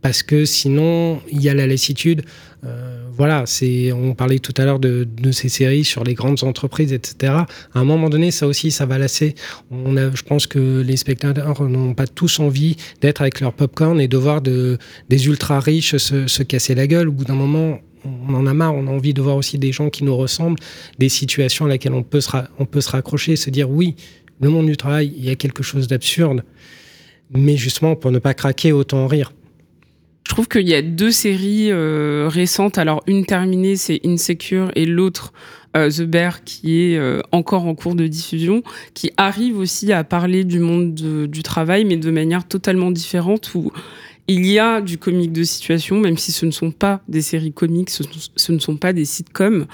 parce 0.00 0.22
que 0.22 0.44
sinon, 0.44 1.20
il 1.30 1.42
y 1.42 1.48
a 1.48 1.54
la 1.54 1.66
lassitude 1.66 2.22
euh, 2.64 3.06
voilà, 3.16 3.44
c'est, 3.46 3.92
on 3.92 4.14
parlait 4.14 4.38
tout 4.38 4.52
à 4.56 4.64
l'heure 4.64 4.78
de, 4.78 5.06
ces 5.32 5.48
séries 5.48 5.84
sur 5.84 6.04
les 6.04 6.14
grandes 6.14 6.42
entreprises, 6.42 6.92
etc. 6.92 7.32
À 7.74 7.78
un 7.78 7.84
moment 7.84 8.08
donné, 8.08 8.30
ça 8.30 8.46
aussi, 8.46 8.70
ça 8.70 8.86
va 8.86 8.98
lasser. 8.98 9.34
On 9.70 9.96
a, 9.96 10.14
je 10.14 10.22
pense 10.22 10.46
que 10.46 10.80
les 10.80 10.96
spectateurs 10.96 11.62
n'ont 11.62 11.94
pas 11.94 12.06
tous 12.06 12.40
envie 12.40 12.76
d'être 13.00 13.22
avec 13.22 13.40
leur 13.40 13.52
popcorn 13.52 14.00
et 14.00 14.08
de 14.08 14.16
voir 14.16 14.40
de, 14.40 14.78
des 15.08 15.26
ultra 15.26 15.60
riches 15.60 15.96
se, 15.96 16.42
casser 16.42 16.74
la 16.74 16.86
gueule. 16.86 17.08
Au 17.08 17.12
bout 17.12 17.24
d'un 17.24 17.34
moment, 17.34 17.80
on 18.04 18.34
en 18.34 18.46
a 18.46 18.54
marre, 18.54 18.74
on 18.74 18.86
a 18.86 18.90
envie 18.90 19.14
de 19.14 19.22
voir 19.22 19.36
aussi 19.36 19.58
des 19.58 19.72
gens 19.72 19.90
qui 19.90 20.04
nous 20.04 20.16
ressemblent, 20.16 20.58
des 20.98 21.08
situations 21.08 21.66
à 21.66 21.68
laquelle 21.68 21.94
on 21.94 22.02
peut 22.02 22.20
se, 22.20 22.30
on 22.58 22.66
peut 22.66 22.80
se 22.80 22.90
raccrocher, 22.90 23.36
se 23.36 23.50
dire 23.50 23.70
oui, 23.70 23.96
le 24.40 24.48
monde 24.48 24.66
du 24.66 24.76
travail, 24.76 25.12
il 25.16 25.24
y 25.24 25.30
a 25.30 25.36
quelque 25.36 25.62
chose 25.62 25.86
d'absurde, 25.86 26.42
mais 27.30 27.56
justement 27.56 27.96
pour 27.96 28.10
ne 28.10 28.18
pas 28.18 28.34
craquer, 28.34 28.72
autant 28.72 29.04
en 29.04 29.06
rire. 29.06 29.32
Je 30.30 30.34
trouve 30.34 30.46
qu'il 30.46 30.68
y 30.68 30.74
a 30.74 30.82
deux 30.82 31.10
séries 31.10 31.72
euh, 31.72 32.28
récentes. 32.30 32.78
Alors, 32.78 33.02
une 33.08 33.26
terminée, 33.26 33.74
c'est 33.74 34.00
Insecure, 34.04 34.70
et 34.76 34.86
l'autre, 34.86 35.32
euh, 35.76 35.90
The 35.90 36.02
Bear, 36.02 36.44
qui 36.44 36.82
est 36.82 36.96
euh, 36.96 37.20
encore 37.32 37.66
en 37.66 37.74
cours 37.74 37.96
de 37.96 38.06
diffusion, 38.06 38.62
qui 38.94 39.10
arrive 39.16 39.58
aussi 39.58 39.92
à 39.92 40.04
parler 40.04 40.44
du 40.44 40.60
monde 40.60 40.94
du 40.94 41.42
travail, 41.42 41.84
mais 41.84 41.96
de 41.96 42.12
manière 42.12 42.46
totalement 42.46 42.92
différente, 42.92 43.56
où 43.56 43.72
il 44.28 44.46
y 44.46 44.60
a 44.60 44.80
du 44.80 44.98
comique 44.98 45.32
de 45.32 45.42
situation, 45.42 45.98
même 45.98 46.16
si 46.16 46.30
ce 46.30 46.46
ne 46.46 46.52
sont 46.52 46.70
pas 46.70 47.00
des 47.08 47.22
séries 47.22 47.52
comiques, 47.52 47.90
ce, 47.90 48.04
ce 48.36 48.52
ne 48.52 48.60
sont 48.60 48.76
pas 48.76 48.92
des 48.92 49.04
sitcoms 49.04 49.66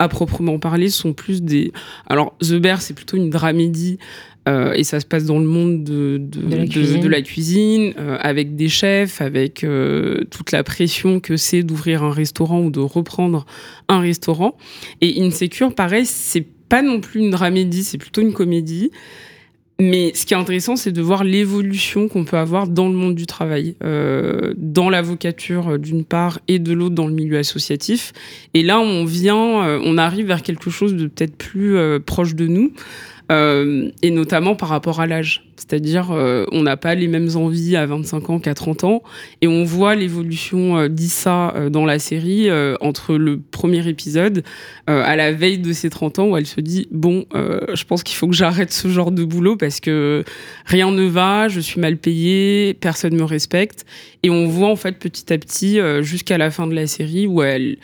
à 0.00 0.08
proprement 0.08 0.58
parler, 0.58 0.90
ce 0.90 1.02
sont 1.02 1.12
plus 1.12 1.42
des. 1.42 1.72
Alors, 2.08 2.36
The 2.40 2.54
Bear, 2.54 2.82
c'est 2.82 2.94
plutôt 2.94 3.16
une 3.16 3.30
dramédie. 3.30 3.98
Euh, 4.50 4.72
et 4.74 4.84
ça 4.84 4.98
se 5.00 5.06
passe 5.06 5.24
dans 5.24 5.38
le 5.38 5.44
monde 5.46 5.84
de, 5.84 6.18
de, 6.20 6.40
De 6.40 6.56
la 6.56 6.64
de- 6.66 6.70
cuisine. 6.70 7.00
de 7.00 7.08
la 7.08 7.22
cuisine, 7.22 7.94
euh, 7.98 8.16
avec 8.20 8.56
des 8.56 8.68
chefs, 8.68 9.20
avec 9.20 9.62
euh, 9.64 10.24
toute 10.30 10.50
la 10.50 10.64
pression 10.64 11.20
que 11.20 11.36
c'est 11.36 11.62
d'ouvrir 11.62 12.02
un 12.02 12.10
restaurant 12.12 12.60
ou 12.60 12.70
de 12.70 12.80
reprendre 12.80 13.46
un 13.88 14.00
restaurant. 14.00 14.56
Et 15.00 15.22
Insecure, 15.22 15.74
pareil, 15.74 16.04
c'est 16.06 16.46
pas 16.68 16.82
non 16.82 17.00
plus 17.00 17.20
une 17.20 17.30
dramédie, 17.30 17.84
c'est 17.84 17.98
plutôt 17.98 18.22
une 18.22 18.32
comédie. 18.32 18.90
Mais 19.82 20.12
ce 20.14 20.26
qui 20.26 20.34
est 20.34 20.36
intéressant, 20.36 20.76
c'est 20.76 20.92
de 20.92 21.00
voir 21.00 21.24
l'évolution 21.24 22.06
qu'on 22.08 22.24
peut 22.26 22.36
avoir 22.36 22.68
dans 22.68 22.86
le 22.88 22.94
monde 22.94 23.14
du 23.14 23.24
travail, 23.24 23.76
euh, 23.82 24.52
dans 24.58 24.90
l'avocature 24.90 25.78
d'une 25.78 26.04
part 26.04 26.38
et 26.48 26.58
de 26.58 26.74
l'autre 26.74 26.94
dans 26.94 27.06
le 27.06 27.14
milieu 27.14 27.38
associatif. 27.38 28.12
Et 28.52 28.62
là, 28.62 28.78
on 28.78 29.06
vient, 29.06 29.36
on 29.82 29.96
arrive 29.96 30.26
vers 30.26 30.42
quelque 30.42 30.68
chose 30.68 30.94
de 30.94 31.06
peut-être 31.06 31.34
plus 31.34 31.76
euh, 31.78 31.98
proche 31.98 32.34
de 32.34 32.46
nous, 32.46 32.72
euh, 33.30 33.90
et 34.02 34.10
notamment 34.10 34.54
par 34.54 34.68
rapport 34.68 35.00
à 35.00 35.06
l'âge. 35.06 35.44
C'est-à-dire, 35.60 36.10
euh, 36.10 36.46
on 36.52 36.62
n'a 36.62 36.78
pas 36.78 36.94
les 36.94 37.06
mêmes 37.06 37.36
envies 37.36 37.76
à 37.76 37.84
25 37.84 38.30
ans 38.30 38.38
qu'à 38.40 38.54
30 38.54 38.84
ans, 38.84 39.02
et 39.42 39.46
on 39.46 39.62
voit 39.62 39.94
l'évolution 39.94 40.78
euh, 40.78 40.88
d'Issa 40.88 41.54
euh, 41.54 41.68
dans 41.68 41.84
la 41.84 41.98
série 41.98 42.48
entre 42.80 43.16
le 43.16 43.38
premier 43.38 43.86
épisode 43.86 44.42
à 44.86 45.14
la 45.16 45.32
veille 45.32 45.58
de 45.58 45.72
ses 45.72 45.90
30 45.90 46.18
ans 46.18 46.28
où 46.28 46.36
elle 46.36 46.46
se 46.46 46.60
dit 46.60 46.88
bon 46.90 47.24
je 47.32 47.84
pense 47.84 48.02
qu'il 48.02 48.16
faut 48.16 48.26
que 48.26 48.34
j'arrête 48.34 48.72
ce 48.72 48.88
genre 48.88 49.12
de 49.12 49.24
boulot 49.24 49.56
parce 49.56 49.80
que 49.80 50.24
rien 50.64 50.90
ne 50.90 51.04
va 51.04 51.48
je 51.48 51.60
suis 51.60 51.80
mal 51.80 51.96
payée 51.96 52.74
personne 52.74 53.14
me 53.14 53.24
respecte 53.24 53.84
et 54.22 54.30
on 54.30 54.48
voit 54.48 54.68
en 54.68 54.76
fait 54.76 54.98
petit 54.98 55.32
à 55.32 55.38
petit 55.38 55.78
jusqu'à 56.00 56.38
la 56.38 56.50
fin 56.50 56.66
de 56.66 56.74
la 56.74 56.86
série 56.86 57.26
où 57.26 57.42
elle 57.42 57.76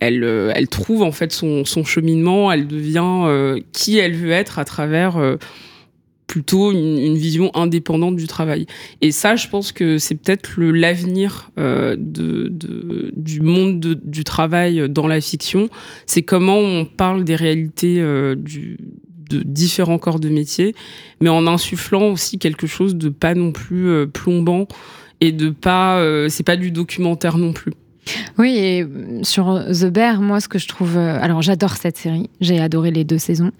elle, 0.00 0.24
euh, 0.24 0.50
elle 0.54 0.68
trouve 0.68 1.02
en 1.02 1.12
fait 1.12 1.30
son, 1.32 1.64
cheminement, 1.84 2.50
elle 2.50 2.66
devient 2.66 3.24
euh, 3.26 3.60
qui 3.72 3.98
elle 3.98 4.14
veut 4.14 4.30
être 4.32 4.58
à 4.58 4.64
travers 4.64 5.18
euh, 5.18 5.36
plutôt 6.26 6.72
une, 6.72 7.16
vision 7.16 7.50
indépendante 7.54 8.16
du 8.16 8.26
travail. 8.26 8.66
Et 9.02 9.12
ça, 9.12 9.36
je 9.36 9.48
pense 9.48 9.72
que 9.72 9.98
c'est 9.98 10.14
peut-être 10.14 10.60
l'avenir 10.60 11.50
du 11.56 13.40
monde 13.40 13.80
de- 13.80 14.00
du 14.02 14.24
travail 14.24 14.88
dans 14.88 15.08
la 15.08 15.20
fiction. 15.20 15.68
C'est 16.06 16.22
comment 16.22 16.58
on 16.58 16.84
parle 16.84 17.24
des 17.24 17.34
réalités 17.34 18.00
de 18.00 19.42
différents 19.44 19.98
corps 19.98 20.20
de 20.20 20.28
métier, 20.28 20.76
mais 21.20 21.28
en 21.28 21.48
insufflant 21.48 22.12
aussi 22.12 22.38
quelque 22.38 22.68
chose 22.68 22.94
de 22.94 23.08
pas 23.08 23.34
non 23.34 23.50
plus 23.50 24.06
plombant 24.06 24.68
et 25.20 25.32
de 25.32 25.50
pas, 25.50 26.00
c'est 26.28 26.46
pas 26.46 26.56
du 26.56 26.70
documentaire 26.70 27.38
non 27.38 27.52
plus. 27.52 27.72
Oui, 28.38 28.56
et 28.56 28.82
euh, 28.82 29.22
sur 29.22 29.64
The 29.68 29.86
Bear, 29.86 30.20
moi, 30.20 30.40
ce 30.40 30.48
que 30.48 30.58
je 30.58 30.66
trouve. 30.66 30.96
euh, 30.96 31.18
Alors, 31.20 31.42
j'adore 31.42 31.76
cette 31.76 31.96
série. 31.96 32.30
J'ai 32.40 32.60
adoré 32.60 32.90
les 32.90 33.04
deux 33.04 33.18
saisons. 33.18 33.52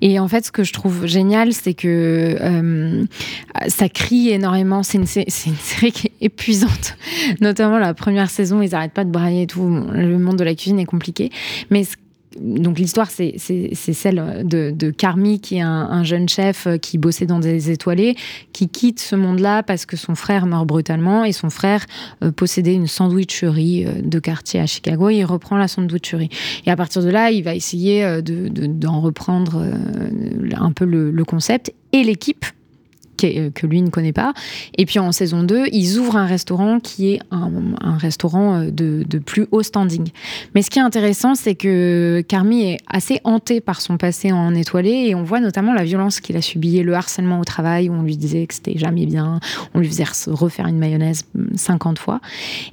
Et 0.00 0.18
en 0.18 0.28
fait, 0.28 0.44
ce 0.46 0.52
que 0.52 0.64
je 0.64 0.72
trouve 0.72 1.06
génial, 1.06 1.52
c'est 1.52 1.74
que 1.74 2.36
euh, 2.40 3.04
ça 3.68 3.88
crie 3.88 4.30
énormément. 4.30 4.82
C'est 4.82 4.98
une, 4.98 5.06
série 5.06 5.92
qui 5.92 6.08
est 6.08 6.26
épuisante. 6.26 6.96
Notamment 7.40 7.78
la 7.78 7.94
première 7.94 8.30
saison, 8.30 8.62
ils 8.62 8.70
n'arrêtent 8.70 8.92
pas 8.92 9.04
de 9.04 9.10
brailler 9.10 9.42
et 9.42 9.46
tout. 9.46 9.62
Le 9.92 10.18
monde 10.18 10.36
de 10.36 10.44
la 10.44 10.54
cuisine 10.54 10.78
est 10.78 10.84
compliqué. 10.84 11.30
Mais 11.70 11.84
ce 11.84 11.96
donc 12.40 12.78
l'histoire, 12.78 13.10
c'est 13.10 13.38
celle 13.38 14.42
de, 14.44 14.90
Carmi, 14.90 15.40
qui 15.40 15.56
est 15.56 15.60
un, 15.60 15.68
un 15.70 16.04
jeune 16.04 16.28
chef 16.28 16.66
euh, 16.66 16.76
qui 16.76 16.98
bossait 16.98 17.26
dans 17.26 17.38
des 17.38 17.70
étoilés, 17.70 18.16
qui 18.52 18.68
quitte 18.68 19.00
ce 19.00 19.16
monde-là 19.16 19.62
parce 19.62 19.86
que 19.86 19.96
son 19.96 20.14
frère 20.14 20.46
meurt 20.46 20.66
brutalement 20.66 21.24
et 21.24 21.32
son 21.32 21.50
frère 21.50 21.84
euh, 22.22 22.30
possédait 22.32 22.74
une 22.74 22.86
sandwicherie 22.86 23.86
euh, 23.86 24.00
de 24.02 24.18
quartier 24.18 24.60
à 24.60 24.66
Chicago. 24.66 25.08
Et 25.10 25.16
il 25.16 25.24
reprend 25.24 25.56
la 25.56 25.68
sandwicherie. 25.68 26.30
Et 26.66 26.70
à 26.70 26.76
partir 26.76 27.02
de 27.02 27.08
là, 27.10 27.30
il 27.30 27.42
va 27.44 27.54
essayer 27.54 28.04
de- 28.22 28.48
de- 28.48 28.66
d'en 28.66 29.00
reprendre 29.00 29.62
un 30.56 30.72
peu 30.72 30.84
le 30.84 31.24
concept 31.24 31.72
et 31.92 32.02
l'équipe 32.04 32.44
euh, 33.22 33.50
que 33.50 33.66
lui 33.66 33.82
ne 33.82 33.90
connaît 33.90 34.12
pas. 34.12 34.34
Et 34.76 34.86
puis 34.86 34.98
en 34.98 35.12
saison 35.12 35.42
2, 35.42 35.66
ils 35.72 35.98
ouvrent 35.98 36.16
un 36.16 36.26
restaurant 36.26 36.80
qui 36.80 37.12
est 37.12 37.20
un, 37.30 37.96
restaurant 37.96 38.60
euh, 38.60 38.70
de, 38.70 39.18
plus 39.18 39.46
haut 39.50 39.62
standing. 39.62 40.08
Mais 40.54 40.62
ce 40.62 40.70
qui 40.70 40.78
est 40.78 40.82
intéressant, 40.82 41.34
c'est 41.34 41.54
que 41.54 42.22
Carmi 42.26 42.62
est 42.62 42.78
assez 42.88 43.20
hanté 43.24 43.60
par 43.60 43.80
son 43.80 43.96
passé 43.96 44.32
en 44.32 44.54
étoilé 44.54 44.90
et 45.08 45.14
on 45.14 45.22
voit 45.22 45.40
notamment 45.40 45.72
la 45.72 45.84
violence 45.84 46.20
qu'il 46.20 46.36
a 46.36 46.42
subie 46.42 46.82
le 46.82 46.94
harcèlement 46.94 47.40
au 47.40 47.44
travail 47.44 47.88
où 47.88 47.92
on 47.92 48.02
lui 48.02 48.16
disait 48.16 48.46
que 48.46 48.54
c'était 48.54 48.78
jamais 48.78 49.06
bien, 49.06 49.40
on 49.74 49.80
lui 49.80 49.88
faisait 49.88 50.04
re- 50.04 50.30
refaire 50.30 50.66
une 50.66 50.78
mayonnaise 50.78 51.22
hum, 51.36 51.48
50 51.54 51.98
fois. 51.98 52.20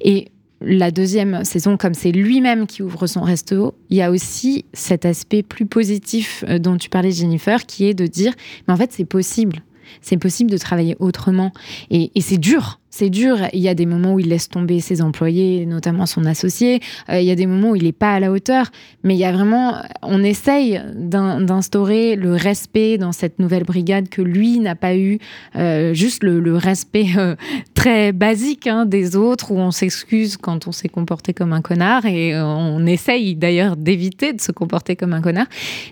Et 0.02 0.32
la 0.62 0.92
deuxième 0.92 1.44
saison, 1.44 1.76
comme 1.76 1.94
c'est 1.94 2.12
lui-même 2.12 2.68
qui 2.68 2.84
ouvre 2.84 3.08
son 3.08 3.22
resto, 3.22 3.74
il 3.90 3.98
y 3.98 4.02
a 4.02 4.12
aussi 4.12 4.66
cet 4.74 5.06
aspect 5.06 5.44
plus 5.44 5.66
positif 5.66 6.46
euh, 6.48 6.60
dont 6.60 6.78
tu 6.78 6.90
parlais, 6.90 7.12
Jennifer, 7.12 7.66
qui 7.66 7.86
est 7.86 7.94
de 7.94 8.06
dire, 8.06 8.34
mais 8.68 8.74
en 8.74 8.78
fait, 8.78 8.92
c'est 8.94 9.06
possible. 9.06 9.64
C'est 10.02 10.18
possible 10.18 10.52
de 10.52 10.58
travailler 10.58 10.96
autrement. 11.00 11.52
Et, 11.90 12.12
et 12.16 12.22
c'est 12.22 12.38
dur. 12.38 12.81
C'est 12.94 13.10
dur. 13.10 13.38
Il 13.54 13.62
y 13.62 13.70
a 13.70 13.74
des 13.74 13.86
moments 13.86 14.14
où 14.14 14.20
il 14.20 14.28
laisse 14.28 14.50
tomber 14.50 14.82
ses 14.82 15.02
employés, 15.02 15.66
notamment 15.66 16.06
son 16.06 16.26
associé. 16.26 16.82
Euh, 17.10 17.22
il 17.22 17.26
y 17.26 17.32
a 17.32 17.36
des 17.36 17.48
moments 17.48 17.72
où 17.72 17.76
il 17.78 17.86
n'est 17.86 17.94
pas 17.94 18.14
à 18.16 18.20
la 18.20 18.32
hauteur. 18.32 18.70
Mais 19.04 19.16
il 19.16 19.20
y 19.20 19.24
a 19.26 19.32
vraiment, 19.32 19.76
on 20.04 20.22
essaye 20.24 20.82
d'in- 20.94 21.40
d'instaurer 21.40 22.18
le 22.18 22.34
respect 22.36 22.98
dans 22.98 23.14
cette 23.14 23.40
nouvelle 23.40 23.64
brigade 23.64 24.10
que 24.10 24.22
lui 24.22 24.60
n'a 24.60 24.76
pas 24.76 24.96
eu. 24.96 25.20
Euh, 25.56 25.94
juste 25.94 26.22
le, 26.24 26.56
respect 26.58 27.08
euh, 27.18 27.36
très 27.74 28.12
basique 28.12 28.68
hein, 28.68 28.86
des 28.86 29.16
autres, 29.16 29.52
où 29.52 29.58
on 29.58 29.72
s'excuse 29.72 30.36
quand 30.36 30.68
on 30.68 30.74
s'est 30.74 30.90
comporté 30.90 31.34
comme 31.34 31.54
un 31.54 31.62
connard. 31.62 32.06
Et 32.06 32.36
on 32.36 32.86
essaye 32.86 33.36
d'ailleurs 33.36 33.78
d'éviter 33.78 34.34
de 34.34 34.42
se 34.42 34.52
comporter 34.52 34.98
comme 34.98 35.14
un 35.14 35.22
connard. 35.22 35.48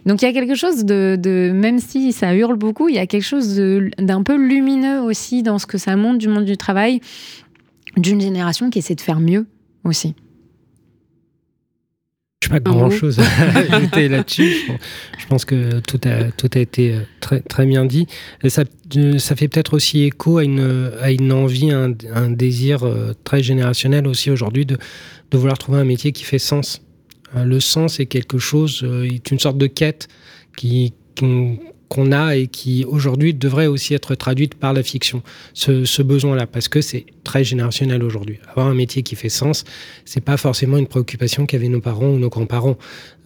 Donc 0.05 0.21
il 0.21 0.25
y 0.25 0.27
a 0.27 0.33
quelque 0.33 0.55
chose 0.55 0.83
de, 0.83 1.51
même 1.53 1.79
si 1.79 2.11
ça 2.11 2.35
hurle 2.35 2.57
beaucoup, 2.57 2.89
il 2.89 2.95
y 2.95 2.99
a 2.99 3.07
quelque 3.07 3.23
chose 3.23 3.55
d'un 3.97 4.23
peu 4.23 4.35
lumineux 4.35 4.99
aussi 5.01 5.43
dans 5.43 5.59
ce 5.59 5.65
que 5.65 5.77
ça 5.77 5.95
montre 5.95 6.17
du 6.17 6.27
monde 6.27 6.45
du 6.45 6.57
travail, 6.57 6.88
d'une 7.97 8.21
génération 8.21 8.69
qui 8.69 8.79
essaie 8.79 8.95
de 8.95 9.01
faire 9.01 9.19
mieux 9.19 9.45
aussi. 9.83 10.13
Je 12.43 12.53
n'ai 12.53 12.59
pas 12.61 12.69
Un 12.71 12.73
grand 12.73 12.85
mot 12.85 12.91
chose 12.91 13.19
à 13.19 13.23
ajouter 13.75 14.07
là-dessus. 14.07 14.55
Je, 15.19 15.25
pense- 15.27 15.45
que 15.45 15.79
tout 15.81 15.99
a, 16.05 16.31
tout 16.31 16.49
a 16.53 16.59
été 16.59 16.93
euh, 16.95 16.99
très, 17.19 17.41
très 17.41 17.65
bien 17.65 17.85
dit. 17.85 18.07
Et 18.43 18.49
ça, 18.49 18.63
euh, 18.95 19.17
ça 19.19 19.35
fait 19.35 19.47
peut-être 19.49 19.73
aussi 19.73 20.03
écho 20.03 20.37
à 20.37 20.43
une, 20.43 20.91
à 21.01 21.11
une 21.11 21.31
envie, 21.33 21.71
un, 21.71 21.93
un 22.13 22.31
désir 22.31 22.83
euh, 22.83 23.13
très 23.23 23.43
générationnel 23.43 24.07
aussi 24.07 24.31
aujourd'hui 24.31 24.65
de, 24.65 24.77
de 25.31 25.37
vouloir 25.37 25.57
trouver 25.57 25.79
un 25.79 25.83
métier 25.85 26.11
qui 26.11 26.23
fait 26.23 26.39
sens. 26.39 26.81
Le 27.35 27.59
sens 27.59 27.99
est 27.99 28.07
quelque 28.07 28.39
chose, 28.39 28.83
est 29.03 29.29
une 29.29 29.37
sorte 29.37 29.59
de 29.59 29.67
quête 29.67 30.07
qui, 30.57 30.93
qui- 31.13 31.59
qu'on 31.89 32.11
a 32.11 32.35
et 32.35 32.47
qui 32.47 32.85
aujourd'hui 32.85 33.33
devrait 33.33 33.67
aussi 33.67 33.93
être 33.93 34.15
traduite 34.15 34.55
par 34.55 34.73
la 34.73 34.83
fiction. 34.83 35.21
Ce, 35.53 36.01
besoin-là, 36.01 36.47
parce 36.47 36.67
que 36.67 36.81
c'est 36.81 37.05
très 37.23 37.43
générationnel 37.43 38.03
aujourd'hui. 38.03 38.39
Avoir 38.47 38.67
un 38.67 38.75
métier 38.75 39.01
qui 39.03 39.15
fait 39.15 39.29
sens, 39.29 39.65
c'est 40.05 40.23
pas 40.23 40.37
forcément 40.37 40.77
une 40.77 40.87
préoccupation 40.87 41.45
qu'avaient 41.45 41.67
nos 41.67 41.81
parents 41.81 42.09
ou 42.09 42.19
nos 42.19 42.29
grands-parents. 42.29 42.77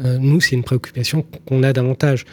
Euh, 0.03 0.17
nous, 0.17 0.41
c'est 0.41 0.55
une 0.55 0.63
préoccupation 0.63 1.25
qu'on 1.45 1.61
a 1.61 1.73
davantage. 1.73 2.25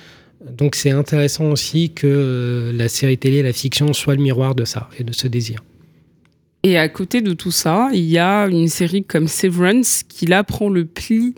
Donc 0.48 0.74
c'est 0.74 0.90
intéressant 0.90 1.50
aussi 1.50 1.90
que 1.90 2.06
euh, 2.06 2.72
la 2.72 2.88
série 2.88 3.18
télé, 3.18 3.42
la 3.42 3.52
fiction 3.52 3.92
soit 3.92 4.14
le 4.14 4.22
miroir 4.22 4.54
de 4.54 4.64
ça 4.64 4.88
et 4.98 5.04
de 5.04 5.12
ce 5.12 5.28
désir. 5.28 5.60
Et 6.62 6.76
à 6.76 6.88
côté 6.88 7.22
de 7.22 7.32
tout 7.32 7.50
ça, 7.50 7.88
il 7.92 8.04
y 8.04 8.18
a 8.18 8.46
une 8.46 8.68
série 8.68 9.02
comme 9.02 9.28
Severance 9.28 10.02
qui 10.06 10.26
là 10.26 10.44
prend 10.44 10.68
le 10.68 10.84
pli 10.84 11.34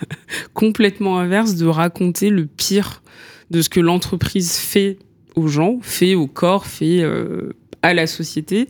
complètement 0.54 1.18
inverse 1.18 1.54
de 1.54 1.66
raconter 1.66 2.30
le 2.30 2.46
pire 2.46 3.02
de 3.50 3.62
ce 3.62 3.68
que 3.68 3.80
l'entreprise 3.80 4.56
fait 4.56 4.98
aux 5.34 5.48
gens, 5.48 5.78
fait 5.82 6.14
au 6.14 6.26
corps, 6.26 6.66
fait 6.66 7.02
euh, 7.02 7.52
à 7.82 7.94
la 7.94 8.06
société, 8.06 8.68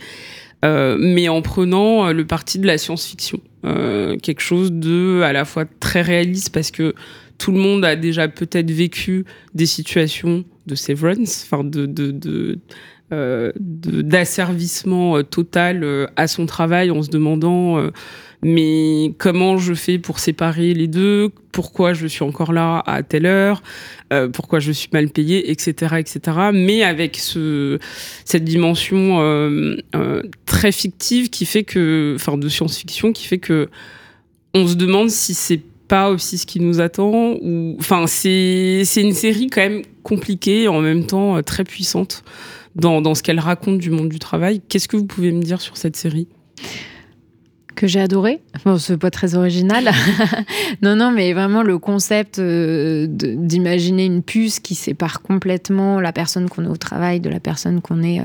euh, 0.64 0.96
mais 0.98 1.28
en 1.28 1.42
prenant 1.42 2.08
euh, 2.08 2.12
le 2.12 2.26
parti 2.26 2.58
de 2.58 2.66
la 2.66 2.78
science-fiction. 2.78 3.40
Quelque 4.22 4.42
chose 4.42 4.70
de 4.70 5.22
à 5.24 5.32
la 5.32 5.44
fois 5.44 5.64
très 5.80 6.00
réaliste 6.00 6.50
parce 6.54 6.70
que 6.70 6.94
tout 7.36 7.50
le 7.50 7.58
monde 7.58 7.84
a 7.84 7.96
déjà 7.96 8.28
peut-être 8.28 8.70
vécu 8.70 9.24
des 9.54 9.66
situations 9.66 10.44
de 10.66 10.76
severance, 10.76 11.44
enfin 11.44 11.64
de, 11.64 11.84
de, 11.86 12.60
d'asservissement 13.58 15.20
total 15.24 16.08
à 16.14 16.28
son 16.28 16.46
travail 16.46 16.92
en 16.92 17.02
se 17.02 17.10
demandant 17.10 17.90
mais 18.42 19.12
comment 19.18 19.56
je 19.56 19.74
fais 19.74 19.98
pour 19.98 20.18
séparer 20.18 20.74
les 20.74 20.86
deux? 20.86 21.30
Pourquoi 21.52 21.94
je 21.94 22.06
suis 22.06 22.22
encore 22.22 22.52
là 22.52 22.82
à 22.86 23.02
telle 23.02 23.26
heure? 23.26 23.62
Euh, 24.12 24.28
pourquoi 24.28 24.60
je 24.60 24.72
suis 24.72 24.88
mal 24.92 25.08
payé 25.08 25.50
etc 25.50 25.96
etc 25.98 26.38
mais 26.52 26.84
avec 26.84 27.16
ce 27.16 27.78
cette 28.24 28.44
dimension 28.44 29.20
euh, 29.20 29.76
euh, 29.96 30.22
très 30.44 30.70
fictive 30.70 31.28
qui 31.28 31.44
fait 31.44 31.64
que 31.64 32.14
enfin 32.14 32.36
de 32.36 32.48
science-fiction 32.48 33.12
qui 33.12 33.26
fait 33.26 33.38
que 33.38 33.68
on 34.54 34.68
se 34.68 34.74
demande 34.74 35.10
si 35.10 35.34
c'est 35.34 35.60
pas 35.88 36.10
aussi 36.10 36.38
ce 36.38 36.46
qui 36.46 36.60
nous 36.60 36.80
attend 36.80 37.36
enfin 37.80 38.06
c'est 38.06 38.84
une 38.96 39.12
série 39.12 39.48
quand 39.48 39.62
même 39.62 39.82
compliquée 40.04 40.62
et 40.62 40.68
en 40.68 40.80
même 40.80 41.04
temps 41.06 41.42
très 41.42 41.64
puissante 41.64 42.22
dans 42.76 43.14
ce 43.14 43.22
qu'elle 43.22 43.40
raconte 43.40 43.78
du 43.78 43.90
monde 43.90 44.08
du 44.08 44.18
travail. 44.18 44.60
Qu'est-ce 44.68 44.88
que 44.88 44.96
vous 44.96 45.06
pouvez 45.06 45.32
me 45.32 45.42
dire 45.42 45.60
sur 45.60 45.76
cette 45.76 45.96
série? 45.96 46.28
Que 47.76 47.86
j'ai 47.86 48.00
adoré. 48.00 48.40
Bon, 48.64 48.78
c'est 48.78 48.96
pas 48.96 49.12
très 49.12 49.36
original. 49.36 49.90
non, 50.82 50.96
non, 50.96 51.12
mais 51.12 51.32
vraiment 51.32 51.62
le 51.62 51.78
concept 51.78 52.40
euh, 52.40 53.06
d'imaginer 53.08 54.06
une 54.06 54.22
puce 54.22 54.58
qui 54.58 54.74
sépare 54.74 55.22
complètement 55.22 56.00
la 56.00 56.12
personne 56.12 56.48
qu'on 56.48 56.64
est 56.64 56.68
au 56.68 56.76
travail 56.76 57.20
de 57.20 57.28
la 57.28 57.38
personne 57.38 57.80
qu'on 57.80 58.02
est 58.02 58.20
euh, 58.20 58.24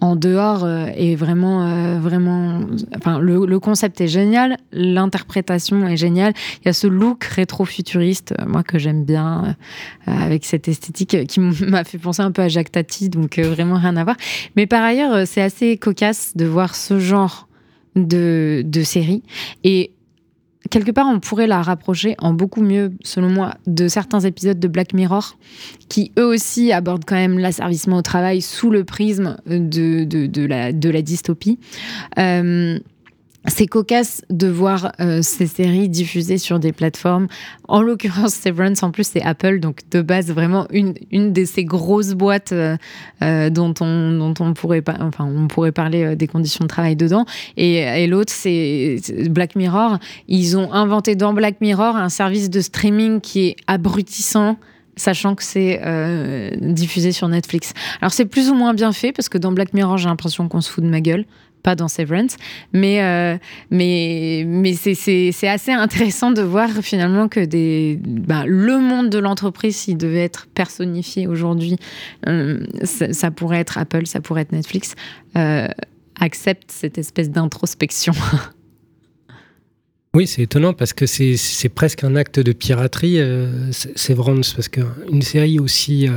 en 0.00 0.16
dehors 0.16 0.64
euh, 0.64 0.86
est 0.96 1.14
vraiment, 1.14 1.98
vraiment. 2.00 2.60
Enfin, 2.96 3.20
le, 3.20 3.60
concept 3.60 4.00
est 4.00 4.08
génial, 4.08 4.56
l'interprétation 4.72 5.86
est 5.86 5.98
géniale. 5.98 6.32
Il 6.62 6.66
y 6.66 6.68
a 6.70 6.72
ce 6.72 6.86
look 6.86 7.22
rétro-futuriste, 7.24 8.34
moi 8.46 8.62
que 8.62 8.78
j'aime 8.78 9.04
bien, 9.04 9.54
avec 10.06 10.46
cette 10.46 10.66
esthétique 10.66 11.26
qui 11.26 11.40
m'a 11.68 11.84
fait 11.84 11.98
penser 11.98 12.22
un 12.22 12.32
peu 12.32 12.40
à 12.40 12.48
Jacques 12.48 12.72
Tati, 12.72 13.10
donc 13.10 13.38
vraiment 13.38 13.76
rien 13.76 13.96
à 13.96 14.04
voir. 14.04 14.16
Mais 14.56 14.66
par 14.66 14.82
ailleurs, 14.82 15.26
c'est 15.26 15.42
assez 15.42 15.76
cocasse 15.76 16.32
de 16.34 16.46
voir 16.46 16.74
ce 16.74 16.98
genre 16.98 17.49
de, 17.96 18.62
de 18.64 18.82
série. 18.82 19.22
Et 19.64 19.92
quelque 20.70 20.90
part, 20.90 21.06
on 21.08 21.20
pourrait 21.20 21.46
la 21.46 21.62
rapprocher 21.62 22.14
en 22.18 22.32
beaucoup 22.32 22.62
mieux, 22.62 22.92
selon 23.02 23.28
moi, 23.28 23.54
de 23.66 23.88
certains 23.88 24.20
épisodes 24.20 24.60
de 24.60 24.68
Black 24.68 24.92
Mirror, 24.94 25.36
qui 25.88 26.12
eux 26.18 26.26
aussi 26.26 26.72
abordent 26.72 27.04
quand 27.04 27.16
même 27.16 27.38
l'asservissement 27.38 27.96
au 27.96 28.02
travail 28.02 28.40
sous 28.40 28.70
le 28.70 28.84
prisme 28.84 29.36
de, 29.46 30.04
de, 30.04 30.46
la, 30.46 30.72
de 30.72 30.90
la 30.90 31.02
dystopie. 31.02 31.58
Euh, 32.18 32.78
c'est 33.46 33.66
cocasse 33.66 34.22
de 34.28 34.48
voir 34.48 34.92
euh, 35.00 35.22
ces 35.22 35.46
séries 35.46 35.88
diffusées 35.88 36.36
sur 36.36 36.58
des 36.58 36.72
plateformes. 36.72 37.26
En 37.68 37.80
l'occurrence, 37.80 38.34
Severance, 38.34 38.82
en 38.82 38.90
plus, 38.90 39.06
c'est 39.06 39.22
Apple, 39.22 39.60
donc 39.60 39.78
de 39.90 40.02
base, 40.02 40.30
vraiment 40.30 40.66
une, 40.70 40.94
une 41.10 41.32
de 41.32 41.44
ces 41.44 41.64
grosses 41.64 42.12
boîtes 42.12 42.52
euh, 42.52 42.76
euh, 43.22 43.48
dont, 43.48 43.72
on, 43.80 44.12
dont 44.12 44.34
on, 44.40 44.52
pourrait, 44.52 44.82
enfin, 45.00 45.24
on 45.24 45.48
pourrait 45.48 45.72
parler 45.72 46.16
des 46.16 46.26
conditions 46.26 46.64
de 46.64 46.68
travail 46.68 46.96
dedans. 46.96 47.24
Et, 47.56 47.76
et 47.76 48.06
l'autre, 48.06 48.32
c'est 48.32 48.96
Black 49.30 49.56
Mirror. 49.56 49.98
Ils 50.28 50.58
ont 50.58 50.72
inventé 50.72 51.16
dans 51.16 51.32
Black 51.32 51.60
Mirror 51.60 51.96
un 51.96 52.10
service 52.10 52.50
de 52.50 52.60
streaming 52.60 53.20
qui 53.20 53.48
est 53.48 53.56
abrutissant 53.66 54.58
sachant 54.96 55.34
que 55.34 55.42
c'est 55.42 55.80
diffusé 56.60 57.12
sur 57.12 57.26
Netflix. 57.28 57.72
Alors 58.02 58.12
c'est 58.12 58.26
plus 58.26 58.50
ou 58.50 58.54
moins 58.54 58.74
bien 58.74 58.92
fait 58.92 59.12
parce 59.12 59.30
que 59.30 59.38
dans 59.38 59.52
Black 59.52 59.72
Mirror 59.72 59.96
j'ai 59.96 60.08
l'impression 60.08 60.46
qu'on 60.48 60.60
se 60.60 60.70
fout 60.70 60.84
de 60.84 60.90
ma 60.90 61.00
gueule 61.00 61.24
pas 61.62 61.74
dans 61.74 61.88
Severance, 61.88 62.36
mais, 62.72 63.02
euh, 63.02 63.36
mais, 63.70 64.44
mais 64.46 64.74
c'est 64.74 65.48
assez 65.48 65.72
intéressant 65.72 66.30
de 66.30 66.42
voir 66.42 66.70
finalement 66.82 67.28
que 67.28 67.40
des, 67.40 67.98
bah, 68.02 68.44
le 68.46 68.78
monde 68.78 69.10
de 69.10 69.18
l'entreprise, 69.18 69.76
s'il 69.76 69.96
devait 69.96 70.24
être 70.24 70.46
personnifié 70.54 71.26
aujourd'hui, 71.26 71.76
euh, 72.26 72.64
ça, 72.84 73.30
pourrait 73.30 73.60
être 73.60 73.78
Apple, 73.78 74.06
ça 74.06 74.20
pourrait 74.20 74.42
être 74.42 74.52
Netflix, 74.52 74.94
euh, 75.36 75.68
accepte 76.18 76.70
cette 76.70 76.98
espèce 76.98 77.30
d'introspection. 77.30 78.12
Oui, 80.12 80.26
c'est 80.26 80.42
étonnant 80.42 80.72
parce 80.72 80.92
que 80.92 81.06
c'est 81.06 81.68
presque 81.68 82.02
un 82.02 82.16
acte 82.16 82.40
de 82.40 82.52
piraterie, 82.52 83.20
Severance, 83.70 84.54
parce 84.54 84.68
qu'une 84.68 85.22
série 85.22 85.60
aussi 85.60 86.08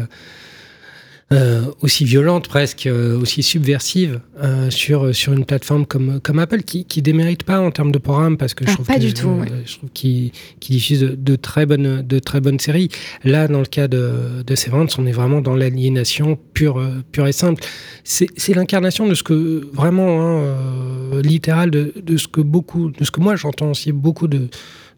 aussi 1.82 2.06
violente, 2.06 2.48
presque 2.48 2.86
euh, 2.86 3.20
aussi 3.20 3.44
subversive 3.44 4.20
euh, 4.42 4.70
sur, 4.70 5.16
sur 5.16 5.34
une 5.34 5.46
plateforme 5.46 5.86
comme, 5.86 6.20
comme 6.22 6.40
Apple, 6.40 6.62
qui 6.64 6.86
ne 6.96 7.02
démérite 7.02 7.44
pas 7.44 7.60
en 7.60 7.72
termes 7.72 7.92
de 7.92 7.98
programme, 7.98 8.38
parce 8.38 8.54
que 8.54 8.66
je 8.66 8.72
ah, 8.72 8.74
trouve 8.74 8.86
pas 8.88 9.00
du 9.00 9.14
tout, 9.14 9.42
je 9.66 9.78
trouve 9.78 9.90
qu'ils 9.92 10.32
diffuse 10.62 11.02
de, 11.02 11.36
très 11.36 11.66
bonnes, 11.66 12.02
de 12.02 12.20
très 12.20 12.40
bonnes 12.40 12.60
séries. 12.60 12.90
Là, 13.24 13.48
dans 13.48 13.60
le 13.60 13.66
cas 13.66 13.88
de, 13.88 14.44
de 14.46 14.56
Severance, 14.56 14.98
on 14.98 15.06
est 15.06 15.12
vraiment 15.12 15.42
dans 15.42 15.56
l'aliénation 15.56 16.38
pure, 16.54 16.82
pure 17.12 17.28
et 17.28 17.32
simple. 17.32 17.64
C'est 18.04 18.54
l'incarnation 18.54 19.08
de 19.08 19.16
ce 19.16 19.24
que, 19.24 19.68
vraiment, 19.74 20.22
hein, 20.22 21.22
littéral, 21.24 21.72
de, 21.72 21.94
de, 22.02 22.18
ce 22.18 22.28
que 22.28 22.42
beaucoup, 22.42 22.92
de 22.92 23.04
ce 23.04 23.12
que 23.12 23.22
moi 23.22 23.36
j'entends 23.36 23.72
aussi 23.72 23.92
beaucoup 23.92 24.28
de, 24.28 24.50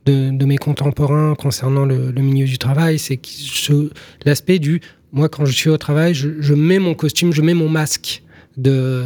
de, 0.05 0.31
de, 0.31 0.45
mes 0.45 0.57
contemporains 0.57 1.35
concernant 1.35 1.85
le, 1.85 2.11
le 2.11 2.21
milieu 2.21 2.45
du 2.45 2.57
travail, 2.57 2.99
c'est 2.99 3.19
l'aspect 4.25 4.59
du 4.59 4.81
moi, 5.15 5.29
quand 5.29 5.45
je 5.45 5.53
suis 5.53 5.69
au 5.69 5.77
travail, 5.77 6.13
je, 6.13 6.53
mets 6.53 6.77
mon 6.77 6.93
costume, 6.93 7.31
je 7.31 7.41
mets 7.41 7.53
mon 7.53 7.69
masque 7.69 8.21
de, 8.57 9.05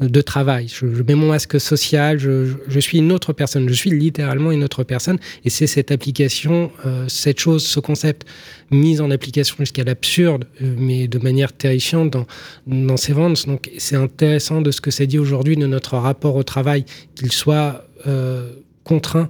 de 0.00 0.20
travail. 0.22 0.68
Je, 0.68 0.86
mets 1.02 1.14
mon 1.14 1.28
masque 1.28 1.60
social, 1.60 2.18
je, 2.18 2.80
suis 2.80 2.96
une 2.96 3.12
autre 3.12 3.34
personne, 3.34 3.68
je 3.68 3.74
suis 3.74 3.90
littéralement 3.90 4.52
une 4.52 4.64
autre 4.64 4.84
personne. 4.84 5.18
Et 5.44 5.50
c'est 5.50 5.66
cette 5.66 5.92
application, 5.92 6.72
euh, 6.86 7.04
cette 7.08 7.38
chose, 7.38 7.66
ce 7.66 7.78
concept 7.78 8.26
mis 8.70 9.02
en 9.02 9.10
application 9.10 9.56
jusqu'à 9.58 9.84
l'absurde, 9.84 10.46
euh, 10.62 10.74
mais 10.78 11.08
de 11.08 11.18
manière 11.18 11.52
terrifiante 11.52 12.08
dans, 12.08 12.26
dans 12.66 12.96
ces 12.96 13.12
ventes. 13.12 13.46
Donc 13.46 13.70
c'est 13.76 13.96
intéressant 13.96 14.62
de 14.62 14.70
ce 14.70 14.80
que 14.80 14.90
ça 14.90 15.04
dit 15.04 15.18
aujourd'hui 15.18 15.56
de 15.56 15.66
notre 15.66 15.98
rapport 15.98 16.36
au 16.36 16.42
travail, 16.42 16.86
qu'il 17.14 17.32
soit 17.32 17.84
euh, 18.06 18.50
contraint 18.82 19.28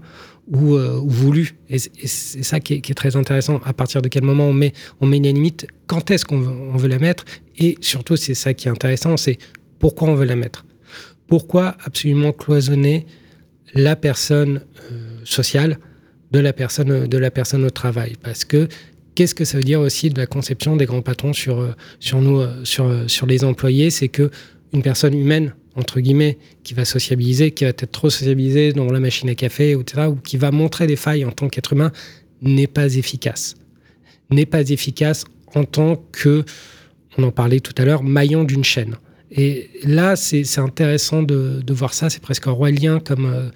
euh, 0.52 0.98
ou, 0.98 1.08
voulu. 1.08 1.56
Et, 1.68 1.78
c'est 1.78 2.42
ça 2.42 2.60
qui 2.60 2.74
est, 2.74 2.94
très 2.94 3.16
intéressant. 3.16 3.60
À 3.64 3.72
partir 3.72 4.02
de 4.02 4.08
quel 4.08 4.22
moment 4.22 4.48
on 4.48 4.52
met, 4.52 4.72
on 5.00 5.06
met 5.06 5.18
une 5.18 5.24
limite, 5.24 5.66
quand 5.86 6.10
est-ce 6.10 6.24
qu'on 6.24 6.40
veut, 6.40 6.52
on 6.52 6.76
veut 6.76 6.88
la 6.88 6.98
mettre, 6.98 7.24
et 7.56 7.76
surtout, 7.80 8.16
c'est 8.16 8.34
ça 8.34 8.54
qui 8.54 8.68
est 8.68 8.70
intéressant, 8.70 9.16
c'est 9.16 9.38
pourquoi 9.78 10.08
on 10.08 10.14
veut 10.14 10.24
la 10.24 10.36
mettre? 10.36 10.66
Pourquoi 11.28 11.76
absolument 11.84 12.32
cloisonner 12.32 13.06
la 13.74 13.94
personne 13.94 14.62
euh, 14.90 15.18
sociale 15.24 15.78
de 16.32 16.40
la 16.40 16.52
personne, 16.52 17.06
de 17.06 17.18
la 17.18 17.30
personne 17.30 17.64
au 17.64 17.70
travail? 17.70 18.14
Parce 18.20 18.44
que 18.44 18.66
qu'est-ce 19.14 19.34
que 19.34 19.44
ça 19.44 19.56
veut 19.56 19.64
dire 19.64 19.80
aussi 19.80 20.10
de 20.10 20.18
la 20.18 20.26
conception 20.26 20.76
des 20.76 20.86
grands 20.86 21.02
patrons 21.02 21.32
sur, 21.32 21.60
euh, 21.60 21.70
sur 22.00 22.20
nous, 22.20 22.42
sur, 22.64 23.08
sur 23.08 23.26
les 23.26 23.44
employés? 23.44 23.90
C'est 23.90 24.08
que 24.08 24.30
une 24.72 24.82
personne 24.82 25.14
humaine 25.14 25.54
entre 25.76 26.00
guillemets, 26.00 26.38
qui 26.62 26.74
va 26.74 26.84
sociabiliser, 26.84 27.52
qui 27.52 27.64
va 27.64 27.70
être 27.70 27.90
trop 27.90 28.10
sociabilisé 28.10 28.72
dans 28.72 28.86
la 28.86 29.00
machine 29.00 29.28
à 29.28 29.34
café, 29.34 29.72
etc., 29.72 30.08
ou 30.08 30.16
qui 30.16 30.36
va 30.36 30.50
montrer 30.50 30.86
des 30.86 30.96
failles 30.96 31.24
en 31.24 31.30
tant 31.30 31.48
qu'être 31.48 31.72
humain, 31.72 31.92
n'est 32.42 32.66
pas 32.66 32.94
efficace. 32.96 33.56
N'est 34.30 34.46
pas 34.46 34.68
efficace 34.68 35.24
en 35.54 35.64
tant 35.64 36.02
que, 36.12 36.44
on 37.18 37.22
en 37.24 37.30
parlait 37.30 37.60
tout 37.60 37.74
à 37.78 37.84
l'heure, 37.84 38.02
maillon 38.02 38.44
d'une 38.44 38.64
chaîne. 38.64 38.96
Et 39.32 39.70
là, 39.84 40.16
c'est 40.16 40.58
intéressant 40.58 41.22
de, 41.22 41.62
voir 41.70 41.94
ça, 41.94 42.10
c'est 42.10 42.22
presque 42.22 42.46
orwellien 42.48 42.98
comme, 42.98 43.26
euh, 43.26 43.50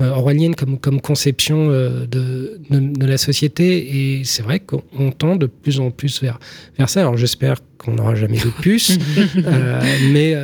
euh 0.00 0.52
comme, 0.56 0.78
comme 0.78 1.00
conception 1.00 1.70
euh, 1.70 2.06
de, 2.06 2.60
de, 2.70 3.06
la 3.06 3.18
société. 3.18 4.18
Et 4.18 4.24
c'est 4.24 4.42
vrai 4.42 4.58
qu'on 4.58 5.12
tend 5.12 5.36
de 5.36 5.46
plus 5.46 5.78
en 5.78 5.92
plus 5.92 6.20
vers, 6.20 6.40
vers 6.76 6.88
ça. 6.88 7.00
Alors 7.00 7.16
j'espère 7.16 7.58
qu'on 7.78 7.94
n'aura 7.94 8.16
jamais 8.16 8.38
de 8.38 8.50
puce, 8.60 8.98
euh, 9.36 9.80
mais, 10.10 10.34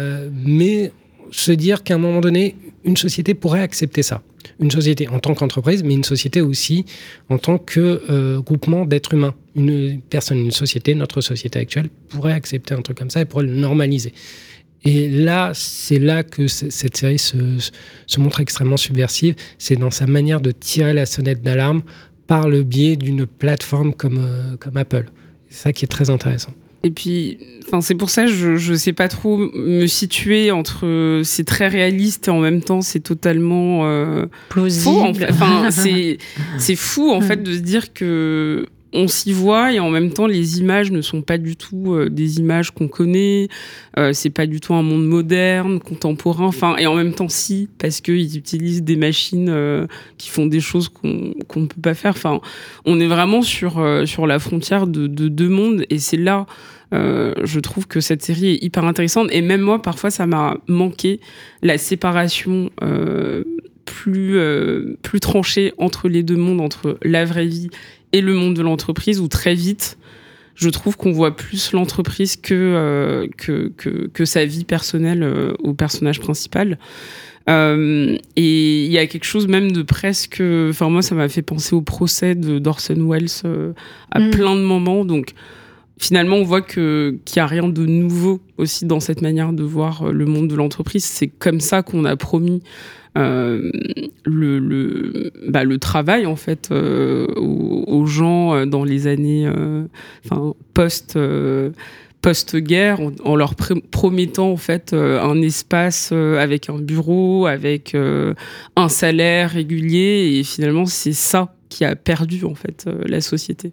mais 0.44 0.92
se 1.30 1.52
dire 1.52 1.82
qu'à 1.82 1.94
un 1.94 1.98
moment 1.98 2.20
donné, 2.20 2.56
une 2.84 2.96
société 2.96 3.34
pourrait 3.34 3.60
accepter 3.60 4.02
ça. 4.02 4.22
Une 4.60 4.70
société 4.70 5.08
en 5.08 5.18
tant 5.18 5.34
qu'entreprise, 5.34 5.82
mais 5.82 5.94
une 5.94 6.04
société 6.04 6.40
aussi 6.40 6.84
en 7.28 7.38
tant 7.38 7.58
que 7.58 8.02
euh, 8.10 8.40
groupement 8.40 8.86
d'êtres 8.86 9.14
humains. 9.14 9.34
Une 9.54 10.00
personne, 10.00 10.38
une 10.38 10.50
société, 10.50 10.94
notre 10.94 11.20
société 11.20 11.58
actuelle 11.58 11.88
pourrait 12.08 12.32
accepter 12.32 12.74
un 12.74 12.82
truc 12.82 12.98
comme 12.98 13.10
ça 13.10 13.20
et 13.20 13.24
pourrait 13.24 13.44
le 13.44 13.54
normaliser. 13.54 14.12
Et 14.84 15.08
là, 15.08 15.52
c'est 15.54 15.98
là 15.98 16.22
que 16.22 16.46
cette 16.46 16.96
série 16.96 17.18
se, 17.18 17.36
montre 18.18 18.40
extrêmement 18.40 18.76
subversive. 18.76 19.34
C'est 19.58 19.76
dans 19.76 19.90
sa 19.90 20.06
manière 20.06 20.40
de 20.40 20.52
tirer 20.52 20.92
la 20.92 21.04
sonnette 21.04 21.42
d'alarme 21.42 21.82
par 22.26 22.48
le 22.48 22.62
biais 22.62 22.96
d'une 22.96 23.26
plateforme 23.26 23.92
comme, 23.92 24.18
euh, 24.18 24.56
comme 24.56 24.76
Apple. 24.76 25.06
C'est 25.48 25.62
ça 25.62 25.72
qui 25.72 25.84
est 25.84 25.88
très 25.88 26.10
intéressant. 26.10 26.52
Et 26.84 26.90
puis, 26.90 27.38
enfin, 27.66 27.80
c'est 27.80 27.96
pour 27.96 28.08
ça 28.08 28.24
que 28.24 28.30
je 28.30 28.72
ne 28.72 28.76
sais 28.76 28.92
pas 28.92 29.08
trop 29.08 29.36
me 29.36 29.86
situer 29.86 30.52
entre 30.52 31.22
c'est 31.24 31.44
très 31.44 31.66
réaliste 31.66 32.28
et 32.28 32.30
en 32.30 32.38
même 32.38 32.62
temps 32.62 32.82
c'est 32.82 33.00
totalement 33.00 33.86
euh, 33.86 34.26
plausible. 34.48 34.84
Faux, 34.84 35.02
en 35.02 35.14
fait. 35.14 35.30
Enfin, 35.30 35.70
c'est 35.70 36.76
fou 36.76 37.10
en 37.10 37.20
fait 37.20 37.42
de 37.42 37.52
se 37.52 37.58
dire 37.58 37.92
que 37.92 38.66
on 38.92 39.06
s'y 39.06 39.32
voit 39.32 39.72
et 39.72 39.80
en 39.80 39.90
même 39.90 40.12
temps 40.12 40.26
les 40.26 40.60
images 40.60 40.90
ne 40.90 41.02
sont 41.02 41.22
pas 41.22 41.38
du 41.38 41.56
tout 41.56 41.94
euh, 41.94 42.08
des 42.08 42.38
images 42.38 42.70
qu'on 42.70 42.88
connaît. 42.88 43.48
Euh, 43.98 44.12
c'est 44.12 44.30
pas 44.30 44.46
du 44.46 44.60
tout 44.60 44.74
un 44.74 44.82
monde 44.82 45.06
moderne 45.06 45.78
contemporain. 45.80 46.46
Enfin 46.46 46.76
et 46.76 46.86
en 46.86 46.94
même 46.94 47.12
temps 47.12 47.28
si 47.28 47.68
parce 47.78 48.00
qu'ils 48.00 48.36
utilisent 48.36 48.82
des 48.82 48.96
machines 48.96 49.48
euh, 49.50 49.86
qui 50.16 50.30
font 50.30 50.46
des 50.46 50.60
choses 50.60 50.88
qu'on 50.88 51.34
ne 51.60 51.66
peut 51.66 51.80
pas 51.82 51.94
faire. 51.94 52.12
Enfin 52.12 52.40
on 52.86 52.98
est 53.00 53.06
vraiment 53.06 53.42
sur 53.42 53.84
sur 54.06 54.26
la 54.26 54.38
frontière 54.38 54.86
de, 54.86 55.06
de 55.06 55.28
deux 55.28 55.48
mondes. 55.48 55.84
Et 55.90 55.98
c'est 55.98 56.16
là 56.16 56.46
je 56.90 57.60
trouve 57.60 57.86
que 57.86 58.00
cette 58.00 58.22
série 58.22 58.54
est 58.54 58.64
hyper 58.64 58.84
intéressante. 58.84 59.28
Et 59.30 59.42
même 59.42 59.60
moi 59.60 59.82
parfois 59.82 60.10
ça 60.10 60.26
m'a 60.26 60.56
manqué 60.66 61.20
la 61.62 61.76
séparation 61.76 62.70
plus 63.84 64.38
plus 65.02 65.20
tranchée 65.20 65.74
entre 65.76 66.08
les 66.08 66.22
deux 66.22 66.36
mondes 66.36 66.62
entre 66.62 66.98
la 67.02 67.26
vraie 67.26 67.46
vie 67.46 67.68
et 68.12 68.20
le 68.20 68.34
monde 68.34 68.54
de 68.54 68.62
l'entreprise 68.62 69.20
où 69.20 69.28
très 69.28 69.54
vite, 69.54 69.98
je 70.58 70.68
trouve 70.68 70.96
qu'on 70.96 71.12
voit 71.12 71.36
plus 71.36 71.72
l'entreprise 71.72 72.36
que, 72.36 72.54
euh, 72.54 73.28
que, 73.36 73.72
que, 74.12 74.24
sa 74.24 74.44
vie 74.44 74.64
personnelle 74.64 75.22
euh, 75.22 75.52
au 75.60 75.72
personnage 75.72 76.20
principal. 76.20 76.78
Euh, 77.48 78.16
et 78.34 78.84
il 78.84 78.90
y 78.90 78.98
a 78.98 79.06
quelque 79.06 79.24
chose 79.24 79.46
même 79.46 79.70
de 79.70 79.82
presque. 79.82 80.42
Enfin, 80.42 80.90
moi, 80.90 81.00
ça 81.00 81.14
m'a 81.14 81.28
fait 81.28 81.42
penser 81.42 81.76
au 81.76 81.80
procès 81.80 82.34
d'Orson 82.34 83.08
Welles 83.08 83.28
à 84.10 84.18
mm. 84.18 84.30
plein 84.30 84.56
de 84.56 84.62
moments. 84.62 85.04
Donc, 85.04 85.34
finalement, 85.96 86.36
on 86.36 86.44
voit 86.44 86.62
qu'il 86.62 87.20
y 87.36 87.38
a 87.38 87.46
rien 87.46 87.68
de 87.68 87.86
nouveau 87.86 88.40
aussi 88.58 88.84
dans 88.84 89.00
cette 89.00 89.22
manière 89.22 89.52
de 89.52 89.62
voir 89.62 90.12
le 90.12 90.26
monde 90.26 90.48
de 90.48 90.56
l'entreprise. 90.56 91.04
C'est 91.04 91.28
comme 91.28 91.60
ça 91.60 91.82
qu'on 91.82 92.04
a 92.04 92.16
promis 92.16 92.62
euh, 93.16 93.70
le, 94.24 94.58
le, 94.58 95.32
bah, 95.48 95.64
le, 95.64 95.78
travail 95.78 96.26
en 96.26 96.36
fait 96.36 96.68
euh, 96.70 97.26
aux, 97.36 98.06
gens 98.06 98.66
dans 98.66 98.84
les 98.84 99.06
années 99.06 99.46
euh, 99.46 99.84
enfin, 100.24 100.54
post 100.74 101.18
post-guerre 102.20 103.00
en, 103.00 103.12
en, 103.24 103.36
leur 103.36 103.54
promettant 103.54 104.50
en 104.50 104.56
fait 104.56 104.92
un 104.92 105.40
espace 105.40 106.12
avec 106.12 106.68
un 106.68 106.78
bureau, 106.78 107.46
avec 107.46 107.96
un 108.76 108.88
salaire 108.88 109.50
régulier 109.50 110.38
et 110.38 110.44
finalement 110.44 110.86
c'est 110.86 111.12
ça 111.12 111.54
qui 111.68 111.84
a 111.84 111.96
perdu 111.96 112.44
en 112.44 112.54
fait 112.54 112.88
la 113.06 113.20
société. 113.20 113.72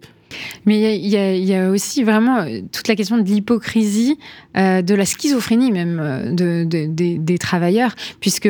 Mais 0.64 0.96
il 0.96 1.06
y, 1.06 1.54
a 1.54 1.70
aussi 1.70 2.02
vraiment 2.02 2.38
euh, 2.38 2.60
toute 2.72 2.88
la 2.88 2.96
question 2.96 3.18
de 3.18 3.22
l'hypocrisie, 3.22 4.18
euh, 4.56 4.82
de 4.82 4.94
la 4.94 5.04
schizophrénie 5.04 5.70
même 5.70 6.00
euh, 6.00 6.30
de, 6.30 6.64
de, 6.64 6.86
de, 6.86 7.18
des 7.18 7.38
travailleurs, 7.38 7.94
puisque 8.20 8.48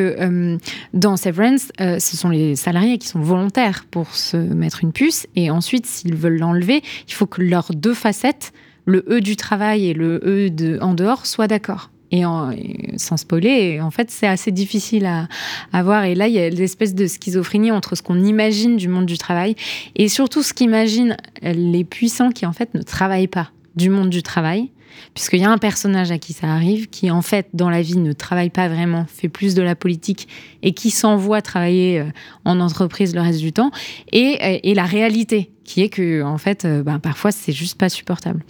dans 0.93 1.17
Severance, 1.17 1.71
ce 1.79 2.17
sont 2.17 2.29
les 2.29 2.55
salariés 2.55 2.97
qui 2.97 3.07
sont 3.07 3.19
volontaires 3.19 3.85
pour 3.89 4.13
se 4.15 4.37
mettre 4.37 4.83
une 4.83 4.91
puce, 4.91 5.27
et 5.35 5.49
ensuite, 5.49 5.85
s'ils 5.85 6.15
veulent 6.15 6.39
l'enlever, 6.39 6.81
il 7.07 7.13
faut 7.13 7.25
que 7.25 7.41
leurs 7.41 7.71
deux 7.73 7.93
facettes, 7.93 8.53
le 8.85 9.05
E 9.09 9.19
du 9.19 9.35
travail 9.35 9.87
et 9.87 9.93
le 9.93 10.21
E 10.23 10.49
de, 10.49 10.79
en 10.81 10.93
dehors, 10.93 11.25
soient 11.25 11.47
d'accord. 11.47 11.89
Et, 12.11 12.25
en, 12.25 12.51
sans 12.95 13.17
spoiler, 13.17 13.81
en 13.81 13.91
fait, 13.91 14.09
c'est 14.09 14.27
assez 14.27 14.51
difficile 14.51 15.05
à, 15.05 15.27
à, 15.73 15.83
voir. 15.83 16.05
Et 16.05 16.15
là, 16.15 16.27
il 16.27 16.33
y 16.33 16.39
a 16.39 16.49
l'espèce 16.49 16.95
de 16.95 17.05
schizophrénie 17.05 17.71
entre 17.71 17.95
ce 17.95 18.01
qu'on 18.01 18.23
imagine 18.23 18.77
du 18.77 18.87
monde 18.87 19.05
du 19.05 19.17
travail 19.17 19.55
et 19.95 20.07
surtout 20.07 20.41
ce 20.41 20.53
qu'imaginent 20.53 21.17
les 21.41 21.83
puissants 21.83 22.31
qui, 22.31 22.45
en 22.45 22.53
fait, 22.53 22.73
ne 22.73 22.81
travaillent 22.81 23.27
pas 23.27 23.51
du 23.75 23.89
monde 23.89 24.09
du 24.09 24.23
travail. 24.23 24.71
Puisqu'il 25.13 25.39
y 25.39 25.45
a 25.45 25.49
un 25.49 25.57
personnage 25.57 26.11
à 26.11 26.17
qui 26.17 26.33
ça 26.33 26.47
arrive, 26.47 26.87
qui 26.87 27.11
en 27.11 27.21
fait 27.21 27.47
dans 27.53 27.69
la 27.69 27.81
vie 27.81 27.97
ne 27.97 28.13
travaille 28.13 28.49
pas 28.49 28.67
vraiment, 28.67 29.05
fait 29.07 29.29
plus 29.29 29.55
de 29.55 29.61
la 29.61 29.75
politique 29.75 30.27
et 30.63 30.73
qui 30.73 30.91
s'envoie 30.91 31.41
travailler 31.41 32.03
en 32.45 32.59
entreprise 32.59 33.15
le 33.15 33.21
reste 33.21 33.39
du 33.39 33.53
temps, 33.53 33.71
et, 34.11 34.73
la 34.73 34.85
réalité 34.85 35.49
qui 35.63 35.81
est 35.81 35.89
que 35.89 36.21
en 36.21 36.37
fait 36.37 36.67
ben, 36.67 36.99
parfois 36.99 37.31
c'est 37.31 37.51
juste 37.51 37.79
pas 37.79 37.89
supportable 37.89 38.45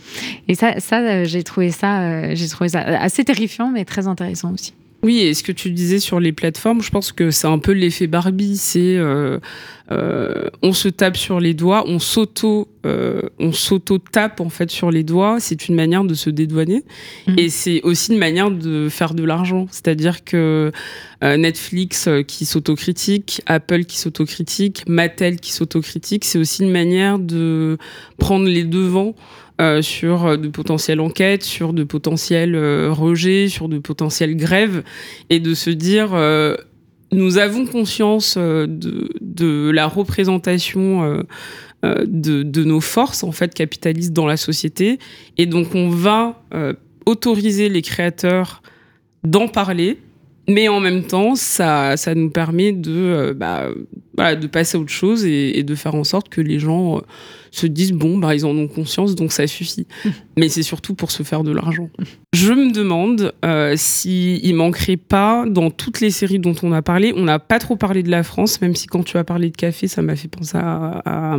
et 0.47 0.55
ça 0.55 0.79
ça 0.79 1.23
j'ai 1.23 1.41
trouvé 1.41 1.71
ça 1.71 2.35
j'ai 2.35 2.47
trouvé 2.49 2.69
ça 2.69 2.81
assez 2.81 3.23
terrifiant 3.23 3.71
mais 3.71 3.85
très 3.85 4.07
intéressant 4.07 4.53
aussi 4.53 4.73
oui, 5.03 5.19
et 5.19 5.33
ce 5.33 5.43
que 5.43 5.51
tu 5.51 5.69
disais 5.69 5.99
sur 5.99 6.19
les 6.19 6.31
plateformes, 6.31 6.81
je 6.81 6.89
pense 6.89 7.11
que 7.11 7.29
c'est 7.29 7.47
un 7.47 7.59
peu 7.59 7.71
l'effet 7.71 8.07
Barbie. 8.07 8.57
C'est 8.57 8.97
euh, 8.97 9.39
euh, 9.91 10.49
on 10.61 10.73
se 10.73 10.89
tape 10.89 11.15
sur 11.15 11.39
les 11.39 11.53
doigts, 11.53 11.85
on 11.87 11.99
s'auto, 11.99 12.67
euh, 12.85 13.21
on 13.39 13.53
s'auto 13.53 13.97
tape 13.99 14.41
en 14.41 14.49
fait 14.49 14.69
sur 14.69 14.91
les 14.91 15.03
doigts. 15.03 15.37
C'est 15.39 15.69
une 15.69 15.75
manière 15.75 16.03
de 16.03 16.13
se 16.13 16.29
dédouaner, 16.29 16.83
mmh. 17.27 17.33
et 17.37 17.49
c'est 17.49 17.81
aussi 17.83 18.11
une 18.11 18.19
manière 18.19 18.51
de 18.51 18.89
faire 18.89 19.13
de 19.13 19.23
l'argent. 19.23 19.67
C'est-à-dire 19.71 20.23
que 20.23 20.71
euh, 21.23 21.37
Netflix 21.37 22.09
qui 22.27 22.45
s'autocritique, 22.45 23.41
Apple 23.45 23.85
qui 23.85 23.97
s'autocritique, 23.97 24.83
Mattel 24.87 25.39
qui 25.39 25.53
s'autocritique, 25.53 26.25
c'est 26.25 26.39
aussi 26.39 26.63
une 26.63 26.71
manière 26.71 27.17
de 27.17 27.77
prendre 28.17 28.45
les 28.45 28.65
devants 28.65 29.15
euh, 29.59 29.81
sur 29.81 30.37
de 30.37 30.49
potentielles 30.49 30.99
enquêtes, 30.99 31.41
sur 31.41 31.73
de 31.73 31.83
potentiels 31.83 32.53
euh, 32.53 32.91
rejets, 32.91 33.47
sur 33.47 33.69
de 33.69 33.79
potentielles 33.79 34.37
grèves, 34.37 34.83
et 35.31 35.39
de 35.39 35.55
se 35.55 35.71
dire 35.71 36.09
euh, 36.13 36.55
nous 37.11 37.37
avons 37.37 37.65
conscience 37.65 38.37
de, 38.37 39.09
de, 39.21 39.69
la 39.69 39.87
représentation 39.87 41.23
de, 41.83 42.43
de, 42.43 42.63
nos 42.63 42.81
forces 42.81 43.23
en 43.23 43.31
fait 43.31 43.53
capitalistes 43.53 44.13
dans 44.13 44.25
la 44.25 44.37
société, 44.37 44.99
et 45.37 45.45
donc 45.45 45.73
on 45.73 45.89
va 45.89 46.41
autoriser 47.05 47.69
les 47.69 47.81
créateurs 47.81 48.61
d'en 49.23 49.47
parler. 49.47 49.97
Mais 50.49 50.69
en 50.69 50.79
même 50.79 51.03
temps, 51.03 51.35
ça, 51.35 51.97
ça 51.97 52.15
nous 52.15 52.29
permet 52.29 52.71
de, 52.71 52.91
euh, 52.91 53.33
bah, 53.33 54.35
de 54.35 54.47
passer 54.47 54.77
à 54.77 54.79
autre 54.79 54.91
chose 54.91 55.25
et, 55.25 55.61
de 55.63 55.75
faire 55.75 55.95
en 55.95 56.05
sorte 56.05 56.29
que 56.29 56.39
les 56.39 56.57
gens 56.57 56.97
euh, 56.97 57.01
se 57.57 57.67
disent 57.67 57.93
bon, 57.93 58.17
bah, 58.17 58.35
ils 58.35 58.45
en 58.45 58.55
ont 58.55 58.67
conscience, 58.67 59.15
donc 59.15 59.31
ça 59.31 59.47
suffit. 59.47 59.87
mais 60.37 60.49
c'est 60.49 60.63
surtout 60.63 60.93
pour 60.93 61.11
se 61.11 61.23
faire 61.23 61.43
de 61.43 61.51
l'argent. 61.51 61.89
Je 62.33 62.53
me 62.53 62.71
demande 62.71 63.33
euh, 63.45 63.73
s'il 63.75 64.55
manquerait 64.55 64.97
pas, 64.97 65.45
dans 65.47 65.71
toutes 65.71 66.01
les 66.01 66.11
séries 66.11 66.39
dont 66.39 66.55
on 66.63 66.71
a 66.71 66.81
parlé, 66.81 67.13
on 67.15 67.23
n'a 67.23 67.39
pas 67.39 67.59
trop 67.59 67.75
parlé 67.75 68.03
de 68.03 68.11
la 68.11 68.23
France, 68.23 68.61
même 68.61 68.75
si 68.75 68.87
quand 68.87 69.03
tu 69.03 69.17
as 69.17 69.23
parlé 69.23 69.49
de 69.49 69.57
café, 69.57 69.87
ça 69.87 70.01
m'a 70.01 70.15
fait 70.15 70.27
penser 70.27 70.57
à, 70.57 71.01
à 71.05 71.37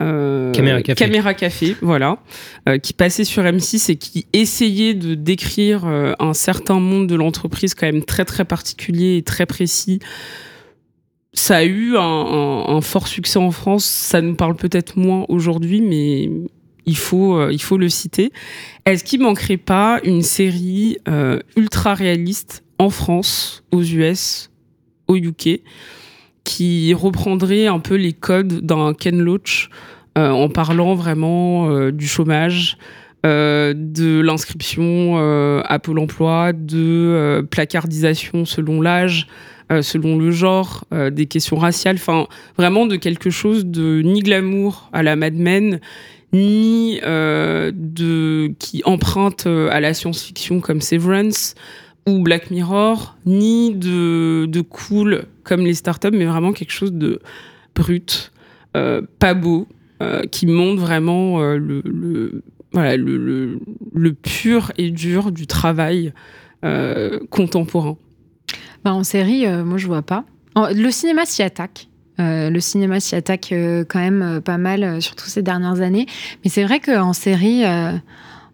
euh, 0.00 0.52
Caméra 0.52 0.82
Café. 0.82 1.04
Caméra 1.04 1.34
Café, 1.34 1.76
voilà, 1.82 2.18
euh, 2.68 2.78
qui 2.78 2.92
passait 2.92 3.24
sur 3.24 3.42
M6 3.42 3.90
et 3.90 3.96
qui 3.96 4.26
essayait 4.32 4.94
de 4.94 5.14
décrire 5.14 5.86
euh, 5.86 6.12
un 6.18 6.32
certain 6.32 6.80
monde 6.80 7.06
de 7.06 7.14
l'entreprise 7.14 7.74
quand 7.74 7.86
même 7.86 8.04
très 8.04 8.24
très 8.24 8.44
particulier 8.44 9.18
et 9.18 9.22
très 9.22 9.46
précis. 9.46 10.00
Ça 11.32 11.58
a 11.58 11.64
eu 11.64 11.96
un, 11.96 12.80
fort 12.80 13.06
succès 13.06 13.38
en 13.38 13.52
France, 13.52 13.84
ça 13.84 14.20
nous 14.20 14.34
parle 14.34 14.56
peut-être 14.56 14.98
moins 14.98 15.26
aujourd'hui, 15.28 15.80
mais 15.80 16.28
il 16.86 16.96
faut, 16.96 17.36
euh, 17.36 17.52
il 17.52 17.62
faut 17.62 17.76
le 17.76 17.88
citer. 17.88 18.32
Est-ce 18.84 19.04
qu'il 19.04 19.20
manquerait 19.20 19.56
pas 19.56 20.00
une 20.02 20.22
série 20.22 20.98
euh, 21.08 21.38
ultra 21.56 21.94
réaliste 21.94 22.64
en 22.78 22.90
France, 22.90 23.62
aux 23.70 23.82
US, 23.82 24.50
au 25.06 25.16
UK 25.16 25.60
qui 26.42 26.94
reprendrait 26.94 27.68
un 27.68 27.78
peu 27.78 27.94
les 27.94 28.12
codes 28.12 28.66
d'un 28.66 28.92
Ken 28.92 29.20
Loach 29.20 29.68
euh, 30.18 30.30
en 30.30 30.48
parlant 30.48 30.94
vraiment 30.96 31.90
du 31.90 32.08
chômage, 32.08 32.76
de 33.22 34.20
l'inscription 34.20 35.18
à 35.62 35.78
Pôle 35.78 35.98
emploi, 36.00 36.52
de 36.52 37.46
placardisation 37.50 38.44
selon 38.46 38.80
l'âge, 38.80 39.28
selon 39.82 40.18
le 40.18 40.30
genre, 40.30 40.84
des 41.12 41.26
questions 41.26 41.56
raciales, 41.56 41.96
enfin 41.96 42.26
vraiment 42.56 42.86
de 42.86 42.96
quelque 42.96 43.30
chose 43.30 43.66
de 43.66 44.02
ni 44.02 44.20
glamour 44.20 44.88
à 44.92 45.02
la 45.02 45.16
Mad 45.16 45.34
Men, 45.34 45.80
ni 46.32 46.98
de 47.00 48.52
qui 48.58 48.82
emprunte 48.84 49.46
à 49.46 49.80
la 49.80 49.94
science-fiction 49.94 50.60
comme 50.60 50.80
Severance 50.80 51.54
ou 52.06 52.22
Black 52.22 52.50
Mirror, 52.50 53.16
ni 53.26 53.74
de, 53.74 54.60
cool 54.62 55.24
comme 55.44 55.62
les 55.62 55.74
startups, 55.74 56.10
mais 56.12 56.24
vraiment 56.24 56.52
quelque 56.52 56.72
chose 56.72 56.92
de 56.92 57.20
brut, 57.74 58.32
euh, 58.76 59.02
pas 59.18 59.34
beau, 59.34 59.66
euh, 60.02 60.22
qui 60.22 60.46
montre 60.46 60.80
vraiment 60.80 61.40
euh, 61.40 61.58
le, 61.58 62.42
pur 64.22 64.72
et 64.78 64.90
dur 64.90 65.32
du 65.32 65.46
travail 65.46 66.12
contemporain. 67.30 67.96
Bah, 68.84 68.94
en 68.94 69.04
série, 69.04 69.46
moi 69.64 69.78
je 69.78 69.86
vois 69.86 70.02
pas. 70.02 70.24
Le 70.56 70.90
cinéma 70.90 71.26
s'y 71.26 71.42
attaque. 71.42 71.88
Euh, 72.18 72.50
le 72.50 72.60
cinéma 72.60 73.00
s'y 73.00 73.14
attaque 73.14 73.50
euh, 73.52 73.84
quand 73.88 73.98
même 73.98 74.22
euh, 74.22 74.40
pas 74.40 74.58
mal, 74.58 75.00
surtout 75.00 75.26
ces 75.26 75.42
dernières 75.42 75.80
années. 75.80 76.06
Mais 76.44 76.50
c'est 76.50 76.64
vrai 76.64 76.80
qu'en 76.80 77.12
série, 77.12 77.64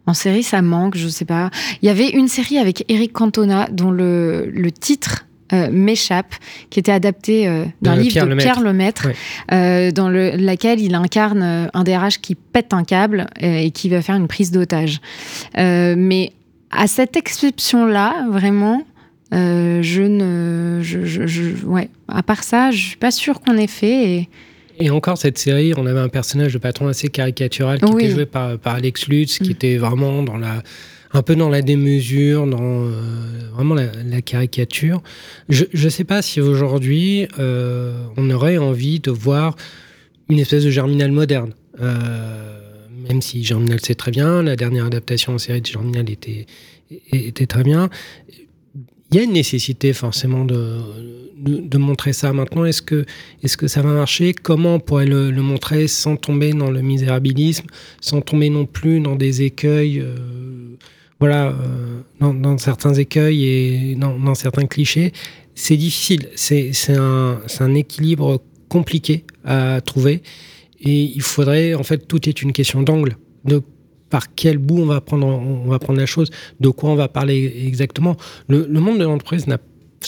en 0.06 0.14
série, 0.14 0.42
ça 0.42 0.62
manque, 0.62 0.96
je 0.96 1.08
sais 1.08 1.24
pas. 1.24 1.50
Il 1.82 1.86
y 1.86 1.88
avait 1.88 2.10
une 2.10 2.28
série 2.28 2.58
avec 2.58 2.84
Eric 2.88 3.12
Cantona 3.12 3.68
dont 3.70 3.90
le, 3.90 4.48
le 4.52 4.70
titre 4.70 5.26
euh, 5.52 5.68
m'échappe, 5.70 6.34
qui 6.70 6.80
était 6.80 6.92
adapté 6.92 7.46
euh, 7.46 7.64
d'un 7.82 7.94
livre 7.96 8.10
Pierre 8.10 8.24
de 8.24 8.64
Lemaître. 8.64 9.02
Pierre 9.02 9.14
euh, 9.52 9.90
dans 9.92 10.08
le, 10.08 10.30
laquelle 10.36 10.80
il 10.80 10.94
incarne 10.94 11.42
euh, 11.42 11.66
un 11.72 11.84
DRH 11.84 12.20
qui 12.20 12.34
pète 12.34 12.72
un 12.74 12.82
câble 12.82 13.28
euh, 13.42 13.58
et 13.58 13.70
qui 13.70 13.88
va 13.88 14.02
faire 14.02 14.16
une 14.16 14.26
prise 14.26 14.50
d'otage. 14.50 15.00
Euh, 15.56 15.94
mais 15.96 16.32
à 16.72 16.88
cette 16.88 17.16
exception-là, 17.16 18.26
vraiment, 18.28 18.82
euh, 19.36 19.82
je 19.82 20.02
ne, 20.02 20.80
je, 20.82 21.04
je, 21.04 21.26
je- 21.26 21.64
ouais. 21.64 21.88
À 22.08 22.22
part 22.22 22.42
ça, 22.42 22.70
je 22.70 22.78
suis 22.88 22.96
pas 22.96 23.10
sûre 23.10 23.40
qu'on 23.40 23.56
ait 23.58 23.66
fait. 23.66 24.10
Et... 24.14 24.28
Et 24.78 24.90
encore 24.90 25.16
cette 25.18 25.38
série, 25.38 25.72
on 25.76 25.86
avait 25.86 26.00
un 26.00 26.08
personnage 26.08 26.52
de 26.52 26.58
patron 26.58 26.88
assez 26.88 27.08
caricatural 27.08 27.78
qui 27.80 27.84
Oui. 27.92 28.04
était 28.04 28.14
joué 28.14 28.26
par, 28.26 28.58
par 28.58 28.74
Alex 28.74 29.08
Lutz, 29.08 29.38
qui 29.38 29.48
Mm. 29.48 29.52
était 29.52 29.76
vraiment 29.78 30.22
dans 30.22 30.36
la, 30.36 30.62
un 31.12 31.22
peu 31.22 31.34
dans 31.34 31.48
la 31.48 31.62
démesure, 31.62 32.46
dans 32.46 32.58
euh, 32.84 32.90
vraiment 33.54 33.74
la, 33.74 33.86
la 34.08 34.20
caricature. 34.22 35.02
Je 35.48 35.64
ne 35.72 35.88
sais 35.88 36.04
pas 36.04 36.20
si 36.20 36.40
aujourd'hui 36.42 37.26
euh, 37.38 37.94
on 38.18 38.28
aurait 38.30 38.58
envie 38.58 39.00
de 39.00 39.10
voir 39.10 39.56
une 40.28 40.38
espèce 40.40 40.64
de 40.64 40.70
Germinal 40.70 41.10
moderne. 41.10 41.52
Euh, 41.80 42.58
même 43.08 43.22
si 43.22 43.44
Germinal 43.44 43.78
c'est 43.82 43.94
très 43.94 44.10
bien, 44.10 44.42
la 44.42 44.56
dernière 44.56 44.84
adaptation 44.86 45.34
en 45.34 45.38
série 45.38 45.60
de 45.62 45.66
Germinal 45.66 46.10
était, 46.10 46.44
était 47.12 47.46
très 47.46 47.62
bien. 47.62 47.88
Il 49.10 49.16
y 49.16 49.20
a 49.20 49.22
une 49.22 49.32
nécessité 49.32 49.92
forcément 49.92 50.44
de, 50.44 50.80
de, 51.38 51.78
montrer 51.78 52.12
ça 52.12 52.32
maintenant. 52.32 52.64
Est-ce 52.64 52.82
que, 52.82 53.04
est 53.42 53.56
que 53.56 53.68
ça 53.68 53.82
va 53.82 53.92
marcher? 53.92 54.34
Comment 54.34 54.74
on 54.74 54.80
pourrait 54.80 55.06
le, 55.06 55.30
montrer 55.30 55.86
sans 55.86 56.16
tomber 56.16 56.52
dans 56.52 56.70
le 56.70 56.82
misérabilisme, 56.82 57.66
sans 58.00 58.20
tomber 58.20 58.50
non 58.50 58.66
plus 58.66 59.00
dans 59.00 59.14
des 59.14 59.42
écueils, 59.42 60.00
euh, 60.00 60.16
voilà, 61.20 61.54
euh, 62.20 62.32
dans, 62.32 62.58
certains 62.58 62.94
écueils 62.94 63.44
et 63.44 63.94
dans, 63.94 64.34
certains 64.34 64.66
clichés? 64.66 65.12
C'est 65.54 65.76
difficile. 65.76 66.28
C'est 66.34 66.72
un, 66.96 67.40
un 67.60 67.74
équilibre 67.74 68.42
compliqué 68.68 69.24
à 69.44 69.80
trouver. 69.80 70.22
Et 70.80 71.02
il 71.02 71.22
faudrait, 71.22 71.74
en 71.74 71.82
fait, 71.84 72.06
tout 72.08 72.28
est 72.28 72.42
une 72.42 72.52
question 72.52 72.82
d'angle, 72.82 73.16
par 74.10 74.34
quel 74.34 74.58
bout 74.58 74.78
on 74.78 74.86
va 74.86 75.00
prendre, 75.00 75.26
on 75.26 75.68
va 75.68 75.78
prendre 75.78 75.98
la 75.98 76.06
chose, 76.06 76.30
de 76.60 76.68
quoi 76.68 76.90
on 76.90 76.94
va 76.94 77.08
parler 77.08 77.64
exactement. 77.66 78.16
Le, 78.48 78.66
monde 78.80 78.98
de 78.98 79.04
l'entreprise 79.04 79.46
n'a 79.46 79.58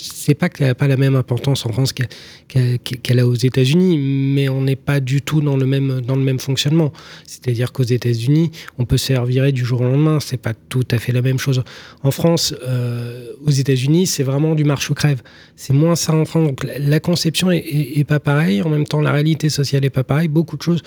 c'est 0.00 0.34
pas 0.34 0.48
qu'elle 0.48 0.68
n'a 0.68 0.74
pas 0.74 0.86
la 0.86 0.96
même 0.96 1.16
importance 1.16 1.64
en 1.66 1.72
France 1.72 1.92
qu'elle 1.92 3.18
a 3.18 3.26
aux 3.26 3.34
États-Unis, 3.34 3.98
mais 3.98 4.48
on 4.48 4.62
n'est 4.62 4.76
pas 4.76 5.00
du 5.00 5.22
tout 5.22 5.40
dans 5.40 5.56
le 5.56 5.66
même, 5.66 6.00
dans 6.02 6.14
le 6.14 6.22
même 6.22 6.38
fonctionnement. 6.38 6.92
C'est-à-dire 7.26 7.72
qu'aux 7.72 7.82
États-Unis, 7.82 8.50
on 8.78 8.84
peut 8.84 8.96
se 8.96 9.06
faire 9.06 9.24
virer 9.24 9.50
du 9.50 9.64
jour 9.64 9.80
au 9.80 9.84
lendemain. 9.84 10.20
C'est 10.20 10.36
pas 10.36 10.54
tout 10.54 10.86
à 10.90 10.98
fait 10.98 11.12
la 11.12 11.22
même 11.22 11.38
chose. 11.38 11.62
En 12.02 12.10
France, 12.10 12.54
euh, 12.66 13.32
aux 13.44 13.50
États-Unis, 13.50 14.06
c'est 14.06 14.22
vraiment 14.22 14.54
du 14.54 14.64
marche 14.64 14.90
ou 14.90 14.94
crève. 14.94 15.22
C'est 15.56 15.72
moins 15.72 15.96
ça 15.96 16.14
en 16.14 16.24
France. 16.24 16.46
Donc 16.46 16.66
la 16.78 17.00
conception 17.00 17.50
est, 17.50 18.04
pas 18.06 18.20
pareille. 18.20 18.62
En 18.62 18.68
même 18.68 18.86
temps, 18.86 19.00
la 19.00 19.12
réalité 19.12 19.48
sociale 19.48 19.84
est 19.84 19.90
pas 19.90 20.04
pareille. 20.04 20.28
Beaucoup 20.28 20.56
de 20.56 20.62
choses 20.62 20.82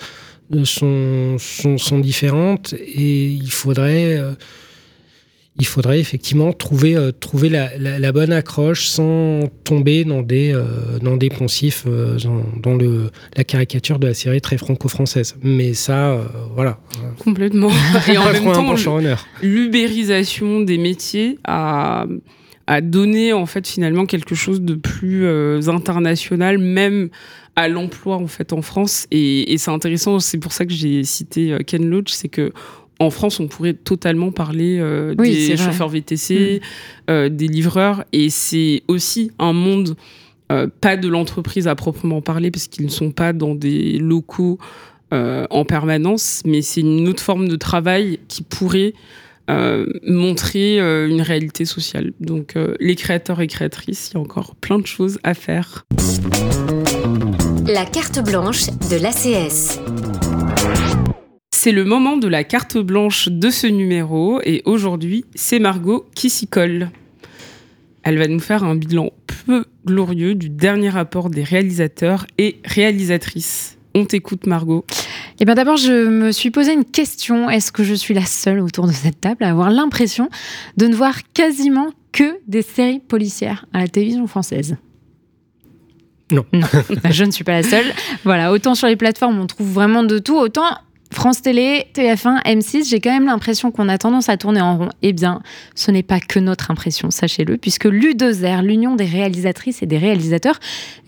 sont, 0.64 1.36
sont, 1.38 1.78
sont 1.78 1.98
différentes 1.98 2.74
et 2.74 3.26
il 3.26 3.50
faudrait. 3.50 4.16
Euh, 4.16 4.32
il 5.58 5.66
faudrait 5.66 6.00
effectivement 6.00 6.54
trouver, 6.54 6.96
euh, 6.96 7.12
trouver 7.12 7.50
la, 7.50 8.12
bonne 8.12 8.32
accroche 8.32 8.86
sans 8.86 9.40
tomber 9.64 10.02
dans 10.06 10.22
des, 10.22 10.50
euh, 10.54 10.98
dans 11.02 11.18
des 11.18 11.28
poncifs, 11.28 11.84
dans, 11.84 12.74
le, 12.74 13.10
la 13.36 13.44
caricature 13.44 13.98
de 13.98 14.06
la 14.06 14.14
série 14.14 14.40
très 14.40 14.56
franco-française. 14.56 15.36
Mais 15.42 15.74
ça, 15.74 16.18
voilà. 16.54 16.78
Complètement. 17.18 17.68
Et 18.08 18.16
en 18.16 18.32
même 18.32 18.44
temps, 18.44 18.98
l'ubérisation 19.42 20.62
des 20.62 20.78
métiers 20.78 21.38
a, 21.44 22.06
a 22.66 22.80
donné 22.80 23.32
en 23.32 23.46
fait 23.46 23.66
finalement 23.66 24.06
quelque 24.06 24.34
chose 24.34 24.60
de 24.60 24.74
plus 24.74 25.26
international, 25.68 26.58
même 26.58 27.08
à 27.56 27.68
l'emploi 27.68 28.16
en 28.16 28.26
fait 28.26 28.52
en 28.52 28.62
France. 28.62 29.06
Et, 29.10 29.52
et 29.52 29.58
c'est 29.58 29.70
intéressant, 29.70 30.20
c'est 30.20 30.38
pour 30.38 30.52
ça 30.52 30.64
que 30.64 30.72
j'ai 30.72 31.04
cité 31.04 31.56
Ken 31.66 31.88
Loach, 31.88 32.10
c'est 32.12 32.28
que 32.28 32.52
en 33.02 33.10
France, 33.10 33.40
on 33.40 33.48
pourrait 33.48 33.74
totalement 33.74 34.32
parler 34.32 34.78
euh, 34.78 35.14
des 35.14 35.56
chauffeurs 35.56 35.88
VTC, 35.88 36.60
mm. 36.60 37.10
euh, 37.10 37.28
des 37.28 37.48
livreurs, 37.48 38.04
et 38.12 38.30
c'est 38.30 38.82
aussi 38.88 39.32
un 39.38 39.52
monde 39.52 39.96
euh, 40.50 40.68
pas 40.80 40.96
de 40.96 41.08
l'entreprise 41.08 41.66
à 41.68 41.74
proprement 41.74 42.20
parler, 42.20 42.50
parce 42.50 42.68
qu'ils 42.68 42.84
ne 42.84 42.90
sont 42.90 43.10
pas 43.10 43.32
dans 43.32 43.54
des 43.54 43.98
locaux 43.98 44.58
en 45.14 45.66
permanence, 45.66 46.40
mais 46.46 46.62
c'est 46.62 46.80
une 46.80 47.06
autre 47.06 47.22
forme 47.22 47.46
de 47.46 47.56
travail 47.56 48.18
qui 48.28 48.42
pourrait 48.42 48.94
montrer 50.06 50.78
une 50.78 51.20
réalité 51.20 51.64
sociale. 51.64 52.12
Donc 52.20 52.54
les 52.80 52.94
créateurs 52.96 53.40
et 53.40 53.46
créatrices, 53.46 54.10
il 54.10 54.14
y 54.14 54.16
a 54.18 54.20
encore 54.20 54.54
plein 54.56 54.78
de 54.78 54.86
choses 54.86 55.18
à 55.22 55.34
faire. 55.34 55.86
La 57.66 57.84
carte 57.84 58.22
blanche 58.24 58.66
de 58.90 58.96
l'ACS 58.96 59.78
c'est 61.62 61.70
le 61.70 61.84
moment 61.84 62.16
de 62.16 62.26
la 62.26 62.42
carte 62.42 62.76
blanche 62.76 63.28
de 63.28 63.48
ce 63.48 63.68
numéro 63.68 64.40
et 64.42 64.62
aujourd'hui, 64.64 65.24
c'est 65.36 65.60
Margot 65.60 66.06
qui 66.12 66.28
s'y 66.28 66.48
colle. 66.48 66.90
Elle 68.02 68.18
va 68.18 68.26
nous 68.26 68.40
faire 68.40 68.64
un 68.64 68.74
bilan 68.74 69.10
peu 69.46 69.64
glorieux 69.86 70.34
du 70.34 70.48
dernier 70.48 70.88
rapport 70.88 71.30
des 71.30 71.44
réalisateurs 71.44 72.26
et 72.36 72.58
réalisatrices. 72.64 73.78
On 73.94 74.06
t'écoute 74.06 74.46
Margot. 74.46 74.84
Eh 75.40 75.44
bien 75.44 75.54
d'abord, 75.54 75.76
je 75.76 76.08
me 76.08 76.32
suis 76.32 76.50
posé 76.50 76.72
une 76.72 76.84
question. 76.84 77.50
Est-ce 77.50 77.72
que 77.72 77.84
je 77.84 77.94
suis 77.94 78.14
la 78.14 78.24
seule 78.24 78.60
autour 78.60 78.86
de 78.86 78.92
cette 78.92 79.20
table 79.20 79.44
à 79.44 79.50
avoir 79.50 79.70
l'impression 79.70 80.28
de 80.76 80.86
ne 80.86 80.94
voir 80.94 81.14
quasiment 81.32 81.90
que 82.12 82.38
des 82.46 82.62
séries 82.62 83.00
policières 83.00 83.66
à 83.72 83.80
la 83.80 83.88
télévision 83.88 84.26
française? 84.26 84.76
Non. 86.30 86.44
non. 86.52 86.66
je 87.10 87.24
ne 87.24 87.30
suis 87.30 87.44
pas 87.44 87.52
la 87.52 87.62
seule. 87.62 87.86
Voilà, 88.24 88.52
autant 88.52 88.74
sur 88.74 88.88
les 88.88 88.96
plateformes, 88.96 89.38
on 89.38 89.46
trouve 89.46 89.70
vraiment 89.70 90.02
de 90.02 90.18
tout, 90.18 90.36
autant 90.36 90.78
France 91.12 91.42
Télé, 91.42 91.86
TF1, 91.94 92.42
M6, 92.44 92.88
j'ai 92.88 93.00
quand 93.00 93.10
même 93.10 93.26
l'impression 93.26 93.70
qu'on 93.70 93.88
a 93.88 93.98
tendance 93.98 94.28
à 94.28 94.36
tourner 94.36 94.60
en 94.60 94.78
rond. 94.78 94.88
Eh 95.02 95.12
bien, 95.12 95.40
ce 95.74 95.90
n'est 95.90 96.02
pas 96.02 96.20
que 96.20 96.38
notre 96.38 96.70
impression, 96.70 97.10
sachez-le, 97.10 97.58
puisque 97.58 97.84
l'U2R, 97.84 98.62
l'Union 98.62 98.96
des 98.96 99.04
réalisatrices 99.04 99.82
et 99.82 99.86
des 99.86 99.98
réalisateurs, 99.98 100.58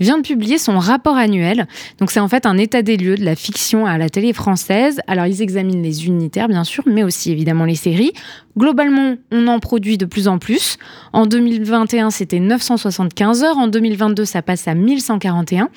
vient 0.00 0.18
de 0.18 0.22
publier 0.22 0.58
son 0.58 0.78
rapport 0.78 1.16
annuel. 1.16 1.66
Donc 1.98 2.10
c'est 2.10 2.20
en 2.20 2.28
fait 2.28 2.46
un 2.46 2.58
état 2.58 2.82
des 2.82 2.96
lieux 2.96 3.16
de 3.16 3.24
la 3.24 3.34
fiction 3.34 3.86
à 3.86 3.98
la 3.98 4.10
télé 4.10 4.32
française. 4.32 5.00
Alors 5.06 5.26
ils 5.26 5.42
examinent 5.42 5.82
les 5.82 6.06
unitaires, 6.06 6.48
bien 6.48 6.64
sûr, 6.64 6.84
mais 6.86 7.02
aussi 7.02 7.32
évidemment 7.32 7.64
les 7.64 7.74
séries. 7.74 8.12
Globalement, 8.56 9.16
on 9.32 9.48
en 9.48 9.58
produit 9.58 9.98
de 9.98 10.04
plus 10.04 10.28
en 10.28 10.38
plus. 10.38 10.76
En 11.12 11.26
2021, 11.26 12.10
c'était 12.10 12.40
975 12.40 13.42
heures. 13.42 13.58
En 13.58 13.68
2022, 13.68 14.24
ça 14.24 14.42
passe 14.42 14.68
à 14.68 14.74
1141. 14.74 15.70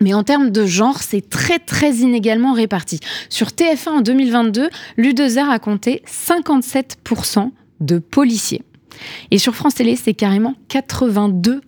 Mais 0.00 0.14
en 0.14 0.24
termes 0.24 0.50
de 0.50 0.64
genre, 0.64 1.02
c'est 1.02 1.28
très 1.28 1.58
très 1.58 1.96
inégalement 1.96 2.54
réparti. 2.54 3.00
Sur 3.28 3.48
TF1 3.48 3.88
en 3.88 4.00
2022, 4.00 4.70
l'U2R 4.96 5.50
a 5.50 5.58
compté 5.58 6.02
57% 6.06 7.50
de 7.80 7.98
policiers. 7.98 8.62
Et 9.30 9.38
sur 9.38 9.54
France 9.54 9.74
Télé, 9.74 9.96
c'est 9.96 10.14
carrément 10.14 10.54
82 10.68 11.60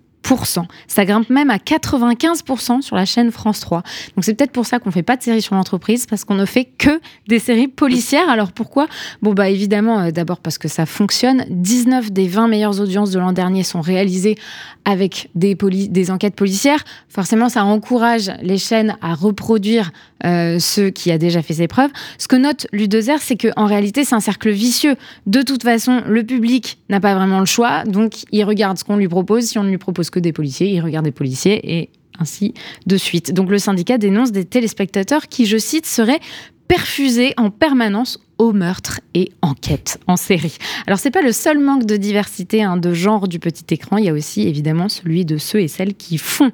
ça 0.89 1.05
grimpe 1.05 1.31
même 1.31 1.51
à 1.51 1.57
95% 1.57 2.83
sur 2.83 2.97
la 2.97 3.05
chaîne 3.05 3.31
France 3.31 3.61
3. 3.61 3.83
Donc 4.17 4.25
c'est 4.25 4.35
peut-être 4.35 4.53
pour 4.53 4.67
ça 4.67 4.79
qu'on 4.79 4.91
fait 4.91 5.03
pas 5.03 5.17
de 5.17 5.23
séries 5.23 5.43
sur 5.43 5.55
l'entreprise 5.55 6.07
parce 6.07 6.25
qu'on 6.25 6.35
ne 6.35 6.45
fait 6.45 6.65
que 6.65 7.01
des 7.29 7.39
séries 7.39 7.69
policières. 7.69 8.29
Alors 8.29 8.53
pourquoi? 8.53 8.87
Bon 9.21 9.33
bah 9.33 9.49
évidemment 9.49 10.01
euh, 10.01 10.11
d'abord 10.11 10.41
parce 10.41 10.59
que 10.59 10.69
ça 10.69 10.87
fonctionne. 10.87 11.45
19 11.51 12.13
des 12.13 12.29
20 12.29 12.49
meilleures 12.49 12.81
audiences 12.81 13.11
de 13.11 13.19
l'an 13.19 13.33
dernier 13.33 13.63
sont 13.63 13.81
réalisées 13.81 14.37
avec 14.85 15.31
des, 15.35 16.11
enquêtes 16.11 16.35
policières. 16.35 16.83
Forcément 17.09 17.49
ça 17.49 17.65
encourage 17.65 18.33
les 18.43 18.59
chaînes 18.59 18.97
à 19.01 19.15
reproduire 19.15 19.93
euh, 20.25 20.59
ce 20.59 20.89
qui 20.89 21.11
a 21.11 21.19
déjà 21.19 21.43
fait 21.43 21.55
ses 21.55 21.69
preuves. 21.69 21.91
Ce 22.19 22.29
que 22.29 22.37
note 22.37 22.67
Ludozer, 22.73 23.21
c'est 23.21 23.37
qu'en 23.37 23.67
réalité 23.67 24.05
c'est 24.05 24.15
un 24.15 24.21
cercle 24.21 24.51
vicieux. 24.51 24.97
De 25.27 25.43
toute 25.43 25.63
façon, 25.63 26.03
le 26.07 26.25
public 26.25 26.79
n'a 26.89 27.01
pas 27.01 27.15
vraiment 27.15 27.41
le 27.41 27.47
choix, 27.47 27.85
donc 27.85 28.25
il 28.33 28.45
regarde 28.45 28.79
ce 28.79 28.85
qu'on 28.85 28.97
lui 28.97 29.09
propose. 29.09 29.45
Si 29.45 29.59
on 29.59 29.65
ne 29.65 29.71
lui 29.71 29.79
propose 29.79 30.11
que 30.13 30.21
des 30.21 30.33
policiers, 30.33 30.69
il 30.69 30.81
regarde 30.81 31.05
des 31.05 31.13
policiers 31.13 31.81
et 31.81 31.91
ainsi 32.19 32.55
de 32.87 32.97
suite. 32.97 33.33
Donc 33.33 33.51
le 33.51 33.59
syndicat 33.59 33.99
dénonce 33.99 34.31
des 34.31 34.45
téléspectateurs 34.45 35.27
qui, 35.29 35.47
je 35.47 35.57
cite, 35.57 35.87
seraient 35.87 36.21
perfusés 36.69 37.35
en 37.37 37.51
permanence 37.51 38.21
au 38.39 38.53
meurtre 38.53 39.01
et 39.15 39.33
enquête 39.43 39.99
en 40.07 40.17
série. 40.17 40.57
Alors 40.87 40.99
c'est 40.99 41.11
pas 41.11 41.23
le 41.23 41.33
seul 41.33 41.59
manque 41.59 41.85
de 41.85 41.97
diversité 41.97 42.63
hein, 42.63 42.77
de 42.77 42.95
genre 42.95 43.29
du 43.29 43.39
petit 43.39 43.75
écran, 43.75 43.99
il 43.99 44.05
y 44.05 44.09
a 44.09 44.13
aussi 44.13 44.49
évidemment 44.49 44.89
celui 44.89 45.25
de 45.25 45.37
ceux 45.37 45.61
et 45.61 45.69
celles 45.69 45.95
qui 45.95 46.19
font 46.19 46.51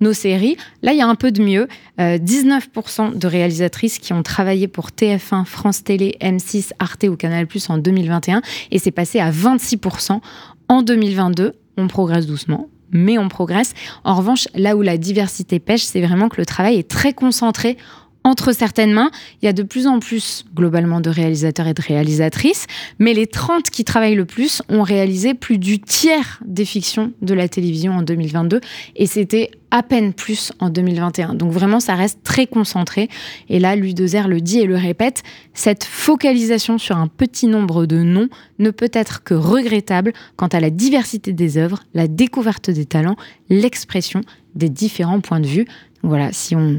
nos 0.00 0.12
séries. 0.12 0.56
Là, 0.82 0.92
il 0.92 0.98
y 0.98 1.02
a 1.02 1.06
un 1.06 1.14
peu 1.14 1.30
de 1.30 1.42
mieux. 1.42 1.68
19% 1.98 3.12
euh, 3.12 3.14
de 3.14 3.26
réalisatrices 3.26 3.98
qui 3.98 4.12
ont 4.12 4.22
travaillé 4.22 4.66
pour 4.66 4.88
TF1, 4.88 5.44
France 5.44 5.84
Télé, 5.84 6.16
M6, 6.20 6.70
Arte 6.78 7.04
ou 7.04 7.16
Canal+ 7.16 7.46
en 7.68 7.78
2021 7.78 8.40
et 8.70 8.78
c'est 8.78 8.90
passé 8.90 9.20
à 9.20 9.30
26% 9.30 10.20
en 10.68 10.82
2022. 10.82 11.54
On 11.76 11.86
progresse 11.86 12.26
doucement, 12.26 12.68
mais 12.92 13.18
on 13.18 13.28
progresse. 13.28 13.72
En 14.04 14.14
revanche, 14.14 14.48
là 14.54 14.76
où 14.76 14.82
la 14.82 14.96
diversité 14.96 15.58
pêche, 15.58 15.82
c'est 15.82 16.00
vraiment 16.00 16.28
que 16.28 16.38
le 16.38 16.46
travail 16.46 16.76
est 16.76 16.88
très 16.88 17.12
concentré 17.12 17.76
entre 18.24 18.52
certaines 18.52 18.92
mains. 18.92 19.10
Il 19.42 19.46
y 19.46 19.48
a 19.48 19.52
de 19.52 19.62
plus 19.62 19.86
en 19.86 19.98
plus 19.98 20.44
globalement 20.54 21.00
de 21.00 21.10
réalisateurs 21.10 21.66
et 21.66 21.74
de 21.74 21.82
réalisatrices, 21.82 22.66
mais 22.98 23.14
les 23.14 23.26
30 23.26 23.70
qui 23.70 23.84
travaillent 23.84 24.14
le 24.14 24.24
plus 24.24 24.62
ont 24.68 24.82
réalisé 24.82 25.34
plus 25.34 25.58
du 25.58 25.80
tiers 25.80 26.40
des 26.44 26.64
fictions 26.64 27.12
de 27.22 27.34
la 27.34 27.48
télévision 27.48 27.92
en 27.92 28.02
2022 28.02 28.60
et 28.96 29.06
c'était 29.06 29.50
à 29.70 29.82
peine 29.82 30.12
plus 30.12 30.52
en 30.58 30.68
2021. 30.68 31.34
Donc 31.34 31.52
vraiment, 31.52 31.80
ça 31.80 31.94
reste 31.94 32.22
très 32.24 32.46
concentré. 32.46 33.08
Et 33.48 33.58
là, 33.58 33.76
Ludozer 33.76 34.26
le 34.28 34.40
dit 34.40 34.58
et 34.58 34.66
le 34.66 34.76
répète, 34.76 35.22
cette 35.54 35.84
focalisation 35.84 36.78
sur 36.78 36.96
un 36.96 37.06
petit 37.06 37.46
nombre 37.46 37.86
de 37.86 38.02
noms 38.02 38.28
ne 38.58 38.70
peut 38.70 38.90
être 38.92 39.22
que 39.22 39.34
regrettable 39.34 40.12
quant 40.36 40.48
à 40.48 40.60
la 40.60 40.70
diversité 40.70 41.32
des 41.32 41.56
œuvres, 41.56 41.84
la 41.94 42.08
découverte 42.08 42.70
des 42.70 42.84
talents, 42.84 43.16
l'expression 43.48 44.22
des 44.54 44.68
différents 44.68 45.20
points 45.20 45.40
de 45.40 45.46
vue. 45.46 45.66
Voilà, 46.02 46.32
si 46.32 46.56
on 46.56 46.78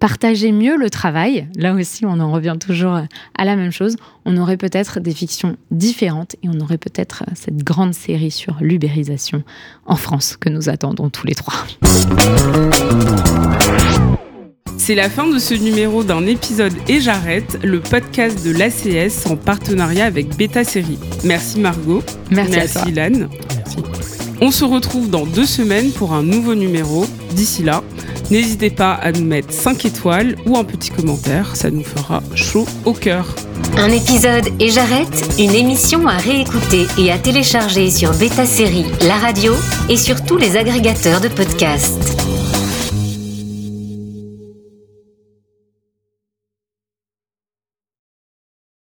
partager 0.00 0.50
mieux 0.50 0.76
le 0.76 0.90
travail, 0.90 1.46
là 1.56 1.74
aussi 1.74 2.04
on 2.04 2.18
en 2.18 2.32
revient 2.32 2.56
toujours 2.58 3.00
à 3.38 3.44
la 3.44 3.54
même 3.54 3.70
chose, 3.70 3.96
on 4.24 4.36
aurait 4.36 4.56
peut-être 4.56 4.98
des 4.98 5.12
fictions 5.12 5.56
différentes 5.70 6.34
et 6.42 6.48
on 6.48 6.58
aurait 6.60 6.78
peut-être 6.78 7.24
cette 7.34 7.62
grande 7.62 7.94
série 7.94 8.30
sur 8.30 8.56
l'ubérisation 8.60 9.44
en 9.86 9.96
France 9.96 10.36
que 10.36 10.48
nous 10.48 10.68
attendons 10.68 11.10
tous 11.10 11.26
les 11.26 11.34
trois. 11.34 11.54
C'est 14.78 14.94
la 14.94 15.10
fin 15.10 15.28
de 15.28 15.38
ce 15.38 15.54
numéro 15.54 16.02
d'un 16.02 16.26
épisode 16.26 16.72
et 16.88 17.00
j'arrête, 17.00 17.58
le 17.62 17.80
podcast 17.80 18.44
de 18.44 18.50
l'ACS 18.50 19.26
en 19.26 19.36
partenariat 19.36 20.06
avec 20.06 20.34
Beta 20.36 20.64
Série. 20.64 20.98
Merci 21.22 21.60
Margot. 21.60 22.02
Merci, 22.30 22.52
Merci 22.52 22.98
à 22.98 23.10
Merci. 23.10 24.19
On 24.40 24.50
se 24.50 24.64
retrouve 24.64 25.10
dans 25.10 25.26
deux 25.26 25.46
semaines 25.46 25.92
pour 25.92 26.12
un 26.12 26.22
nouveau 26.22 26.54
numéro. 26.54 27.06
D'ici 27.34 27.62
là, 27.62 27.82
N'hésitez 28.30 28.70
pas 28.70 28.92
à 28.92 29.10
nous 29.10 29.24
mettre 29.24 29.52
5 29.52 29.84
étoiles 29.84 30.36
ou 30.46 30.56
un 30.56 30.62
petit 30.62 30.90
commentaire, 30.90 31.56
ça 31.56 31.70
nous 31.70 31.82
fera 31.82 32.22
chaud 32.36 32.64
au 32.84 32.92
cœur. 32.92 33.34
Un 33.76 33.90
épisode 33.90 34.48
et 34.60 34.70
j'arrête, 34.70 35.34
une 35.38 35.54
émission 35.54 36.06
à 36.06 36.16
réécouter 36.16 36.86
et 36.96 37.10
à 37.10 37.18
télécharger 37.18 37.90
sur 37.90 38.14
Beta 38.14 38.46
Série, 38.46 38.86
la 39.02 39.16
radio 39.16 39.52
et 39.88 39.96
sur 39.96 40.22
tous 40.22 40.36
les 40.36 40.56
agrégateurs 40.56 41.20
de 41.20 41.28
podcasts. 41.28 42.39